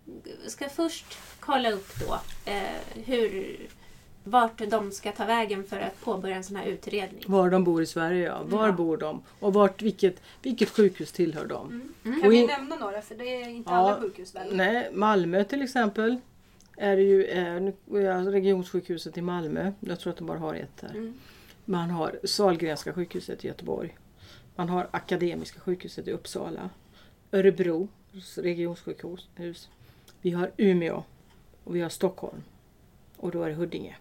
ska 0.48 0.70
först 0.70 1.06
kolla 1.40 1.72
upp 1.72 1.88
då 2.08 2.20
eh, 2.52 3.04
hur, 3.06 3.58
vart 4.24 4.62
de 4.70 4.92
ska 4.92 5.12
ta 5.12 5.26
vägen 5.26 5.64
för 5.64 5.80
att 5.80 6.02
påbörja 6.02 6.36
en 6.36 6.44
sån 6.44 6.56
här 6.56 6.66
utredning. 6.66 7.24
Var 7.28 7.50
de 7.50 7.64
bor 7.64 7.82
i 7.82 7.86
Sverige 7.86 8.26
ja. 8.26 8.42
Var 8.44 8.66
Ja. 8.68 8.72
bor 8.72 8.98
de? 8.98 9.22
Och 9.40 9.54
vart, 9.54 9.82
vilket, 9.82 10.22
vilket 10.42 10.70
sjukhus 10.70 11.12
tillhör 11.12 11.46
de? 11.46 11.68
Mm. 11.68 11.94
Mm. 12.06 12.22
Kan 12.22 12.30
vi 12.30 12.48
nämna 12.48 12.76
några? 12.76 13.02
För 13.02 13.16
det 13.16 13.42
är 13.44 13.50
inte 13.50 13.72
Ja. 13.72 13.78
alla 13.78 14.02
sjukhus 14.02 14.36
väl? 14.36 14.56
Nej, 14.56 14.90
Malmö 14.94 15.44
till 15.44 15.62
exempel. 15.62 16.18
Är 16.78 16.98
ju 16.98 17.26
eh, 17.26 17.62
nu- 17.62 17.74
ja, 18.02 18.14
regionsjukhuset 18.32 19.18
i 19.18 19.22
Malmö. 19.22 19.72
Jag 19.80 20.00
tror 20.00 20.12
att 20.14 20.18
de 20.18 20.28
bara 20.28 20.40
har 20.40 20.56
ett 20.56 20.78
där. 20.82 20.90
Mm. 20.90 21.14
Man 21.66 21.90
har 21.90 22.20
Sahlgrenska 22.24 22.94
sjukhuset 22.94 23.46
i 23.46 23.48
Göteborg. 23.48 23.98
Man 24.60 24.70
har 24.70 24.88
Akademiska 24.92 25.60
sjukhuset 25.60 26.08
i 26.08 26.12
Uppsala. 26.12 26.70
Örebro 27.32 27.88
regionsjukhus. 28.36 29.70
Vi 30.22 30.32
har 30.32 30.52
Umeå. 30.58 31.04
Och 31.64 31.76
vi 31.76 31.82
har 31.82 31.90
Stockholm. 31.90 32.44
Och 33.18 33.32
då 33.32 33.44
är 33.44 33.50
det 33.50 33.56
Huddinge. 33.56 33.98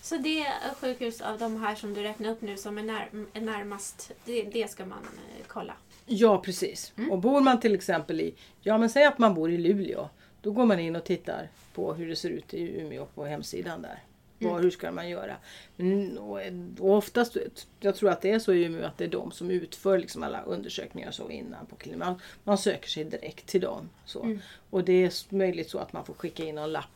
Så 0.00 0.16
det 0.16 0.46
sjukhus 0.80 1.20
av 1.20 1.38
de 1.38 1.60
här 1.60 1.74
som 1.74 1.94
du 1.94 2.02
räknar 2.02 2.30
upp 2.30 2.40
nu 2.40 2.56
som 2.56 2.78
är, 2.78 2.82
när, 2.82 3.08
är 3.32 3.40
närmast, 3.40 4.12
det, 4.24 4.42
det 4.42 4.70
ska 4.70 4.84
man 4.84 5.02
eh, 5.02 5.44
kolla. 5.46 5.74
Ja 6.06 6.42
precis. 6.42 6.92
Mm. 6.96 7.10
Och 7.10 7.18
bor 7.18 7.40
man 7.40 7.60
till 7.60 7.74
exempel 7.74 8.20
i, 8.20 8.34
ja 8.60 8.78
men 8.78 8.90
säg 8.90 9.04
att 9.04 9.18
man 9.18 9.34
bor 9.34 9.50
i 9.50 9.58
Luleå. 9.58 10.08
Då 10.40 10.52
går 10.52 10.66
man 10.66 10.80
in 10.80 10.96
och 10.96 11.04
tittar 11.04 11.48
på 11.74 11.94
hur 11.94 12.08
det 12.08 12.16
ser 12.16 12.30
ut 12.30 12.54
i 12.54 12.80
Umeå 12.80 13.06
på 13.06 13.24
hemsidan 13.24 13.82
där. 13.82 14.02
Mm. 14.42 14.54
Vad, 14.54 14.62
hur 14.62 14.70
ska 14.70 14.92
man 14.92 15.08
göra? 15.08 15.36
Mm, 15.78 16.18
och, 16.18 16.40
och 16.78 16.96
oftast, 16.96 17.36
jag 17.80 17.96
tror 17.96 18.10
att 18.10 18.20
det 18.20 18.30
är 18.30 18.38
så 18.38 18.52
i 18.52 18.64
Umeå 18.64 18.86
att 18.86 18.98
det 18.98 19.04
är 19.04 19.08
de 19.08 19.32
som 19.32 19.50
utför 19.50 19.98
liksom 19.98 20.22
alla 20.22 20.42
undersökningar 20.42 21.10
så 21.10 21.30
innan 21.30 21.66
på 21.66 21.76
kliniken. 21.76 21.98
Man, 21.98 22.20
man 22.44 22.58
söker 22.58 22.88
sig 22.88 23.04
direkt 23.04 23.46
till 23.46 23.60
dem. 23.60 23.88
Så. 24.04 24.22
Mm. 24.22 24.38
Och 24.70 24.84
det 24.84 25.04
är 25.04 25.34
möjligt 25.34 25.70
så 25.70 25.78
att 25.78 25.92
man 25.92 26.04
får 26.04 26.14
skicka 26.14 26.44
in 26.44 26.54
någon 26.54 26.72
lapp 26.72 26.90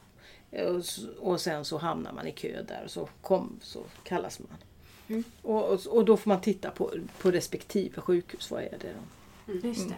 eh, 0.50 0.66
och, 0.66 0.82
och 1.18 1.40
sen 1.40 1.64
så 1.64 1.78
hamnar 1.78 2.12
man 2.12 2.26
i 2.26 2.32
kö 2.32 2.62
där 2.62 2.82
och 2.84 2.90
så, 2.90 3.08
kom, 3.20 3.60
så 3.62 3.82
kallas 4.02 4.38
man. 4.38 4.58
Mm. 5.08 5.24
Och, 5.42 5.64
och, 5.64 5.86
och 5.86 6.04
då 6.04 6.16
får 6.16 6.28
man 6.28 6.40
titta 6.40 6.70
på, 6.70 6.92
på 7.18 7.30
respektive 7.30 8.00
sjukhus. 8.00 8.50
Vad 8.50 8.62
är 8.62 8.78
det? 8.80 8.92
Då? 9.46 9.68
Just 9.68 9.88
det. 9.88 9.96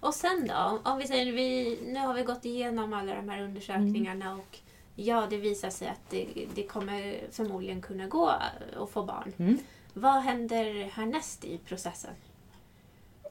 Och 0.00 0.14
sen 0.14 0.46
då? 0.48 0.80
Om 0.84 0.98
vi 0.98 1.06
säger 1.06 1.32
vi, 1.32 1.78
nu 1.86 1.98
har 1.98 2.14
vi 2.14 2.22
gått 2.22 2.44
igenom 2.44 2.92
alla 2.92 3.14
de 3.14 3.28
här 3.28 3.42
undersökningarna 3.42 4.34
och 4.34 4.58
ja, 5.06 5.26
det 5.30 5.36
visar 5.36 5.70
sig 5.70 5.88
att 5.88 6.10
det, 6.10 6.26
det 6.54 6.62
kommer 6.62 7.20
förmodligen 7.30 7.80
kunna 7.80 8.06
gå 8.06 8.28
att 8.76 8.90
få 8.90 9.02
barn. 9.02 9.32
Mm. 9.38 9.58
Vad 9.94 10.22
händer 10.22 10.90
härnäst 10.92 11.44
i 11.44 11.58
processen? 11.58 12.10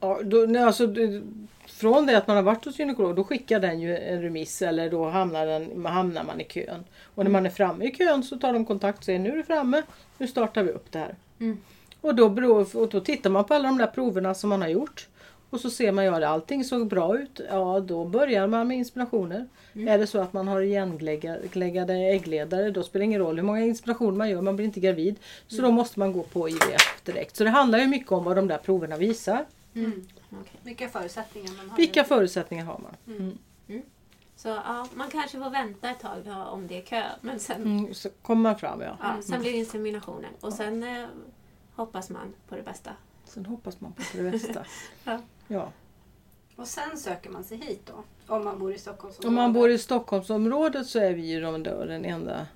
Ja, 0.00 0.20
då, 0.24 0.36
nej, 0.48 0.62
alltså, 0.62 0.86
det- 0.86 1.22
från 1.66 2.06
det 2.06 2.18
att 2.18 2.26
man 2.26 2.36
har 2.36 2.42
varit 2.42 2.64
hos 2.64 2.78
gynekolog 2.78 3.16
då 3.16 3.24
skickar 3.24 3.60
den 3.60 3.80
ju 3.80 3.96
en 3.98 4.22
remiss 4.22 4.62
eller 4.62 4.90
då 4.90 5.08
hamnar, 5.08 5.46
den, 5.46 5.86
hamnar 5.86 6.24
man 6.24 6.40
i 6.40 6.44
kön. 6.44 6.84
Och 7.14 7.24
när 7.24 7.30
man 7.30 7.46
är 7.46 7.50
framme 7.50 7.84
i 7.84 7.94
kön 7.94 8.22
så 8.22 8.38
tar 8.38 8.52
de 8.52 8.64
kontakt 8.64 8.98
och 8.98 9.04
säger 9.04 9.18
nu 9.18 9.30
är 9.32 9.36
du 9.36 9.42
framme, 9.42 9.82
nu 10.18 10.26
startar 10.28 10.62
vi 10.62 10.70
upp 10.70 10.92
det 10.92 10.98
här. 10.98 11.14
Mm. 11.40 11.58
Och, 12.00 12.14
då 12.14 12.28
beror, 12.28 12.76
och 12.76 12.88
då 12.88 13.00
tittar 13.00 13.30
man 13.30 13.44
på 13.44 13.54
alla 13.54 13.68
de 13.68 13.78
där 13.78 13.86
proverna 13.86 14.34
som 14.34 14.50
man 14.50 14.62
har 14.62 14.68
gjort. 14.68 15.08
Och 15.50 15.60
så 15.60 15.70
ser 15.70 15.92
man, 15.92 16.04
ja 16.04 16.18
det- 16.18 16.28
allting 16.28 16.64
såg 16.64 16.86
bra 16.88 17.18
ut. 17.18 17.40
Ja 17.50 17.80
då 17.80 18.04
börjar 18.04 18.46
man 18.46 18.68
med 18.68 18.76
inspirationer. 18.76 19.48
Är 19.74 19.98
det 19.98 20.06
så 20.06 20.20
att 20.20 20.32
man 20.32 20.48
har 20.48 20.60
igenläggade 20.60 21.94
äggledare 21.94 22.70
då 22.70 22.82
spelar 22.82 23.00
det 23.00 23.04
ingen 23.04 23.20
roll 23.20 23.36
hur 23.36 23.42
många 23.42 23.60
inspirationer 23.64 24.18
man 24.18 24.30
gör, 24.30 24.40
man 24.42 24.56
blir 24.56 24.66
inte 24.66 24.80
gravid. 24.80 25.16
Så 25.48 25.62
då 25.62 25.70
måste 25.70 25.98
man 25.98 26.12
gå 26.12 26.22
på 26.22 26.48
IVF 26.48 27.02
direkt. 27.04 27.36
Så 27.36 27.44
det 27.44 27.50
handlar 27.50 27.78
ju 27.78 27.86
mycket 27.86 28.12
om 28.12 28.24
vad 28.24 28.36
de 28.36 28.48
där 28.48 28.58
proverna 28.58 28.96
visar. 28.96 29.44
Mm. 29.74 30.06
Okej. 30.30 30.60
Vilka 30.62 30.88
förutsättningar 30.88 31.52
man 31.56 31.70
har. 31.70 31.76
Vilka 31.76 32.04
förutsättningar 32.04 32.64
har 32.64 32.78
man? 32.78 33.16
Mm. 33.18 33.38
Så 34.36 34.48
ja, 34.48 34.86
man 34.94 35.08
kanske 35.10 35.38
får 35.38 35.50
vänta 35.50 35.90
ett 35.90 36.00
tag 36.00 36.16
då, 36.24 36.32
om 36.50 36.66
det 36.66 36.76
är 36.78 36.82
kö. 36.82 37.02
Men 37.20 37.38
sen, 37.40 37.62
Mm, 37.62 37.94
så 37.94 38.08
kommer 38.22 38.42
man 38.42 38.58
fram 38.58 38.80
ja. 38.80 38.96
ja, 39.02 39.22
sen 39.22 39.40
blir 39.40 39.52
det 39.52 39.58
inseminationen. 39.58 40.30
Och 40.40 40.52
sen 40.52 40.82
eh, 40.82 41.04
hoppas 41.74 42.10
man 42.10 42.34
på 42.48 42.56
det 42.56 42.62
bästa. 42.62 42.90
Sen 43.28 43.46
hoppas 43.46 43.80
man 43.80 43.92
på 43.92 44.02
det 44.16 44.22
bästa. 44.30 44.64
Ja. 45.04 45.18
ja. 45.48 45.72
Och 46.56 46.66
sen 46.66 46.96
söker 46.98 47.30
man 47.30 47.44
sig 47.44 47.58
hit 47.58 47.80
då. 47.86 48.04
Om 48.34 48.44
man 48.44 48.58
bor 48.58 48.72
i 48.72 48.78
Stockholmsområdet. 48.78 49.28
Om 49.28 49.34
man 49.34 49.52
bor 49.52 49.70
i 49.70 49.78
Stockholmsområdet 49.78 50.86
så 50.86 50.98
är 50.98 51.12
vi 51.14 51.22
ju 51.26 51.40
de- 51.40 51.62
den 51.62 52.04
enda 52.04 52.46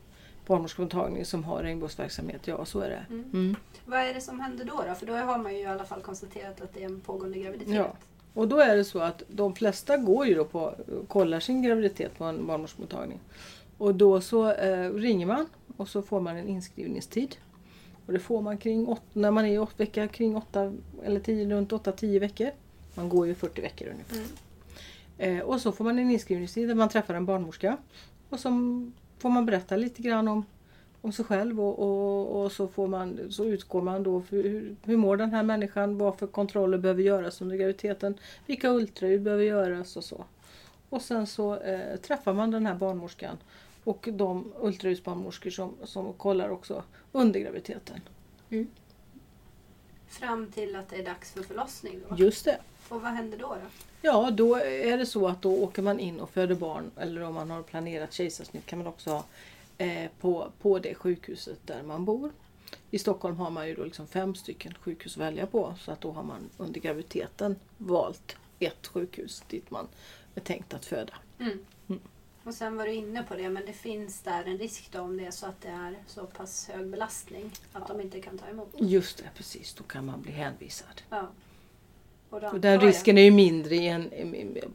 barnmorskemottagningen 0.46 1.26
som 1.26 1.44
har 1.44 1.62
regnbågsverksamhet. 1.62 2.46
Ja, 2.46 2.64
så 2.64 2.80
är 2.80 2.88
det. 2.90 3.04
Mm. 3.10 3.30
Mm. 3.32 3.56
Vad 3.86 4.00
är 4.00 4.14
det 4.14 4.20
som 4.20 4.40
händer 4.40 4.64
då, 4.64 4.84
då? 4.88 4.94
För 4.94 5.06
då 5.06 5.12
har 5.14 5.38
man 5.38 5.52
ju 5.54 5.60
i 5.60 5.66
alla 5.66 5.84
fall 5.84 6.00
konstaterat 6.00 6.60
att 6.60 6.74
det 6.74 6.80
är 6.82 6.86
en 6.86 7.00
pågående 7.00 7.38
graviditet. 7.38 7.74
Ja. 7.74 7.92
Och 8.34 8.48
då 8.48 8.58
är 8.60 8.76
det 8.76 8.84
så 8.84 8.98
att 8.98 9.22
de 9.28 9.54
flesta 9.54 9.96
går 9.96 10.26
ju 10.26 10.34
då 10.34 10.44
på 10.44 10.74
kollar 11.08 11.40
sin 11.40 11.62
graviditet 11.62 12.18
på 12.18 12.24
en 12.24 12.46
barnmorskemottagning. 12.46 13.20
Och 13.78 13.94
då 13.94 14.20
så 14.20 14.52
eh, 14.52 14.90
ringer 14.92 15.26
man 15.26 15.46
och 15.76 15.88
så 15.88 16.02
får 16.02 16.20
man 16.20 16.36
en 16.36 16.48
inskrivningstid. 16.48 17.36
Och 18.06 18.12
det 18.12 18.18
får 18.18 18.42
man 18.42 18.58
kring 18.58 18.88
åt, 18.88 19.02
när 19.12 19.30
man 19.30 19.44
är 19.44 19.52
i 19.52 19.58
åtta 19.58 19.74
vecka 19.76 20.08
kring 20.08 20.36
åtta 20.36 20.72
eller 21.02 21.20
tio, 21.20 21.50
runt 21.50 21.72
8-10 21.72 22.20
veckor. 22.20 22.50
Man 22.94 23.08
går 23.08 23.26
ju 23.26 23.34
40 23.34 23.60
veckor 23.60 23.88
ungefär. 23.88 24.16
Mm. 24.16 25.38
Eh, 25.38 25.42
och 25.42 25.60
så 25.60 25.72
får 25.72 25.84
man 25.84 25.98
en 25.98 26.10
inskrivningstid 26.10 26.68
där 26.68 26.74
man 26.74 26.88
träffar 26.88 27.14
en 27.14 27.26
barnmorska. 27.26 27.76
Och 28.28 28.40
så 28.40 28.50
får 29.18 29.30
man 29.30 29.46
berätta 29.46 29.76
lite 29.76 30.02
grann 30.02 30.28
om, 30.28 30.44
om 31.00 31.12
sig 31.12 31.24
själv 31.24 31.60
och, 31.60 31.78
och, 31.78 32.42
och 32.42 32.52
så, 32.52 32.68
får 32.68 32.88
man, 32.88 33.20
så 33.30 33.44
utgår 33.44 33.82
man 33.82 34.02
då 34.02 34.20
för 34.22 34.36
hur, 34.36 34.76
hur 34.84 34.96
mår 34.96 35.16
den 35.16 35.30
här 35.30 35.42
människan, 35.42 35.98
vad 35.98 36.18
för 36.18 36.26
kontroller 36.26 36.78
behöver 36.78 37.02
göras 37.02 37.40
under 37.40 37.56
graviditeten, 37.56 38.14
vilka 38.46 38.70
ultraljud 38.70 39.22
behöver 39.22 39.44
göras 39.44 39.96
och 39.96 40.04
så. 40.04 40.24
Och 40.88 41.02
sen 41.02 41.26
så 41.26 41.60
eh, 41.60 41.96
träffar 41.96 42.32
man 42.32 42.50
den 42.50 42.66
här 42.66 42.74
barnmorskan 42.74 43.36
och 43.84 44.08
de 44.12 44.52
ultraljudsbarnmorskor 44.60 45.50
som, 45.50 45.76
som 45.84 46.12
kollar 46.12 46.48
också 46.48 46.84
under 47.12 47.40
graviditeten. 47.40 48.00
Fram 50.08 50.50
till 50.52 50.76
att 50.76 50.88
det 50.88 50.96
är 50.96 51.04
dags 51.04 51.32
för 51.32 51.42
förlossning 51.42 52.00
då. 52.08 52.16
Just 52.16 52.44
det. 52.44 52.58
Och 52.88 53.02
vad 53.02 53.10
händer 53.10 53.38
då? 53.38 53.46
då? 53.48 53.68
Ja, 54.02 54.30
då 54.30 54.56
är 54.56 54.98
det 54.98 55.06
så 55.06 55.28
att 55.28 55.42
då 55.42 55.62
åker 55.62 55.82
man 55.82 56.00
in 56.00 56.20
och 56.20 56.30
föder 56.30 56.54
barn. 56.54 56.90
Eller 56.96 57.22
om 57.22 57.34
man 57.34 57.50
har 57.50 57.62
planerat 57.62 58.12
kejsarsnitt 58.12 58.66
kan 58.66 58.78
man 58.78 58.88
också 58.88 59.10
ha 59.10 59.24
eh, 59.78 60.10
på, 60.20 60.52
på 60.60 60.78
det 60.78 60.94
sjukhuset 60.94 61.58
där 61.66 61.82
man 61.82 62.04
bor. 62.04 62.30
I 62.90 62.98
Stockholm 62.98 63.36
har 63.36 63.50
man 63.50 63.68
ju 63.68 63.74
då 63.74 63.84
liksom 63.84 64.06
fem 64.06 64.34
stycken 64.34 64.74
sjukhus 64.74 65.16
att 65.16 65.22
välja 65.22 65.46
på. 65.46 65.74
Så 65.78 65.92
att 65.92 66.00
då 66.00 66.12
har 66.12 66.22
man 66.22 66.50
under 66.56 66.80
graviditeten 66.80 67.56
valt 67.78 68.36
ett 68.58 68.86
sjukhus 68.86 69.42
dit 69.48 69.70
man 69.70 69.88
är 70.34 70.40
tänkt 70.40 70.74
att 70.74 70.84
föda. 70.84 71.14
Mm. 71.38 71.58
Mm. 72.42 72.48
Och 72.48 72.54
sen 72.54 72.76
var 72.76 72.86
du 72.86 72.92
inne 72.92 73.22
på 73.22 73.34
det, 73.34 73.48
men 73.48 73.66
det 73.66 73.72
finns 73.72 74.20
där 74.20 74.44
en 74.44 74.58
risk 74.58 74.88
då 74.92 75.00
om 75.00 75.16
det 75.16 75.24
är 75.26 75.30
så 75.30 75.46
att 75.46 75.60
det 75.62 75.68
är 75.68 75.96
så 76.06 76.26
pass 76.26 76.68
hög 76.68 76.86
belastning 76.86 77.50
att 77.72 77.88
de 77.88 78.00
inte 78.00 78.20
kan 78.20 78.38
ta 78.38 78.46
emot. 78.46 78.74
Just 78.78 79.18
det, 79.18 79.24
precis. 79.36 79.74
Då 79.74 79.84
kan 79.84 80.06
man 80.06 80.22
bli 80.22 80.32
hänvisad. 80.32 81.02
Ja. 81.10 81.28
Och 82.30 82.40
då 82.40 82.48
Och 82.48 82.60
den 82.60 82.72
jag- 82.72 82.84
risken 82.84 83.18
är 83.18 83.22
ju 83.22 83.30
mindre 83.30 83.74
i 83.74 83.86
en, 83.88 84.10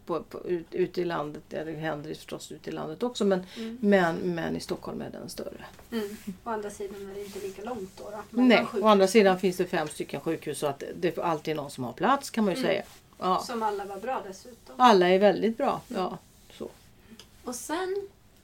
på, 0.05 0.23
på, 0.23 0.45
ut, 0.47 0.65
ute 0.71 1.01
i 1.01 1.05
landet. 1.05 1.43
Där 1.49 1.65
det 1.65 1.71
händer 1.71 2.13
förstås 2.13 2.51
ute 2.51 2.69
i 2.69 2.73
landet 2.73 3.03
också. 3.03 3.25
Men, 3.25 3.43
Mm. 3.57 3.77
men, 3.81 4.15
men 4.15 4.55
i 4.55 4.59
Stockholm 4.59 5.01
är 5.01 5.09
den 5.09 5.29
större. 5.29 5.65
Mm. 5.91 6.17
Å 6.43 6.49
andra 6.49 6.69
sidan 6.69 7.09
är 7.09 7.15
det 7.15 7.25
inte 7.25 7.39
lika 7.39 7.61
långt 7.63 7.91
då. 7.97 8.11
då 8.11 8.41
Nej, 8.41 8.65
å 8.81 8.87
andra 8.87 9.07
sidan 9.07 9.39
finns 9.39 9.57
det 9.57 9.65
fem 9.65 9.87
stycken 9.87 10.21
sjukhus 10.21 10.59
så 10.59 10.67
att 10.67 10.83
det 10.95 11.17
är 11.17 11.21
alltid 11.21 11.55
någon 11.55 11.71
som 11.71 11.83
har 11.83 11.93
plats 11.93 12.29
kan 12.29 12.45
man 12.45 12.53
ju 12.53 12.59
Mm. 12.59 12.69
säga. 12.71 12.83
Ja. 13.19 13.39
Som 13.39 13.63
alla 13.63 13.85
var 13.85 13.97
bra 13.99 14.23
dessutom. 14.27 14.75
Alla 14.77 15.09
är 15.09 15.19
väldigt 15.19 15.57
bra. 15.57 15.81
Ja, 15.87 15.95
så. 15.95 16.17
Och 17.47 17.55
sen 17.55 17.95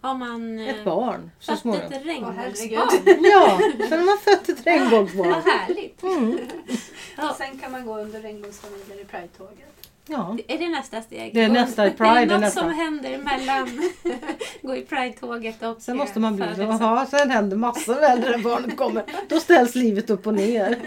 har 0.02 0.13
man 0.16 0.60
eh, 0.60 0.68
Ett 0.70 0.86
barn 0.86 1.32
så 1.39 1.52
fött 1.52 1.60
småningom. 1.62 1.92
ett 1.92 2.06
regnbågsbarn. 2.06 3.20
Ja, 3.24 3.60
sen 3.89 4.00
har 4.00 4.06
man 4.06 4.18
fött 4.18 4.50
ett 4.50 4.66
Vad 4.66 4.66
regnbågsbarn. 4.66 5.42
härligt! 5.46 6.04
Mm. 6.04 6.39
Ja. 7.18 7.30
Och 7.30 7.36
sen 7.36 7.58
kan 7.60 7.72
man 7.72 7.86
gå 7.86 7.98
under 8.00 8.20
regnbågsfamiljer 8.22 9.02
i 9.02 9.06
Pride-tåget. 9.06 9.70
Ja. 10.08 10.38
Är 10.48 10.58
det 10.58 10.70
nästa 10.70 11.02
steg? 11.02 11.34
Det 11.34 11.42
är 11.42 11.50
nästa 11.50 11.88
i 11.88 11.92
Pride, 11.92 12.13
det 12.13 12.20
det 12.20 12.22
är 12.22 12.26
något 12.28 12.42
nästa. 12.42 12.60
som 12.62 12.70
händer 12.74 13.18
mellan 13.18 13.82
gå 14.62 14.76
i 14.76 14.82
Pride-tåget 14.86 15.63
och 15.63 15.82
Sen 15.82 15.98
måste 15.98 16.20
man 16.20 16.36
bli 16.36 16.46
födelsen? 16.46 16.78
ja, 16.88 17.06
sen 17.10 17.30
händer 17.32 17.58
massor 17.58 17.96
väl 17.96 18.20
när 18.20 18.38
barnet 18.38 18.78
kommer. 18.78 19.04
Då 19.30 19.39
ställs 19.39 19.76
livet 19.76 20.10
upp 20.10 20.28
och 20.28 20.34
ner. 20.34 20.78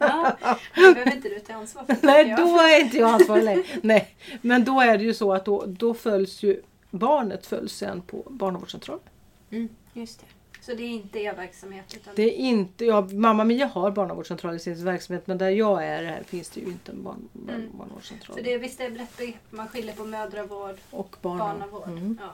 Ja. 0.00 0.36
Det 0.74 0.80
behöver 0.80 1.14
inte 1.14 1.28
du 1.28 1.40
ta 1.40 1.52
ansvar 1.54 1.84
för. 1.84 1.96
Nej, 2.00 2.34
då 2.38 2.58
är 2.58 2.80
inte 2.80 2.96
jag 2.98 3.10
ansvarig 3.10 3.44
längre. 3.44 3.62
Nej, 3.82 4.14
men 4.42 4.64
då 4.64 4.80
är 4.80 4.98
det 4.98 5.04
ju 5.04 5.14
så 5.14 5.32
att 5.32 5.44
då, 5.44 5.64
då 5.66 5.94
följs 5.94 6.42
ju 6.42 6.60
barnet 6.90 7.46
följs 7.46 7.72
sen 7.76 8.00
på 8.02 8.22
barnavårdscentralen. 8.30 9.04
Mm, 9.50 9.68
just 9.92 10.20
det. 10.20 10.26
Så 10.62 10.74
det 10.74 10.82
är 10.82 10.88
inte 10.88 11.18
er 11.18 11.34
verksamhet? 11.34 11.84
Utan 11.96 12.14
Det 12.16 12.22
är 12.22 12.36
inte, 12.36 12.84
ja, 12.84 13.00
Mamma 13.12 13.44
Mia 13.44 13.66
har 13.66 13.90
barnavårdscentral 13.90 14.56
i 14.56 14.58
sin 14.58 14.84
verksamhet 14.84 15.26
men 15.26 15.38
där 15.38 15.50
jag 15.50 15.84
är 15.86 16.04
här 16.04 16.22
finns 16.22 16.50
det 16.50 16.60
ju 16.60 16.66
inte 16.66 16.92
en 16.92 17.02
barn, 17.02 17.28
barn, 17.32 17.54
Mm. 17.54 17.78
barnavårdscentral. 17.78 18.36
För 18.36 18.44
det 18.44 18.58
visst 18.58 18.80
är 18.80 18.84
det 18.84 18.90
brett 18.90 19.16
begrepp. 19.16 19.36
Man 19.50 19.68
skiljer 19.68 19.94
på 19.94 20.04
mödravård 20.04 20.76
och 20.90 20.98
och 21.00 21.16
barna. 21.22 21.38
barnavård. 21.44 21.88
Mm. 21.88 22.18
Ja. 22.22 22.30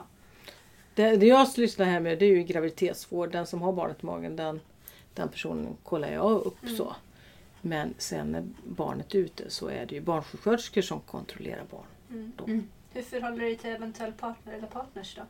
Det, 0.95 1.15
det 1.17 1.25
jag 1.25 1.47
sysslar 1.47 1.85
här 1.85 1.99
med 1.99 2.19
det 2.19 2.25
är 2.25 2.29
ju 2.29 2.43
graviditetsvård. 2.43 3.31
Den 3.31 3.45
som 3.47 3.61
har 3.61 3.73
barnet 3.73 4.03
i 4.03 4.05
magen 4.05 4.35
den, 4.35 4.59
den 5.13 5.29
personen 5.29 5.77
kollar 5.83 6.11
jag 6.11 6.31
upp. 6.31 6.63
Mm. 6.63 6.77
så. 6.77 6.95
Men 7.61 7.93
sen 7.97 8.31
när 8.31 8.43
barnet 8.63 9.15
är 9.15 9.19
ute 9.19 9.49
så 9.49 9.67
är 9.67 9.85
det 9.85 9.95
ju 9.95 10.01
barnsjuksköterskor 10.01 10.81
som 10.81 10.99
kontrollerar 10.99 11.63
barn. 11.71 11.85
Mm. 12.47 12.67
Hur 12.97 13.03
förhåller 13.03 13.37
du 13.37 13.45
dig 13.45 13.57
till 13.57 13.69
eventuell 13.69 14.11
partner 14.11 14.53
eller 14.53 14.67
partners 14.67 15.15
då? 15.15 15.21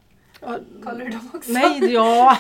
Kollar 0.83 1.05
du 1.05 1.09
dem 1.09 1.31
också? 1.33 1.51
Nej, 1.51 1.93
ja. 1.93 2.37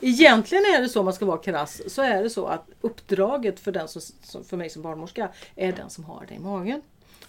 Egentligen 0.00 0.64
är 0.64 0.82
det 0.82 0.88
så 0.88 0.98
om 0.98 1.04
man 1.04 1.14
ska 1.14 1.26
vara 1.26 1.38
krass. 1.38 1.82
Så 1.86 2.02
är 2.02 2.22
det 2.22 2.30
så 2.30 2.46
att 2.46 2.70
uppdraget 2.80 3.60
för, 3.60 3.72
den 3.72 3.88
som, 3.88 4.44
för 4.44 4.56
mig 4.56 4.70
som 4.70 4.82
barnmorska 4.82 5.28
är 5.56 5.72
den 5.72 5.90
som 5.90 6.04
har 6.04 6.24
det 6.28 6.34
i 6.34 6.38
magen. 6.38 6.82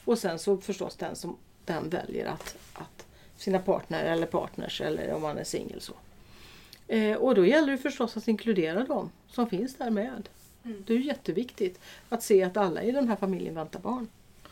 Och 0.06 0.17
sen 0.17 0.39
så 0.39 0.58
förstås 0.58 0.95
den 0.95 1.15
som 1.15 1.38
den 1.65 1.89
väljer 1.89 2.25
att, 2.25 2.58
att 2.73 3.06
sina 3.38 3.60
partner 3.60 4.04
eller 4.04 4.28
partners 4.28 4.82
eller 4.82 5.13
om 5.13 5.21
man 5.21 5.38
är 5.38 5.43
singel 5.43 5.82
så. 5.82 5.93
Eh, 6.88 7.17
och 7.17 7.36
då 7.36 7.45
gäller 7.45 7.71
det 7.71 7.78
förstås 7.78 8.17
att 8.17 8.28
inkludera 8.28 8.84
dem 8.84 9.12
som 9.28 9.49
finns 9.49 9.75
där 9.75 9.89
med. 9.89 10.30
Mm. 10.63 10.84
Det 10.88 10.93
är 10.93 10.97
jätteviktigt 10.97 11.80
att 12.10 12.23
se 12.23 12.43
att 12.43 12.58
alla 12.58 12.84
i 12.84 12.91
den 12.91 13.08
här 13.08 13.15
familjen 13.15 13.56
väntar 13.56 13.80
barn. 13.80 14.08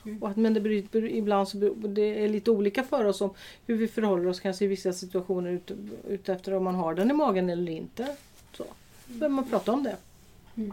Mm. 0.08 0.24
Och 0.24 0.30
att, 0.30 0.38
men 0.38 0.54
det 0.54 0.60
blir, 0.62 0.84
blir- 0.92 1.08
ibland 1.10 1.48
så 1.48 1.58
blir- 1.58 1.88
det 1.88 2.24
är 2.24 2.30
lite 2.30 2.52
olika 2.52 2.84
för 2.84 3.06
oss 3.06 3.22
om 3.22 3.30
hur 3.66 3.76
vi 3.78 3.88
förhåller 3.88 4.28
oss 4.28 4.40
kanske 4.40 4.66
i 4.66 4.68
vissa 4.68 4.94
situationer 4.94 5.52
ut, 5.52 5.72
ut 6.08 6.30
efter 6.30 6.54
om 6.54 6.64
man 6.64 6.76
har 6.76 6.94
den 6.94 7.10
i 7.12 7.14
magen 7.14 7.50
eller 7.50 7.72
inte. 7.72 8.16
Så 8.54 8.66
behöver 9.08 9.36
man 9.36 9.50
prata 9.50 9.72
om 9.72 9.84
det. 9.84 9.96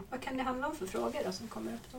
Vad 0.09 0.21
kan 0.21 0.37
det 0.37 0.43
handla 0.43 0.67
om 0.67 0.75
för 0.75 0.85
frågor 0.85 1.19
då 1.25 1.31
som 1.31 1.47
kommer 1.47 1.73
upp 1.73 1.91
då? 1.91 1.97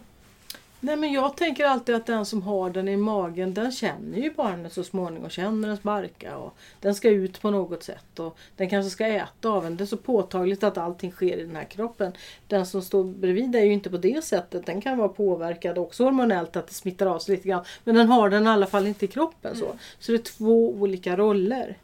Nej 0.81 0.97
men 0.97 1.13
jag 1.13 1.37
tänker 1.37 1.65
alltid 1.65 1.95
att 1.95 2.07
den 2.07 2.27
som 2.27 2.43
har 2.43 2.71
den 2.71 2.89
i 2.89 2.97
magen 2.97 3.55
den 3.55 3.73
känner 3.73 4.19
ju 4.19 4.35
barnet 4.35 4.73
så 4.73 4.85
småningom. 4.85 5.31
Känner 5.31 5.69
den 5.69 5.77
sparka 5.77 6.37
och 6.37 6.55
den 6.81 6.95
ska 6.95 7.11
ut 7.11 7.41
på 7.43 7.51
något 7.51 7.83
sätt. 7.83 8.19
Och 8.19 8.39
den 8.57 8.71
kanske 8.71 8.91
ska 8.91 9.07
äta 9.07 9.49
av 9.49 9.67
en. 9.67 9.77
Det 9.77 9.85
är 9.85 9.87
så 9.87 9.97
påtagligt 9.97 10.65
att 10.65 10.79
allting 10.79 11.11
sker 11.11 11.37
i 11.37 11.43
den 11.43 11.57
här 11.57 11.65
kroppen. 11.65 12.13
Den 12.49 12.67
som 12.67 12.83
står 12.83 13.05
bredvid 13.05 13.57
är 13.57 13.65
ju 13.65 13.73
inte 13.73 13.91
på 13.91 13.97
det 13.97 14.25
sättet. 14.25 14.67
Den 14.67 14.81
kan 14.81 14.99
vara 14.99 15.09
påverkad 15.09 15.79
också 15.79 16.05
hormonellt 16.05 16.57
att 16.57 16.69
det 16.69 16.75
smittar 16.75 17.07
av 17.07 17.19
sig 17.19 17.37
lite 17.37 17.49
grann. 17.49 17.65
Men 17.85 17.95
den 17.95 18.09
har 18.09 18.31
den 18.31 18.47
i 18.47 18.49
alla 18.49 18.67
fall 18.67 18.87
inte 18.87 19.05
i 19.05 19.09
kroppen. 19.09 19.57
Så, 19.57 19.67
så 19.99 20.13
det 20.13 20.19
är 20.19 20.23
två 20.23 20.71
olika 20.71 21.17
roller. 21.17 21.77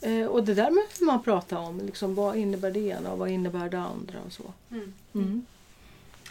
Eh, 0.00 0.26
och 0.26 0.44
det 0.44 0.54
där 0.54 0.70
måste 0.70 1.04
man 1.04 1.22
prata 1.22 1.58
om. 1.58 1.80
Liksom, 1.80 2.14
vad 2.14 2.36
innebär 2.36 2.70
det 2.70 2.80
ena 2.80 3.12
och 3.12 3.18
vad 3.18 3.30
innebär 3.30 3.68
det 3.68 3.78
andra 3.78 4.18
och 4.26 4.32
så. 4.32 4.42
Mm. 4.70 5.46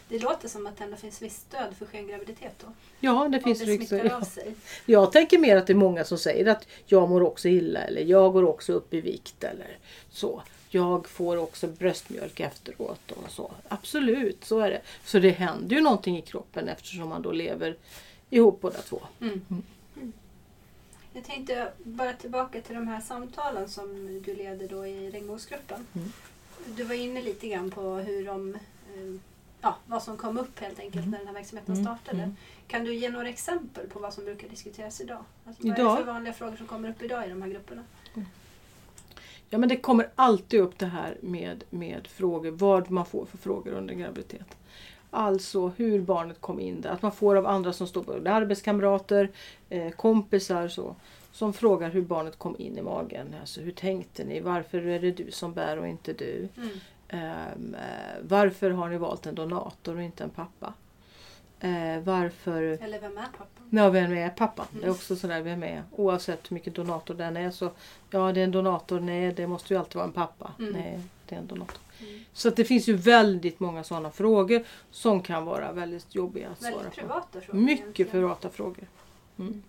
Mm. 0.10 0.20
Det 0.20 0.20
låter 0.20 0.48
som 0.48 0.68
att 0.68 0.78
det 0.78 0.84
ändå 0.84 0.98
finns 0.98 1.22
visst 1.22 1.42
stöd 1.42 1.76
för 1.78 1.86
skengraviditet 1.86 2.54
då. 2.60 2.68
Ja, 3.00 3.30
det 3.32 3.42
finns 3.42 3.90
det 3.90 4.16
av 4.16 4.22
sig. 4.22 4.56
Jag 4.86 5.12
tänker 5.12 5.38
mer 5.38 5.58
att 5.58 5.68
det 5.68 5.74
är 5.74 5.76
många 5.76 6.04
som 6.04 6.18
säger 6.18 6.46
att 6.46 6.68
jag 6.86 7.10
mår 7.10 7.24
också 7.24 7.48
illa 7.48 7.80
eller 7.80 8.02
jag 8.02 8.34
går 8.34 8.44
också 8.44 8.74
upp 8.74 8.94
i 8.94 9.02
vikt 9.02 9.44
eller 9.44 9.78
så. 10.10 10.44
Jag 10.70 11.08
får 11.08 11.38
också 11.38 11.68
bröstmjölk 11.68 12.40
efteråt 12.40 13.12
och 13.12 13.32
så. 13.32 13.52
Absolut, 13.68 14.46
så 14.46 14.60
är 14.60 14.70
det. 14.70 14.82
Så 15.06 15.20
det 15.20 15.30
händer 15.30 15.76
ju 15.76 15.82
någonting 15.82 16.18
i 16.18 16.22
kroppen 16.22 16.70
eftersom 16.70 17.10
man 17.10 17.22
då 17.22 17.32
lever 17.32 17.76
ihop 18.30 18.62
båda 18.62 18.82
två. 18.82 19.02
Mm. 19.22 19.64
Jag 21.18 21.24
tänkte 21.24 21.72
bara 21.84 22.14
tillbaka 22.14 22.62
till 22.62 22.76
de 22.76 22.88
här 22.88 23.02
samtalen 23.02 23.70
som 23.70 24.22
du 24.26 24.36
leder 24.36 24.68
då 24.68 24.88
i 24.88 25.12
regnbågsgruppen. 25.12 25.88
Mm. 25.96 26.12
Du 26.66 26.84
var 26.84 26.96
inne 26.96 27.22
lite 27.22 27.48
grann 27.48 27.72
på 27.72 27.96
hur 27.96 28.26
de, 28.26 28.56
eh, 28.56 29.20
ja, 29.62 29.76
vad 29.86 30.04
som 30.04 30.18
kom 30.18 30.38
upp 30.38 30.60
helt 30.60 30.80
enkelt 30.80 31.08
när 31.08 31.18
den 31.18 31.28
här 31.28 31.34
verksamheten 31.34 31.74
Mm. 31.76 31.86
startade. 31.86 32.24
Mm. 32.24 32.36
Kan 32.68 32.84
du 32.84 32.96
ge 32.96 33.10
några 33.10 33.30
exempel 33.30 33.88
på 33.90 34.00
vad 34.00 34.14
som 34.14 34.26
brukar 34.26 34.50
diskuteras 34.50 35.02
idag? 35.02 35.24
Alltså, 35.48 35.64
vad 35.68 35.72
är 35.78 35.82
Idag? 35.82 35.94
det 35.98 35.98
för 36.06 36.12
vanliga 36.14 36.34
frågor 36.34 36.56
som 36.56 36.68
kommer 36.68 36.90
upp 36.90 37.02
idag 37.02 37.26
i 37.26 37.30
de 37.30 37.42
här 37.42 37.50
grupperna? 37.50 37.84
Ja 39.50 39.58
men 39.58 39.70
det 39.70 39.78
kommer 39.78 40.10
alltid 40.16 40.60
upp 40.62 40.80
det 40.80 40.86
här 40.86 41.18
med, 41.22 41.64
med 41.70 42.08
frågor, 42.08 42.52
vad 42.52 42.92
man 42.92 43.06
får 43.06 43.26
för 43.26 43.38
frågor 43.38 43.72
under 43.74 43.94
graviditet. 43.94 44.58
Alltså 45.10 45.68
hur 45.68 46.02
barnet 46.02 46.42
kom 46.42 46.60
in 46.60 46.82
där, 46.82 46.90
att 46.90 47.02
man 47.02 47.12
får 47.12 47.36
av 47.36 47.48
andra 47.48 47.74
som 47.74 47.88
står 47.88 48.04
på 48.04 48.30
arbetskamrater, 48.30 49.30
eh, 49.70 49.90
kompisar 49.92 50.68
så, 50.68 50.96
som 51.32 51.54
frågar 51.54 51.90
hur 51.90 52.02
barnet 52.02 52.38
kom 52.38 52.56
in 52.60 52.78
i 52.78 52.82
magen. 52.82 53.36
Alltså 53.42 53.62
hur 53.62 53.72
tänkte 53.72 54.24
ni? 54.24 54.40
Varför 54.40 54.86
är 54.88 55.00
det 55.00 55.12
du 55.12 55.32
som 55.32 55.54
bär 55.54 55.78
och 55.78 55.88
inte 55.88 56.14
du? 56.14 56.48
Mm. 56.58 56.70
Ehm, 57.10 57.76
eh, 57.76 58.16
varför 58.22 58.72
har 58.72 58.90
ni 58.90 58.98
valt 58.98 59.26
en 59.26 59.36
donator 59.36 59.96
och 59.96 60.02
inte 60.04 60.24
en 60.24 60.30
pappa? 60.30 60.74
Eh, 61.60 62.00
varför 62.04 62.62
Eller 62.62 63.00
vem 63.02 63.18
är 63.18 63.22
pappan? 63.26 63.48
Ja, 63.70 63.90
vem 63.90 64.14
är 64.14 64.30
pappan? 64.30 64.66
Det 64.72 64.78
är 64.78 64.84
Mm. 64.84 64.92
också 64.96 65.16
sådär, 65.16 65.42
vem 65.42 65.64
är? 65.64 65.84
Oavsett 65.92 66.52
hur 66.52 66.54
mycket 66.54 66.76
donator 66.76 67.14
den 67.14 67.38
är 67.38 67.52
så, 67.52 67.72
ja 68.10 68.32
det 68.32 68.40
är 68.40 68.44
en 68.44 68.52
donator, 68.52 69.00
nej 69.00 69.34
det 69.34 69.48
måste 69.48 69.74
ju 69.74 69.80
alltid 69.80 69.96
vara 69.96 70.06
en 70.06 70.12
pappa. 70.14 70.52
Mm. 70.60 70.72
Nej, 70.74 71.00
det 71.26 71.36
är 71.36 71.40
en 71.40 71.48
donator. 71.48 71.78
Mm. 72.00 72.24
Så 72.34 72.48
att 72.48 72.56
det 72.56 72.66
finns 72.66 72.88
ju 72.90 72.94
väldigt 72.96 73.60
många 73.60 73.84
sådana 73.84 74.12
frågor 74.12 74.64
som 74.92 75.22
kan 75.24 75.46
vara 75.46 75.72
väldigt 75.72 76.16
jobbiga 76.16 76.50
att 76.50 76.60
svara 76.62 76.72
Väldigt 76.76 76.94
på. 76.96 77.00
privata 77.02 77.42
frågor. 77.42 77.60
Mycket 77.60 77.82
egentligen. 77.84 78.12
privata 78.12 78.50
frågor. 78.50 78.88
Mm. 79.40 79.64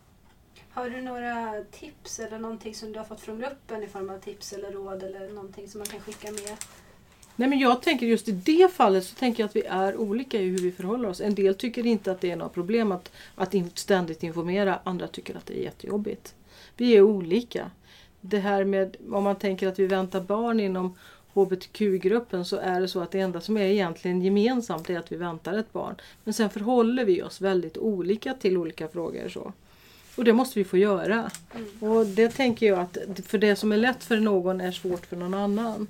Har 0.71 0.91
du 0.91 1.01
några 1.01 1.65
tips 1.71 2.19
eller 2.19 2.39
någonting 2.39 2.75
som 2.75 2.93
du 2.93 2.99
har 2.99 3.07
fått 3.07 3.21
från 3.21 3.39
gruppen 3.39 3.83
i 3.83 3.87
form 3.87 4.11
av 4.11 4.19
tips 4.19 4.53
eller 4.53 4.73
råd 4.73 5.03
eller 5.03 5.29
någonting 5.29 5.69
som 5.69 5.79
man 5.79 5.87
kan 5.87 6.01
skicka 6.01 6.31
med? 6.33 6.57
Nej 7.39 7.49
men 7.49 7.59
jag 7.59 7.83
tänker 7.83 8.07
just 8.07 8.29
i 8.29 8.33
det 8.33 8.73
fallet 8.73 9.05
så 9.05 9.15
tänker 9.15 9.43
jag 9.43 9.49
att 9.49 9.57
vi 9.57 9.63
är 9.63 9.97
olika 9.97 10.41
i 10.41 10.49
hur 10.49 10.59
vi 10.59 10.73
förhåller 10.73 11.09
oss. 11.09 11.21
En 11.21 11.35
del 11.35 11.55
tycker 11.55 11.87
inte 11.87 12.13
att 12.13 12.21
det 12.21 12.31
är 12.31 12.37
något 12.37 12.55
problem 12.55 12.93
att, 12.93 13.13
att 13.35 13.55
ständigt 13.75 14.23
informera, 14.23 14.79
andra 14.85 15.09
tycker 15.09 15.37
att 15.37 15.47
det 15.47 15.61
är 15.61 15.63
jättejobbigt. 15.63 16.35
Vi 16.77 16.97
är 16.97 17.03
olika. 17.03 17.71
Det 18.21 18.39
här 18.39 18.65
med, 18.65 18.97
om 19.11 19.25
man 19.25 19.37
tänker 19.37 19.69
att 19.69 19.79
vi 19.79 19.87
väntar 19.87 20.21
barn 20.21 20.61
inom 20.61 20.95
HBTQ-gruppen 21.35 22.45
så 22.45 22.57
är 22.57 22.81
det 22.81 22.89
så 22.89 23.01
att 23.01 23.11
det 23.11 23.21
enda 23.21 23.41
som 23.41 23.57
är 23.57 23.65
egentligen 23.65 24.23
gemensamt 24.23 24.91
är 24.91 24.99
att 24.99 25.13
vi 25.13 25.17
väntar 25.17 25.59
ett 25.59 25.73
barn. 25.73 25.95
Men 26.25 26.35
sen 26.35 26.51
förhåller 26.51 27.05
vi 27.05 27.23
oss 27.23 27.41
väldigt 27.41 27.79
olika 27.79 28.35
till 28.35 28.57
olika 28.57 28.89
frågor. 28.89 29.29
Så. 29.29 29.53
Och 30.17 30.25
det 30.25 30.33
måste 30.33 30.59
vi 30.59 30.65
få 30.65 30.77
göra. 30.77 31.31
Mm. 31.55 31.93
Och 31.93 32.07
det 32.07 32.29
tänker 32.29 32.67
jag 32.67 32.79
att 32.79 32.99
för 33.25 33.39
det 33.39 33.57
som 33.57 33.73
är 33.73 33.77
lätt 33.77 34.05
för 34.05 34.17
någon 34.17 34.61
är 34.61 34.73
svårt 34.73 35.07
för 35.07 35.17
någon 35.17 35.35
annan. 35.35 35.87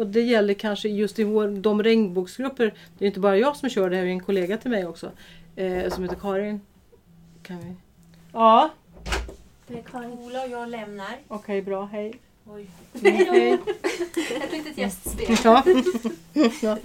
Och 0.00 0.06
det 0.06 0.20
gäller 0.20 0.54
kanske 0.54 0.88
just 0.88 1.18
i 1.18 1.24
vår, 1.24 1.48
de 1.48 1.82
regnbågsgrupper, 1.82 2.74
det 2.98 3.04
är 3.04 3.06
inte 3.06 3.20
bara 3.20 3.36
jag 3.36 3.56
som 3.56 3.68
kör 3.68 3.90
det 3.90 3.96
här, 3.96 4.02
det 4.02 4.08
är 4.08 4.12
en 4.12 4.20
kollega 4.20 4.56
till 4.56 4.70
mig 4.70 4.86
också. 4.86 5.10
Eh, 5.56 5.90
som 5.92 6.02
heter 6.02 6.16
Karin. 6.16 6.60
Kan 7.42 7.58
vi? 7.58 7.74
Ja, 8.32 8.70
Det 9.66 9.78
är 9.78 9.82
Karin. 9.82 10.10
Ola 10.10 10.42
och 10.42 10.48
jag 10.50 10.68
lämnar. 10.68 11.16
okej 11.28 11.62
bra, 11.62 11.84
hej. 11.84 12.14
Oj. 12.46 12.66
Mm, 13.02 13.14
hej. 13.16 13.52
Ett 14.44 14.52
litet 14.52 14.78
gästspel. 14.78 15.36
Ja. 15.44 15.62
ja. 16.62 16.76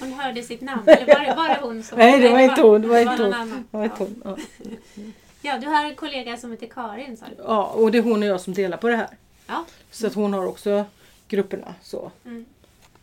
Hon 0.00 0.12
hörde 0.12 0.42
sitt 0.42 0.60
namn. 0.60 0.82
Eller 0.88 1.06
var 1.06 1.24
det, 1.24 1.34
var 1.34 1.48
det 1.48 1.58
hon 1.62 1.82
som... 1.82 1.98
Nej, 1.98 2.20
det 2.20 2.28
var 2.28 2.40
inte 2.40 2.62
hon, 2.62 2.82
det 2.82 2.88
var 2.88 2.96
det 2.96 3.02
inte 3.02 3.16
någon 3.16 3.32
hon. 3.32 3.34
annan. 3.34 3.64
Det 3.70 3.76
var 3.76 3.84
inte 3.84 3.96
hon. 3.98 4.22
Ja. 4.24 4.36
Ja, 5.42 5.58
du 5.58 5.66
har 5.66 5.84
en 5.84 5.94
kollega 5.94 6.36
som 6.36 6.50
heter 6.50 6.66
Karin 6.66 7.16
sa 7.16 7.26
du. 7.36 7.42
ja, 7.42 7.64
och 7.66 7.92
det 7.92 7.98
är 7.98 8.02
hon 8.02 8.22
och 8.22 8.28
jag 8.28 8.40
som 8.40 8.54
delar 8.54 8.76
på 8.76 8.88
det 8.88 8.96
här. 8.96 9.08
Ja. 9.46 9.64
Så 9.90 10.06
att 10.06 10.14
hon 10.14 10.32
har 10.32 10.46
också 10.46 10.84
grupperna. 11.28 11.74
Så. 11.82 12.10
Mm. 12.24 12.44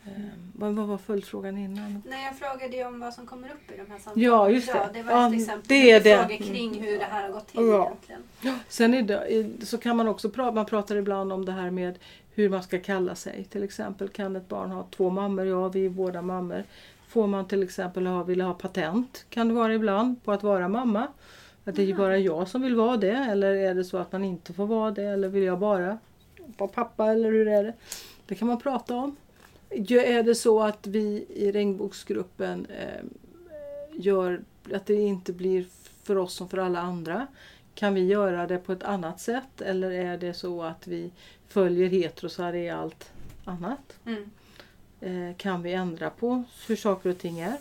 Eh, 0.06 0.12
vad, 0.54 0.74
vad 0.74 0.88
var 0.88 0.98
följdfrågan 0.98 1.58
innan? 1.58 2.02
Nej, 2.10 2.26
jag 2.26 2.36
frågade 2.38 2.78
ju 2.78 2.86
om 2.86 3.00
vad 3.00 3.14
som 3.14 3.26
kommer 3.26 3.48
upp 3.48 3.72
i 3.72 3.78
de 3.78 3.92
här 3.92 4.00
samtalen. 4.00 4.24
Ja, 4.30 4.50
just 4.50 4.72
det. 4.72 4.78
Ja, 4.78 4.90
det 4.94 5.04
var 5.04 5.12
Ja, 5.14 5.28
ett 5.28 5.34
exempel. 5.42 5.64
det 5.68 5.92
är 5.92 6.00
det. 6.04 6.18
Frågor 6.18 6.38
kring 6.54 6.82
hur 6.84 7.00
det 7.00 7.06
här 7.06 7.24
har 7.24 7.30
gått 7.30 7.48
till 7.48 7.60
Ja. 7.62 7.86
egentligen. 7.86 8.60
Sen 8.68 8.94
är 8.94 9.02
det, 9.02 9.66
så 9.68 9.78
kan 9.78 9.98
man 9.98 10.08
också 10.08 10.30
prata, 10.30 10.52
man 10.52 10.66
pratar 10.66 10.96
ibland 10.96 11.34
om 11.34 11.46
det 11.46 11.52
här 11.52 11.72
med 11.72 12.00
hur 12.34 12.50
man 12.50 12.64
ska 12.64 12.80
kalla 12.80 13.16
sig. 13.16 13.44
Till 13.50 13.64
exempel 13.64 14.10
kan 14.10 14.36
ett 14.36 14.48
barn 14.48 14.72
ha 14.72 14.88
två 14.92 15.10
mammor, 15.10 15.46
ja 15.46 15.68
vi 15.70 15.86
är 15.86 15.90
båda 15.90 16.22
mammor. 16.22 16.64
Får 17.08 17.28
man 17.28 17.48
till 17.48 17.64
exempel 17.64 18.08
ha, 18.08 18.24
vilja 18.24 18.46
ha 18.46 18.54
patent, 18.54 19.26
kan 19.30 19.48
det 19.48 19.54
vara 19.54 19.74
ibland, 19.74 20.24
på 20.24 20.32
att 20.32 20.44
vara 20.44 20.68
mamma. 20.68 21.08
Att 21.66 21.76
det 21.76 21.90
är 21.92 21.94
bara 21.96 22.18
jag 22.18 22.48
som 22.48 22.62
vill 22.62 22.76
vara 22.76 22.98
det 22.98 23.12
eller 23.32 23.54
är 23.56 23.74
det 23.76 23.84
så 23.84 23.98
att 23.98 24.12
man 24.12 24.24
inte 24.24 24.54
får 24.54 24.66
vara 24.66 24.92
det 24.92 25.04
eller 25.04 25.28
vill 25.28 25.44
jag 25.44 25.60
bara 25.60 25.98
vara 26.58 26.70
pappa 26.70 27.12
eller 27.12 27.32
hur 27.32 27.48
är 27.48 27.64
det? 27.64 27.74
Det 28.32 28.36
kan 28.36 28.48
man 28.48 28.60
prata 28.60 28.96
om. 28.96 29.16
Är 29.70 30.24
det 30.24 30.36
så 30.36 30.64
att 30.64 30.88
vi 30.88 31.26
i 31.30 31.52
regnboksgruppen 31.52 32.66
eh, 32.66 33.06
gör 33.92 34.42
att 34.74 34.86
det 34.86 34.94
inte 34.94 35.34
blir 35.34 35.66
för 36.04 36.18
oss 36.18 36.34
som 36.34 36.50
för 36.50 36.58
alla 36.58 36.80
andra? 36.80 37.28
Kan 37.76 37.94
vi 37.94 38.06
göra 38.06 38.48
det 38.48 38.58
på 38.58 38.72
ett 38.72 38.84
annat 38.84 39.20
sätt 39.20 39.62
eller 39.62 39.92
är 39.92 40.18
det 40.18 40.34
så 40.34 40.64
att 40.64 40.88
vi 40.88 41.12
följer 41.48 41.88
heterosar 41.88 42.54
i 42.54 42.70
allt 42.70 43.12
annat? 43.46 44.00
Mm. 44.06 44.32
Eh, 45.02 45.36
kan 45.38 45.62
vi 45.62 45.74
ändra 45.74 46.10
på 46.10 46.44
hur 46.68 46.76
saker 46.76 47.10
och 47.10 47.18
ting 47.18 47.40
är? 47.40 47.58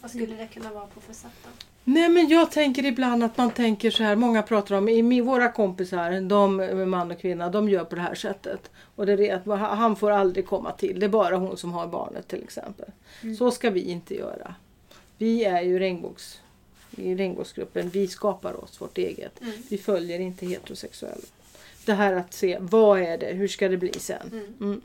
Vad 0.00 0.10
skulle 0.10 0.36
det 0.36 0.46
kunna 0.46 0.72
vara 0.72 0.86
på 0.86 1.00
för 1.00 1.14
sätt 1.14 1.32
då? 1.44 1.50
Nej 1.84 2.08
men 2.08 2.28
jag 2.28 2.50
tänker 2.50 2.84
ibland 2.84 3.24
att 3.24 3.36
man 3.36 3.50
tänker 3.50 3.90
så 3.90 4.02
här, 4.02 4.16
många 4.16 4.42
pratar 4.42 4.74
om, 4.74 4.88
i 4.88 5.20
våra 5.20 5.52
kompisar, 5.52 6.20
de 6.20 6.56
med 6.56 6.88
man 6.88 7.10
och 7.10 7.20
kvinna, 7.20 7.48
de 7.48 7.68
gör 7.68 7.84
på 7.84 7.94
det 7.94 8.00
här 8.00 8.14
sättet. 8.14 8.70
Och 8.96 9.06
det 9.06 9.28
är 9.28 9.34
att 9.34 9.60
han 9.60 9.96
får 9.96 10.10
aldrig 10.10 10.46
komma 10.46 10.72
till, 10.72 11.00
det 11.00 11.06
är 11.06 11.10
bara 11.10 11.36
hon 11.36 11.56
som 11.56 11.72
har 11.72 11.86
barnet 11.86 12.28
till 12.28 12.42
exempel. 12.42 12.88
Mm. 13.22 13.36
Så 13.36 13.50
ska 13.50 13.70
vi 13.70 13.80
inte 13.80 14.14
göra. 14.14 14.54
Vi 15.18 15.44
är 15.44 15.62
ju 15.62 15.78
regnbågs, 15.78 16.40
i 16.90 17.14
regnbågsgruppen, 17.14 17.88
vi 17.88 18.08
skapar 18.08 18.64
oss 18.64 18.80
vårt 18.80 18.98
eget. 18.98 19.40
Mm. 19.40 19.52
Vi 19.70 19.78
följer 19.78 20.20
inte 20.20 20.46
heterosexuella. 20.46 21.16
Det 21.86 21.92
här 21.92 22.12
att 22.12 22.34
se, 22.34 22.58
vad 22.60 23.00
är 23.00 23.18
det, 23.18 23.26
hur 23.26 23.48
ska 23.48 23.68
det 23.68 23.76
bli 23.76 23.92
sen? 23.92 24.50
Mm. 24.60 24.80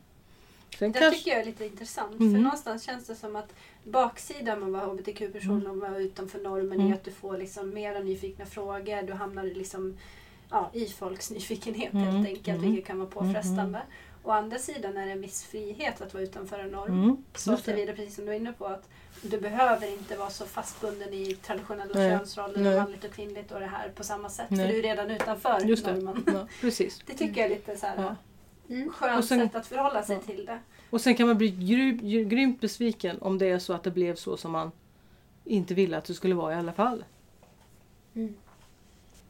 Mm. 0.71 0.79
Sen 0.79 0.91
Det 0.91 0.99
kanske, 0.99 1.17
tycker 1.19 1.31
jag 1.31 1.39
är 1.39 1.45
lite 1.45 1.65
intressant. 1.65 2.19
Mm. 2.19 2.33
För 2.33 2.39
någonstans 2.41 2.83
känns 2.83 3.07
det 3.07 3.15
som 3.15 3.35
att 3.35 3.53
baksidan 3.83 4.59
med 4.59 4.67
att 4.67 4.87
vara 4.87 4.93
hbtq-person 4.95 5.67
och 5.67 5.77
vara 5.77 5.97
utanför 5.97 6.39
normen 6.39 6.79
Mm. 6.79 6.91
är 6.91 6.93
att 6.95 7.03
du 7.03 7.11
får 7.11 7.37
liksom 7.37 7.69
mera 7.69 7.99
nyfikna 7.99 8.45
frågor. 8.45 9.01
Du 9.07 9.13
hamnar 9.13 9.43
liksom, 9.43 9.97
ja, 10.49 10.69
i 10.73 10.85
folks 10.85 11.31
nyfikenhet 11.31 11.93
Mm. 11.93 12.05
helt 12.05 12.27
enkelt, 12.27 12.47
Mm. 12.47 12.61
vilket 12.61 12.85
kan 12.87 12.99
vara 12.99 13.09
påfrestande. 13.09 13.81
Å 14.23 14.31
andra 14.31 14.57
sidan 14.57 14.97
är 14.97 15.05
det 15.05 15.11
en 15.11 15.21
viss 15.21 15.43
frihet 15.43 16.01
att 16.01 16.13
vara 16.13 16.23
utanför 16.23 16.59
en 16.59 16.69
norm. 16.69 17.03
mm, 17.03 17.23
Så 17.35 17.51
det. 17.51 17.57
tillvida, 17.57 17.93
precis 17.93 18.15
som 18.15 18.25
du 18.25 18.31
är 18.31 18.35
inne 18.35 18.53
på, 18.53 18.65
att 18.65 18.89
du 19.21 19.39
behöver 19.39 19.87
inte 19.93 20.15
vara 20.17 20.29
så 20.29 20.45
fastbunden 20.45 21.13
i 21.13 21.35
traditionella 21.35 21.91
Nej. 21.95 22.09
könsroller, 22.17 22.59
Nej. 22.59 22.75
manligt 22.79 23.03
och 23.03 23.11
kvinnligt 23.11 23.51
och 23.51 23.59
det 23.59 23.65
här 23.65 23.89
på 23.89 24.03
samma 24.03 24.29
sätt. 24.29 24.49
Nej. 24.49 24.65
För 24.67 24.73
du 24.73 24.79
är 24.79 24.83
redan 24.83 25.11
utanför 25.11 25.59
Just 25.65 25.85
det. 25.85 25.93
normen. 25.93 26.23
Ja, 26.27 26.47
precis. 26.61 26.99
Det 27.05 27.13
tycker 27.13 27.41
jag 27.41 27.51
är 27.51 27.55
lite 27.55 27.77
så 27.77 27.85
här, 27.87 27.95
Ja. 28.03 28.15
Mm. 28.69 28.89
skönt 28.91 29.17
Och 29.17 29.25
sen- 29.25 29.39
sätt 29.39 29.55
att 29.55 29.67
förhålla 29.67 30.03
sig 30.03 30.15
Ja. 30.15 30.21
till 30.33 30.45
det. 30.45 30.59
Och 30.89 31.01
sen 31.01 31.15
kan 31.15 31.27
man 31.27 31.37
bli 31.37 31.49
gry, 31.51 31.91
grymt 32.23 32.61
besviken 32.61 33.17
om 33.21 33.37
det 33.37 33.45
är 33.49 33.59
så 33.59 33.73
att 33.73 33.83
det 33.83 33.91
blev 33.91 34.15
så 34.15 34.37
som 34.37 34.51
man 34.51 34.71
inte 35.45 35.73
ville 35.73 35.97
att 35.97 36.05
det 36.05 36.13
skulle 36.13 36.35
vara 36.35 36.53
i 36.53 36.57
alla 36.57 36.73
fall. 36.73 37.03
Mm. 38.15 38.35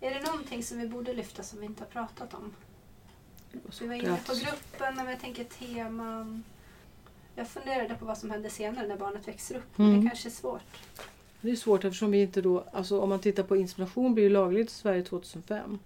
Är 0.02 0.14
det 0.14 0.26
någonting 0.26 0.64
som 0.64 0.80
vi 0.80 0.88
borde 0.88 1.14
lyfta 1.14 1.44
som 1.44 1.60
vi 1.60 1.66
inte 1.66 1.84
har 1.84 1.88
pratat 1.90 2.34
om? 2.34 2.54
Vi 3.82 3.88
var 3.88 3.96
inne 3.96 4.18
på 4.28 4.34
gruppen, 4.34 4.96
men 4.96 5.10
jag 5.10 5.20
tänker 5.20 5.44
teman. 5.44 6.44
Jag 7.36 7.48
funderade 7.48 7.96
på 7.96 8.06
vad 8.06 8.18
som 8.18 8.32
händer 8.32 8.50
senare 8.50 8.88
när 8.88 8.98
barnet 8.98 9.28
växer 9.28 9.56
upp. 9.56 9.64
Men 9.78 9.88
Mm. 9.88 10.02
det 10.04 10.10
kanske 10.10 10.30
är 10.30 10.32
svårt. 10.32 10.62
Det 11.42 11.52
är 11.52 11.56
svårt 11.56 11.84
eftersom 11.84 12.12
vi 12.12 12.22
inte 12.22 12.42
då, 12.42 12.64
alltså 12.74 13.00
om 13.02 13.10
man 13.10 13.20
tittar 13.20 13.44
på 13.44 13.56
insemination 13.58 14.14
blir 14.14 14.24
ju 14.24 14.30
lagligt 14.30 14.70
i 14.70 14.74
Sverige 14.74 15.04
2005. 15.04 15.80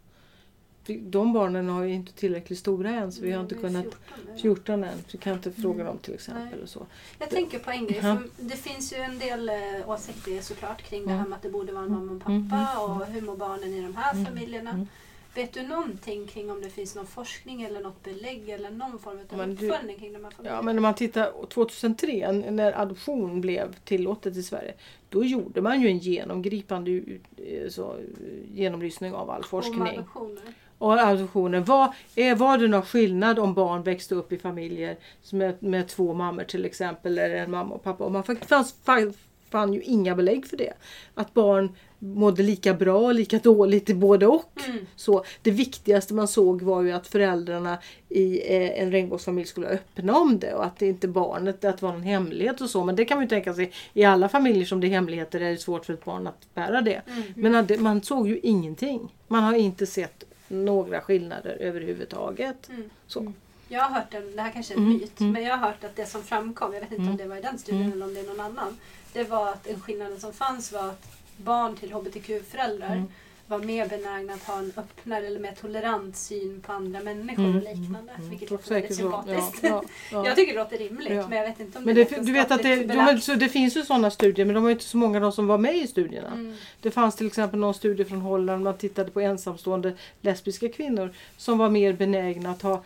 De 0.85 1.33
barnen 1.33 1.69
har 1.69 1.83
ju 1.83 1.93
inte 1.93 2.13
tillräckligt 2.13 2.59
stora 2.59 2.89
än 2.89 3.11
så 3.11 3.21
vi 3.21 3.31
har 3.31 3.41
inte 3.41 3.55
Mm, 3.55 3.67
kunnat, 3.67 3.83
14 3.85 4.33
nu. 4.33 4.39
14 4.41 4.83
än, 4.83 4.97
vi 5.11 5.17
kan 5.17 5.33
inte 5.33 5.51
fråga 5.51 5.73
Mm. 5.75 5.85
dem 5.85 5.97
till 5.97 6.13
exempel. 6.13 6.45
Nej. 6.51 6.61
Och 6.63 6.69
så. 6.69 6.85
Jag 7.19 7.29
tänker 7.29 7.59
på 7.59 7.71
en 7.71 7.87
grej. 7.87 7.99
Ja. 8.03 8.17
Det 8.39 8.55
finns 8.55 8.93
ju 8.93 8.97
en 8.97 9.19
del 9.19 9.49
eh, 9.49 9.55
åsikter 9.89 10.41
såklart 10.41 10.81
kring 10.81 11.05
det 11.07 11.13
här 11.13 11.25
med 11.27 11.35
att 11.35 11.41
det 11.43 11.49
borde 11.49 11.71
vara 11.73 11.83
en 11.85 11.91
mamma 11.91 12.11
och 12.11 12.19
pappa 12.19 12.31
Mm, 12.31 12.51
mm, 12.51 12.77
och 12.99 13.05
hur 13.05 13.21
mår 13.21 13.37
barnen 13.37 13.73
i 13.73 13.81
de 13.81 13.95
här 13.95 14.13
Mm, 14.13 14.25
familjerna. 14.25 14.69
mm. 14.69 14.87
Vet 15.35 15.53
du 15.53 15.61
någonting 15.67 16.27
kring 16.27 16.51
om 16.51 16.61
det 16.61 16.69
finns 16.69 16.95
någon 16.95 17.07
forskning 17.07 17.61
eller 17.61 17.81
något 17.81 18.03
belägg 18.03 18.49
eller 18.49 18.71
någon 18.71 18.99
form 18.99 19.19
av 19.31 19.37
Men 19.37 19.55
du- 19.55 19.67
uppföljning 19.69 19.97
kring 19.99 20.13
de 20.13 20.23
här 20.23 20.31
familjerna? 20.31 20.57
Ja, 20.57 20.61
men 20.61 20.75
när 20.75 20.81
man 20.81 20.93
tittar 20.95 21.31
2003 21.49 22.31
när 22.31 22.81
adoption 22.81 23.41
blev 23.41 23.75
tillåtet 23.83 24.37
i 24.37 24.43
Sverige. 24.43 24.73
Då 25.09 25.23
gjorde 25.23 25.61
man 25.61 25.81
ju 25.81 25.87
en 25.87 25.97
genomgripande 25.97 26.91
eh, 27.37 27.69
så, 27.69 27.91
eh, 27.93 27.99
genomlysning 28.53 29.13
av 29.13 29.29
all 29.29 29.37
Om 29.37 29.43
forskning. 29.43 29.81
adoptioner. 29.97 30.43
Och 30.83 30.99
adoptioner. 30.99 31.59
Var, 31.59 31.93
är, 32.15 32.35
var 32.35 32.57
det 32.57 32.67
någon 32.67 32.81
skillnad 32.81 33.39
om 33.39 33.53
barn 33.53 33.83
växte 33.83 34.15
upp 34.15 34.31
i 34.31 34.37
familjer 34.37 34.97
med, 35.31 35.63
med 35.63 35.87
två 35.87 36.13
mammor 36.13 36.43
till 36.43 36.65
exempel 36.65 37.17
eller 37.17 37.35
en 37.35 37.51
mamma 37.51 37.75
och 37.75 37.83
pappa? 37.83 38.03
Och 38.03 38.11
man 38.11 38.23
fann, 38.23 38.37
fanns, 38.47 38.75
fann, 38.83 39.13
fann 39.49 39.73
ju 39.73 39.81
inga 39.81 40.15
belägg 40.15 40.47
för 40.47 40.57
det. 40.57 40.73
Att 41.13 41.33
barn 41.33 41.75
mådde 41.99 42.43
lika 42.43 42.73
bra 42.73 42.97
och 42.97 43.13
lika 43.13 43.39
dåligt 43.39 43.89
i 43.89 43.93
både 43.93 44.27
och. 44.27 44.61
Mm. 44.67 44.85
Så 44.95 45.25
det 45.41 45.51
viktigaste 45.51 46.13
man 46.13 46.27
såg 46.27 46.61
var 46.61 46.81
ju 46.81 46.91
att 46.91 47.07
föräldrarna 47.07 47.77
i 48.09 48.55
eh, 48.55 48.81
en 48.83 48.91
regnbågsfamilj 48.91 49.47
skulle 49.47 49.65
vara 49.65 49.75
öppna 49.75 50.17
om 50.17 50.39
det 50.39 50.53
och 50.53 50.65
att 50.65 50.79
det 50.79 50.87
inte 50.87 51.07
barnet, 51.07 51.65
att 51.65 51.77
det 51.77 51.85
var 51.85 51.93
någon 51.93 52.03
hemlighet 52.03 52.61
och 52.61 52.69
så. 52.69 52.83
Men 52.83 52.95
det 52.95 53.05
kan 53.05 53.17
man 53.17 53.23
ju 53.23 53.29
tänka 53.29 53.53
sig 53.53 53.71
i 53.93 54.03
alla 54.03 54.29
familjer 54.29 54.65
som 54.65 54.81
det 54.81 54.87
är 54.87 54.89
hemligheter 54.89 55.39
är 55.41 55.51
det 55.51 55.57
svårt 55.57 55.85
för 55.85 55.93
ett 55.93 56.05
barn 56.05 56.27
att 56.27 56.53
bära 56.53 56.81
det. 56.81 57.01
Mm. 57.35 57.65
Men 57.67 57.83
man 57.83 58.03
såg 58.03 58.27
ju 58.27 58.39
ingenting. 58.39 59.15
Man 59.27 59.43
har 59.43 59.53
inte 59.53 59.85
sett 59.85 60.23
några 60.53 61.01
skillnader 61.01 61.57
överhuvudtaget. 61.59 62.69
Mm. 62.69 62.89
Så. 63.07 63.33
Jag 63.67 63.81
har 63.81 63.89
hört, 63.99 64.13
en, 64.13 64.35
det 64.35 64.41
här 64.41 64.51
kanske 64.51 64.73
är 64.73 64.77
en 64.77 64.83
Mm, 64.83 64.97
myt, 64.97 65.19
mm. 65.19 65.31
men 65.33 65.43
jag 65.43 65.57
har 65.57 65.67
hört 65.67 65.83
att 65.83 65.95
det 65.95 66.05
som 66.05 66.23
framkom, 66.23 66.73
jag 66.73 66.81
vet 66.81 66.91
inte 66.91 67.01
Mm. 67.01 67.11
om 67.11 67.17
det 67.17 67.25
var 67.25 67.35
i 67.37 67.41
den 67.41 67.57
studien 67.59 67.81
Mm. 67.81 67.93
eller 67.93 68.05
om 68.05 68.13
det 68.13 68.19
är 68.19 68.27
någon 68.27 68.39
annan. 68.39 68.77
Det 69.13 69.23
var 69.23 69.49
att 69.49 69.63
den 69.63 69.79
skillnaden 69.81 70.19
som 70.19 70.33
fanns 70.33 70.71
var 70.71 70.89
att 70.89 71.07
barn 71.37 71.75
till 71.75 71.91
hbtq-föräldrar 71.93 73.03
Mm. 73.55 73.67
var 73.67 73.73
mer 73.73 73.87
benägna 73.87 74.33
att 74.33 74.43
ha 74.43 74.59
en 74.59 74.73
öppnare 74.77 75.27
eller 75.27 75.39
mer 75.39 75.53
tolerant 75.61 76.15
syn 76.17 76.61
på 76.65 76.71
andra 76.73 76.99
människor 76.99 77.43
Mm, 77.43 77.55
och 77.55 77.61
liknande. 77.63 78.11
Mm, 78.17 78.29
Vilket 78.29 78.51
låter 78.51 78.69
väldigt 78.73 78.95
sympatiskt. 78.95 79.59
Ja, 79.63 79.69
ja, 79.69 79.83
ja. 80.11 80.25
Jag 80.27 80.35
tycker 80.35 80.53
det 80.53 80.59
låter 80.59 80.77
rimligt 80.77 81.11
Ja. 81.13 81.27
men 81.27 81.37
jag 81.37 81.47
vet 81.49 81.59
inte 81.59 81.77
om 81.77 81.83
Men 81.83 81.95
det, 81.95 82.03
det, 82.03 82.15
är 82.15 82.21
du 82.23 82.31
vet 82.31 82.51
att 82.51 82.63
det, 82.63 82.75
men, 82.77 82.87
belagt. 82.87 83.23
så 83.23 83.33
det 83.35 83.49
finns 83.49 83.77
ju 83.77 83.81
sådana 83.83 84.11
studier 84.11 84.45
men 84.45 84.55
de 84.55 84.63
var 84.63 84.69
ju 84.69 84.73
inte 84.73 84.85
så 84.85 84.97
många 84.97 85.19
de 85.19 85.31
som 85.31 85.47
var 85.47 85.57
med 85.57 85.75
i 85.77 85.87
studierna. 85.87 86.27
Mm. 86.27 86.55
Det 86.81 86.91
fanns 86.91 87.15
till 87.15 87.27
exempel 87.27 87.59
någon 87.59 87.73
studie 87.73 88.05
från 88.05 88.21
Holland 88.21 88.63
man 88.63 88.77
tittade 88.77 89.11
på 89.11 89.19
ensamstående 89.21 89.93
lesbiska 90.21 90.69
kvinnor 90.69 91.09
som 91.37 91.57
var 91.57 91.69
mer 91.69 91.93
benägna 91.93 92.51
att 92.51 92.61
ha, 92.61 92.83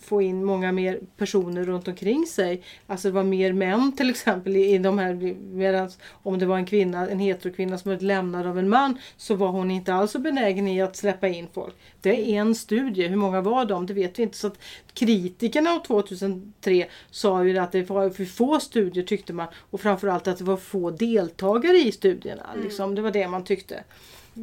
få 0.00 0.22
in 0.22 0.44
många 0.44 0.72
mer 0.72 1.00
personer 1.16 1.64
runt 1.64 1.88
omkring 1.88 2.26
sig. 2.26 2.62
Alltså 2.86 3.08
det 3.08 3.14
var 3.14 3.22
mer 3.22 3.52
män 3.52 3.96
till 3.96 4.10
exempel 4.10 4.56
i, 4.56 4.74
i 4.74 4.78
de 4.78 4.98
här 4.98 5.14
medan 5.52 5.90
om 6.10 6.38
det 6.38 6.46
var 6.46 6.56
en 6.56 6.66
kvinna, 6.66 7.08
en 7.08 7.18
heterokvinna 7.18 7.78
som 7.78 7.92
var 7.92 7.98
lämnad 7.98 8.46
av 8.46 8.58
en 8.58 8.68
man 8.68 8.98
så 9.16 9.34
var 9.34 9.48
hon 9.48 9.70
inte 9.70 9.94
alls 9.94 10.10
så 10.10 10.18
benägen 10.18 10.68
i 10.68 10.82
att 10.82 10.96
släppa 10.96 11.28
in 11.28 11.46
folk. 11.52 11.74
Det 12.00 12.10
är 12.10 12.40
en 12.40 12.54
studie, 12.54 13.08
hur 13.08 13.16
många 13.16 13.40
var 13.40 13.64
de? 13.64 13.86
Det 13.86 13.94
vet 13.94 14.18
vi 14.18 14.22
inte. 14.22 14.36
Så 14.38 14.46
att 14.46 14.58
kritikerna 14.94 15.70
av 15.70 15.80
2003 15.80 16.86
sa 17.10 17.44
ju 17.44 17.58
att 17.58 17.72
det 17.72 17.90
var 17.90 18.10
för 18.10 18.24
få 18.24 18.60
studier 18.60 19.04
tyckte 19.04 19.32
man 19.32 19.46
och 19.70 19.80
framförallt 19.80 20.28
att 20.28 20.38
det 20.38 20.44
var 20.44 20.56
få 20.56 20.90
deltagare 20.90 21.76
i 21.76 21.92
studierna. 21.92 22.46
Mm. 22.52 22.64
Liksom, 22.64 22.94
det 22.94 23.02
var 23.02 23.10
det 23.10 23.28
man 23.28 23.44
tyckte. 23.44 23.84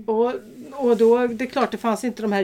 Och, 0.06 0.34
och 0.72 0.98
då, 0.98 1.28
det 1.28 1.44
är 1.44 1.50
klart 1.50 1.72
det 1.72 1.78
fanns 1.78 2.04
inte 2.04 2.22
de 2.22 2.32
här 2.32 2.44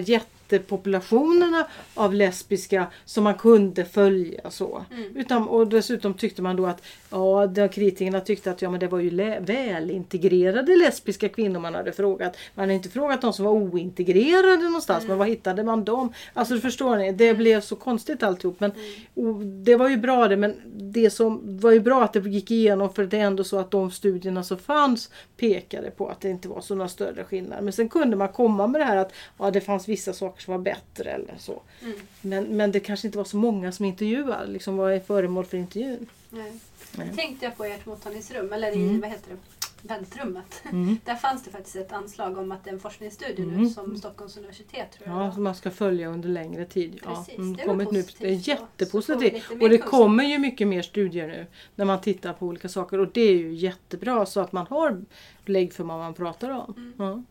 jättepopulationerna 0.51 1.67
av 1.93 2.13
lesbiska 2.13 2.87
som 3.05 3.23
man 3.23 3.33
kunde 3.35 3.85
följa 3.85 4.51
så. 4.51 4.85
Mm. 4.91 5.17
Utan, 5.17 5.47
och 5.47 5.67
dessutom 5.67 6.13
tyckte 6.13 6.41
man 6.41 6.55
då 6.55 6.65
att 6.65 6.83
ja, 7.09 7.47
de 7.47 7.69
kritikerna 7.69 8.21
tyckte 8.21 8.51
att 8.51 8.61
ja, 8.61 8.69
men 8.69 8.79
det 8.79 8.87
var 8.87 8.99
ju 8.99 9.09
välintegrerade 9.39 10.75
lesbiska 10.75 11.29
kvinnor 11.29 11.59
man 11.59 11.75
hade 11.75 11.91
frågat. 11.91 12.37
Man 12.55 12.63
hade 12.63 12.73
inte 12.73 12.89
frågat 12.89 13.21
de 13.21 13.33
som 13.33 13.45
var 13.45 13.51
ointegrerade 13.51 14.63
någonstans. 14.63 15.03
Mm. 15.03 15.09
Men 15.09 15.17
var 15.17 15.25
hittade 15.25 15.63
man 15.63 15.83
dem? 15.83 16.13
Alltså 16.33 16.57
förstår 16.57 16.97
ni, 16.97 17.11
det 17.11 17.33
blev 17.33 17.61
så 17.61 17.75
konstigt 17.75 18.23
alltihop. 18.23 18.59
Men 18.59 18.71
Mm. 19.15 19.63
det 19.63 19.75
var 19.75 19.89
ju 19.89 19.97
bra 19.97 20.27
det 20.27 20.37
men 20.37 20.55
det 20.65 21.09
som 21.09 21.57
var 21.59 21.71
ju 21.71 21.79
bra 21.79 22.03
att 22.03 22.13
det 22.13 22.19
gick 22.19 22.51
igenom 22.51 22.93
för 22.93 23.05
det 23.05 23.17
är 23.17 23.25
ändå 23.25 23.43
så 23.43 23.57
att 23.57 23.71
de 23.71 23.91
studierna 23.91 24.43
som 24.43 24.57
fanns 24.57 25.09
pekade 25.37 25.91
på 25.91 26.07
att 26.09 26.21
det 26.21 26.29
inte 26.29 26.49
var 26.49 26.61
så 26.61 26.75
några 26.75 26.89
större 26.89 27.23
skillnader. 27.23 27.61
Men 27.61 27.73
sen 27.73 27.89
kunde 27.89 28.15
man 28.17 28.29
komma 28.29 28.67
med 28.67 28.81
det 28.81 28.85
här 28.85 28.97
att 28.97 29.13
ja, 29.37 29.51
det 29.51 29.61
fanns 29.61 29.87
vissa 29.87 30.13
saker 30.13 30.40
som 30.41 30.51
var 30.51 30.59
bättre 30.59 31.11
eller 31.11 31.35
så. 31.37 31.61
Mm. 31.81 31.95
Men, 32.21 32.43
men 32.57 32.71
det 32.71 32.79
kanske 32.79 33.07
inte 33.07 33.17
var 33.17 33.25
så 33.25 33.37
många 33.37 33.71
som 33.71 33.85
intervjuade, 33.85 34.47
liksom 34.51 34.77
var 34.77 34.99
föremål 34.99 35.45
för 35.45 35.57
intervjun. 35.57 36.07
Nej. 36.29 36.53
Nej. 36.97 37.11
Tänkte 37.15 37.45
jag 37.45 37.57
på 37.57 37.63
ert 37.65 37.85
mottagningsrum, 37.85 38.53
eller 38.53 38.71
i 38.71 38.75
Mm. 38.83 39.01
vad 39.01 39.09
heter 39.09 39.29
det? 39.31 39.37
väntrummet. 39.83 40.63
Mm. 40.71 40.97
Där 41.05 41.15
fanns 41.15 41.43
det 41.43 41.51
faktiskt 41.51 41.75
ett 41.75 41.91
anslag 41.91 42.37
om 42.37 42.51
att 42.51 42.63
det 42.63 42.69
är 42.69 42.73
en 42.73 42.79
forskningsstudie 42.79 43.45
nu 43.45 43.53
Mm. 43.53 43.69
som 43.69 43.97
Stockholms 43.97 44.37
universitet 44.37 44.91
tror 44.91 45.09
jag 45.09 45.25
Ja, 45.27 45.31
som 45.31 45.43
man 45.43 45.55
ska 45.55 45.71
följa 45.71 46.07
under 46.09 46.29
längre 46.29 46.65
tid. 46.65 46.99
Ja, 47.05 47.15
Precis, 47.15 47.37
mm, 47.37 47.55
det 47.55 47.61
är 47.63 47.67
kommit 47.67 47.91
nu. 47.91 48.03
Det 48.19 48.27
är 48.27 48.47
jättepositivt. 48.49 49.49
Och 49.51 49.57
det 49.57 49.67
kunskap. 49.69 49.89
kommer 49.89 50.23
ju 50.23 50.37
mycket 50.39 50.67
mer 50.67 50.81
studier 50.81 51.27
nu 51.27 51.45
när 51.75 51.85
man 51.85 52.01
tittar 52.01 52.33
på 52.33 52.45
olika 52.45 52.69
saker 52.69 52.99
och 52.99 53.07
det 53.13 53.21
är 53.21 53.33
ju 53.37 53.53
jättebra 53.53 54.25
så 54.25 54.39
att 54.39 54.51
man 54.51 54.67
har 54.67 55.01
belägg 55.45 55.73
för 55.73 55.83
vad 55.83 55.97
man 55.99 56.13
pratar 56.13 56.49
om. 56.49 56.73
Mm. 56.77 56.93
Ja. 56.97 57.23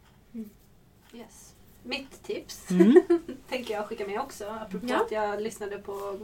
Yes. 1.19 1.55
Mitt 1.83 2.23
tips 2.23 2.71
Mm. 2.71 3.03
tänker 3.49 3.75
jag 3.75 3.87
skicka 3.87 4.07
med 4.07 4.21
också. 4.21 4.45
Apropå 4.61 4.87
Ja. 4.91 5.05
att 5.05 5.11
jag 5.11 5.41
lyssnade 5.43 5.79
på 5.79 6.19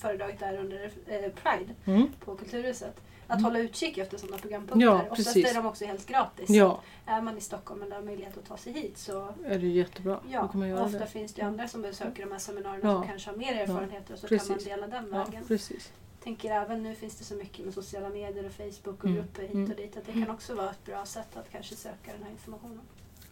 föredraget 0.00 0.40
där 0.40 0.58
under 0.58 0.84
eh, 1.06 1.30
Pride 1.32 1.74
Mm. 1.84 2.08
på 2.24 2.36
Kulturhuset. 2.36 3.00
Att 3.26 3.34
Mm. 3.38 3.44
hålla 3.44 3.58
utkik 3.58 3.98
efter 3.98 4.18
sådana 4.18 4.38
programpunkter. 4.38 4.86
Ja, 4.86 5.02
Oftast 5.02 5.16
precis. 5.34 5.50
är 5.50 5.54
de 5.54 5.66
också 5.66 5.84
helt 5.84 6.06
gratis. 6.06 6.50
Ja, 6.50 6.80
Är 7.06 7.20
man 7.22 7.38
i 7.38 7.40
Stockholm 7.40 7.82
eller 7.82 7.96
har 7.96 8.02
möjlighet 8.02 8.38
att 8.38 8.44
ta 8.48 8.56
sig 8.56 8.72
hit 8.72 8.98
så 8.98 9.34
är 9.44 9.58
det 9.58 9.66
jättebra. 9.66 10.20
Ja, 10.30 10.48
kan 10.48 10.60
man 10.60 10.68
göra 10.68 10.84
ofta 10.84 10.98
det. 10.98 11.06
finns 11.06 11.34
det 11.34 11.42
andra 11.42 11.68
som 11.68 11.82
besöker 11.82 12.22
de 12.26 12.32
här 12.32 12.38
seminarierna 12.38 12.88
Ja. 12.88 12.98
som 12.98 13.06
kanske 13.08 13.30
har 13.30 13.36
mer 13.36 13.54
erfarenheter 13.54 14.12
och 14.14 14.18
så 14.20 14.26
precis. 14.28 14.48
kan 14.48 14.56
man 14.56 14.64
dela 14.64 14.86
den 14.86 15.10
vägen. 15.10 15.44
precis. 15.48 15.92
tänker 16.22 16.50
även 16.50 16.82
nu 16.82 16.94
finns 16.94 17.16
det 17.16 17.24
så 17.24 17.34
mycket 17.34 17.64
med 17.64 17.74
sociala 17.74 18.08
medier 18.08 18.46
och 18.46 18.52
Facebook 18.52 18.98
och 18.98 19.04
Mm. 19.04 19.16
grupper 19.16 19.42
hit 19.42 19.50
Mm. 19.54 19.70
och 19.70 19.76
dit 19.76 19.96
att 19.96 20.06
det 20.06 20.12
kan 20.12 20.30
också 20.30 20.54
vara 20.54 20.70
ett 20.70 20.84
bra 20.84 21.06
sätt 21.06 21.36
att 21.36 21.50
kanske 21.52 21.74
söka 21.76 22.12
den 22.12 22.22
här 22.22 22.30
informationen. 22.30 22.80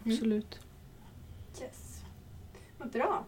Absolut. 0.07 0.59
Yes. 1.61 2.00
Vad 2.78 2.90
bra. 2.90 3.24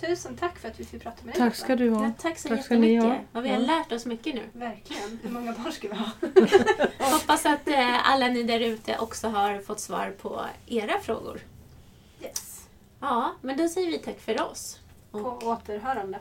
Tusen 0.00 0.36
tack 0.36 0.58
för 0.58 0.68
att 0.68 0.80
vi 0.80 0.84
fick 0.84 1.02
prata 1.02 1.16
med 1.24 1.34
dig. 1.34 1.38
Tack 1.38 1.54
ska 1.56 1.76
du 1.76 1.90
ha. 1.90 2.04
Ja, 2.04 2.12
tack 2.18 2.38
så 2.38 2.48
Tack 2.48 2.64
ska 2.64 2.74
ni 2.74 2.96
ha. 2.96 3.16
Och 3.32 3.44
vi 3.44 3.48
har 3.48 3.60
Ja. 3.60 3.66
lärt 3.66 3.92
oss 3.92 4.06
mycket 4.06 4.34
nu. 4.34 4.42
Verkligen. 4.52 5.18
Hur 5.22 5.30
många 5.30 5.52
barn 5.52 5.72
ska 5.72 5.88
vi 5.88 5.94
ha? 5.94 6.10
Hoppas 7.12 7.46
att 7.46 7.68
eh, 7.68 8.10
alla 8.10 8.28
ni 8.28 8.42
där 8.42 8.60
ute 8.60 8.98
också 8.98 9.28
har 9.28 9.58
fått 9.58 9.80
svar 9.80 10.14
på 10.22 10.40
era 10.66 11.00
frågor. 11.00 11.40
Yes. 12.22 12.66
Ja, 13.00 13.32
men 13.40 13.56
då 13.56 13.68
säger 13.68 13.90
vi 13.90 13.98
tack 13.98 14.20
för 14.20 14.42
oss. 14.50 14.78
På 15.10 15.18
Och 15.18 15.42
återhörande. 15.42 16.18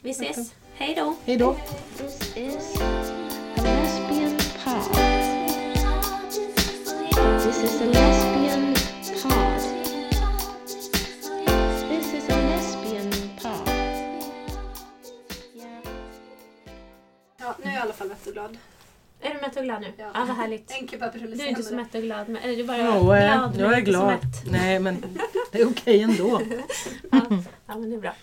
vi 0.00 0.10
ses. 0.10 0.54
Hej 0.74 0.94
då! 0.94 1.16
Hej 1.24 1.36
då! 1.36 1.56
This 7.42 7.62
is 7.64 7.80
a 7.80 7.84
lesbian 7.86 8.69
fall 18.00 18.08
mätt 18.08 18.26
och 18.26 18.32
glad. 18.32 18.56
Är 19.20 19.34
du 19.34 19.40
mätt 19.40 19.56
och 19.56 19.64
glad 19.64 19.80
nu? 19.80 19.92
Ja. 19.96 20.10
Ja, 20.14 20.24
vad 20.24 20.36
härligt. 20.36 20.68
Du 20.68 21.44
är 21.44 21.48
inte 21.48 21.62
så 21.62 21.74
mätt 21.74 21.94
och 21.94 22.02
glad. 22.02 22.28
Men, 22.28 22.42
eller 22.42 22.56
du 22.56 22.62
är 22.62 22.66
bara 22.66 22.78
Jo, 22.78 23.04
glad, 23.04 23.54
eh, 23.56 23.60
jag 23.60 23.78
är 23.78 23.80
glad. 23.80 24.18
Nej 24.50 24.78
men 24.78 25.04
det 25.52 25.60
är 25.60 25.68
okej 25.68 26.02
ändå. 26.02 26.40
Ja, 27.12 27.20
ja, 27.66 27.76
men 27.78 27.90
det 27.90 27.96
är 27.96 28.00
bra. 28.00 28.14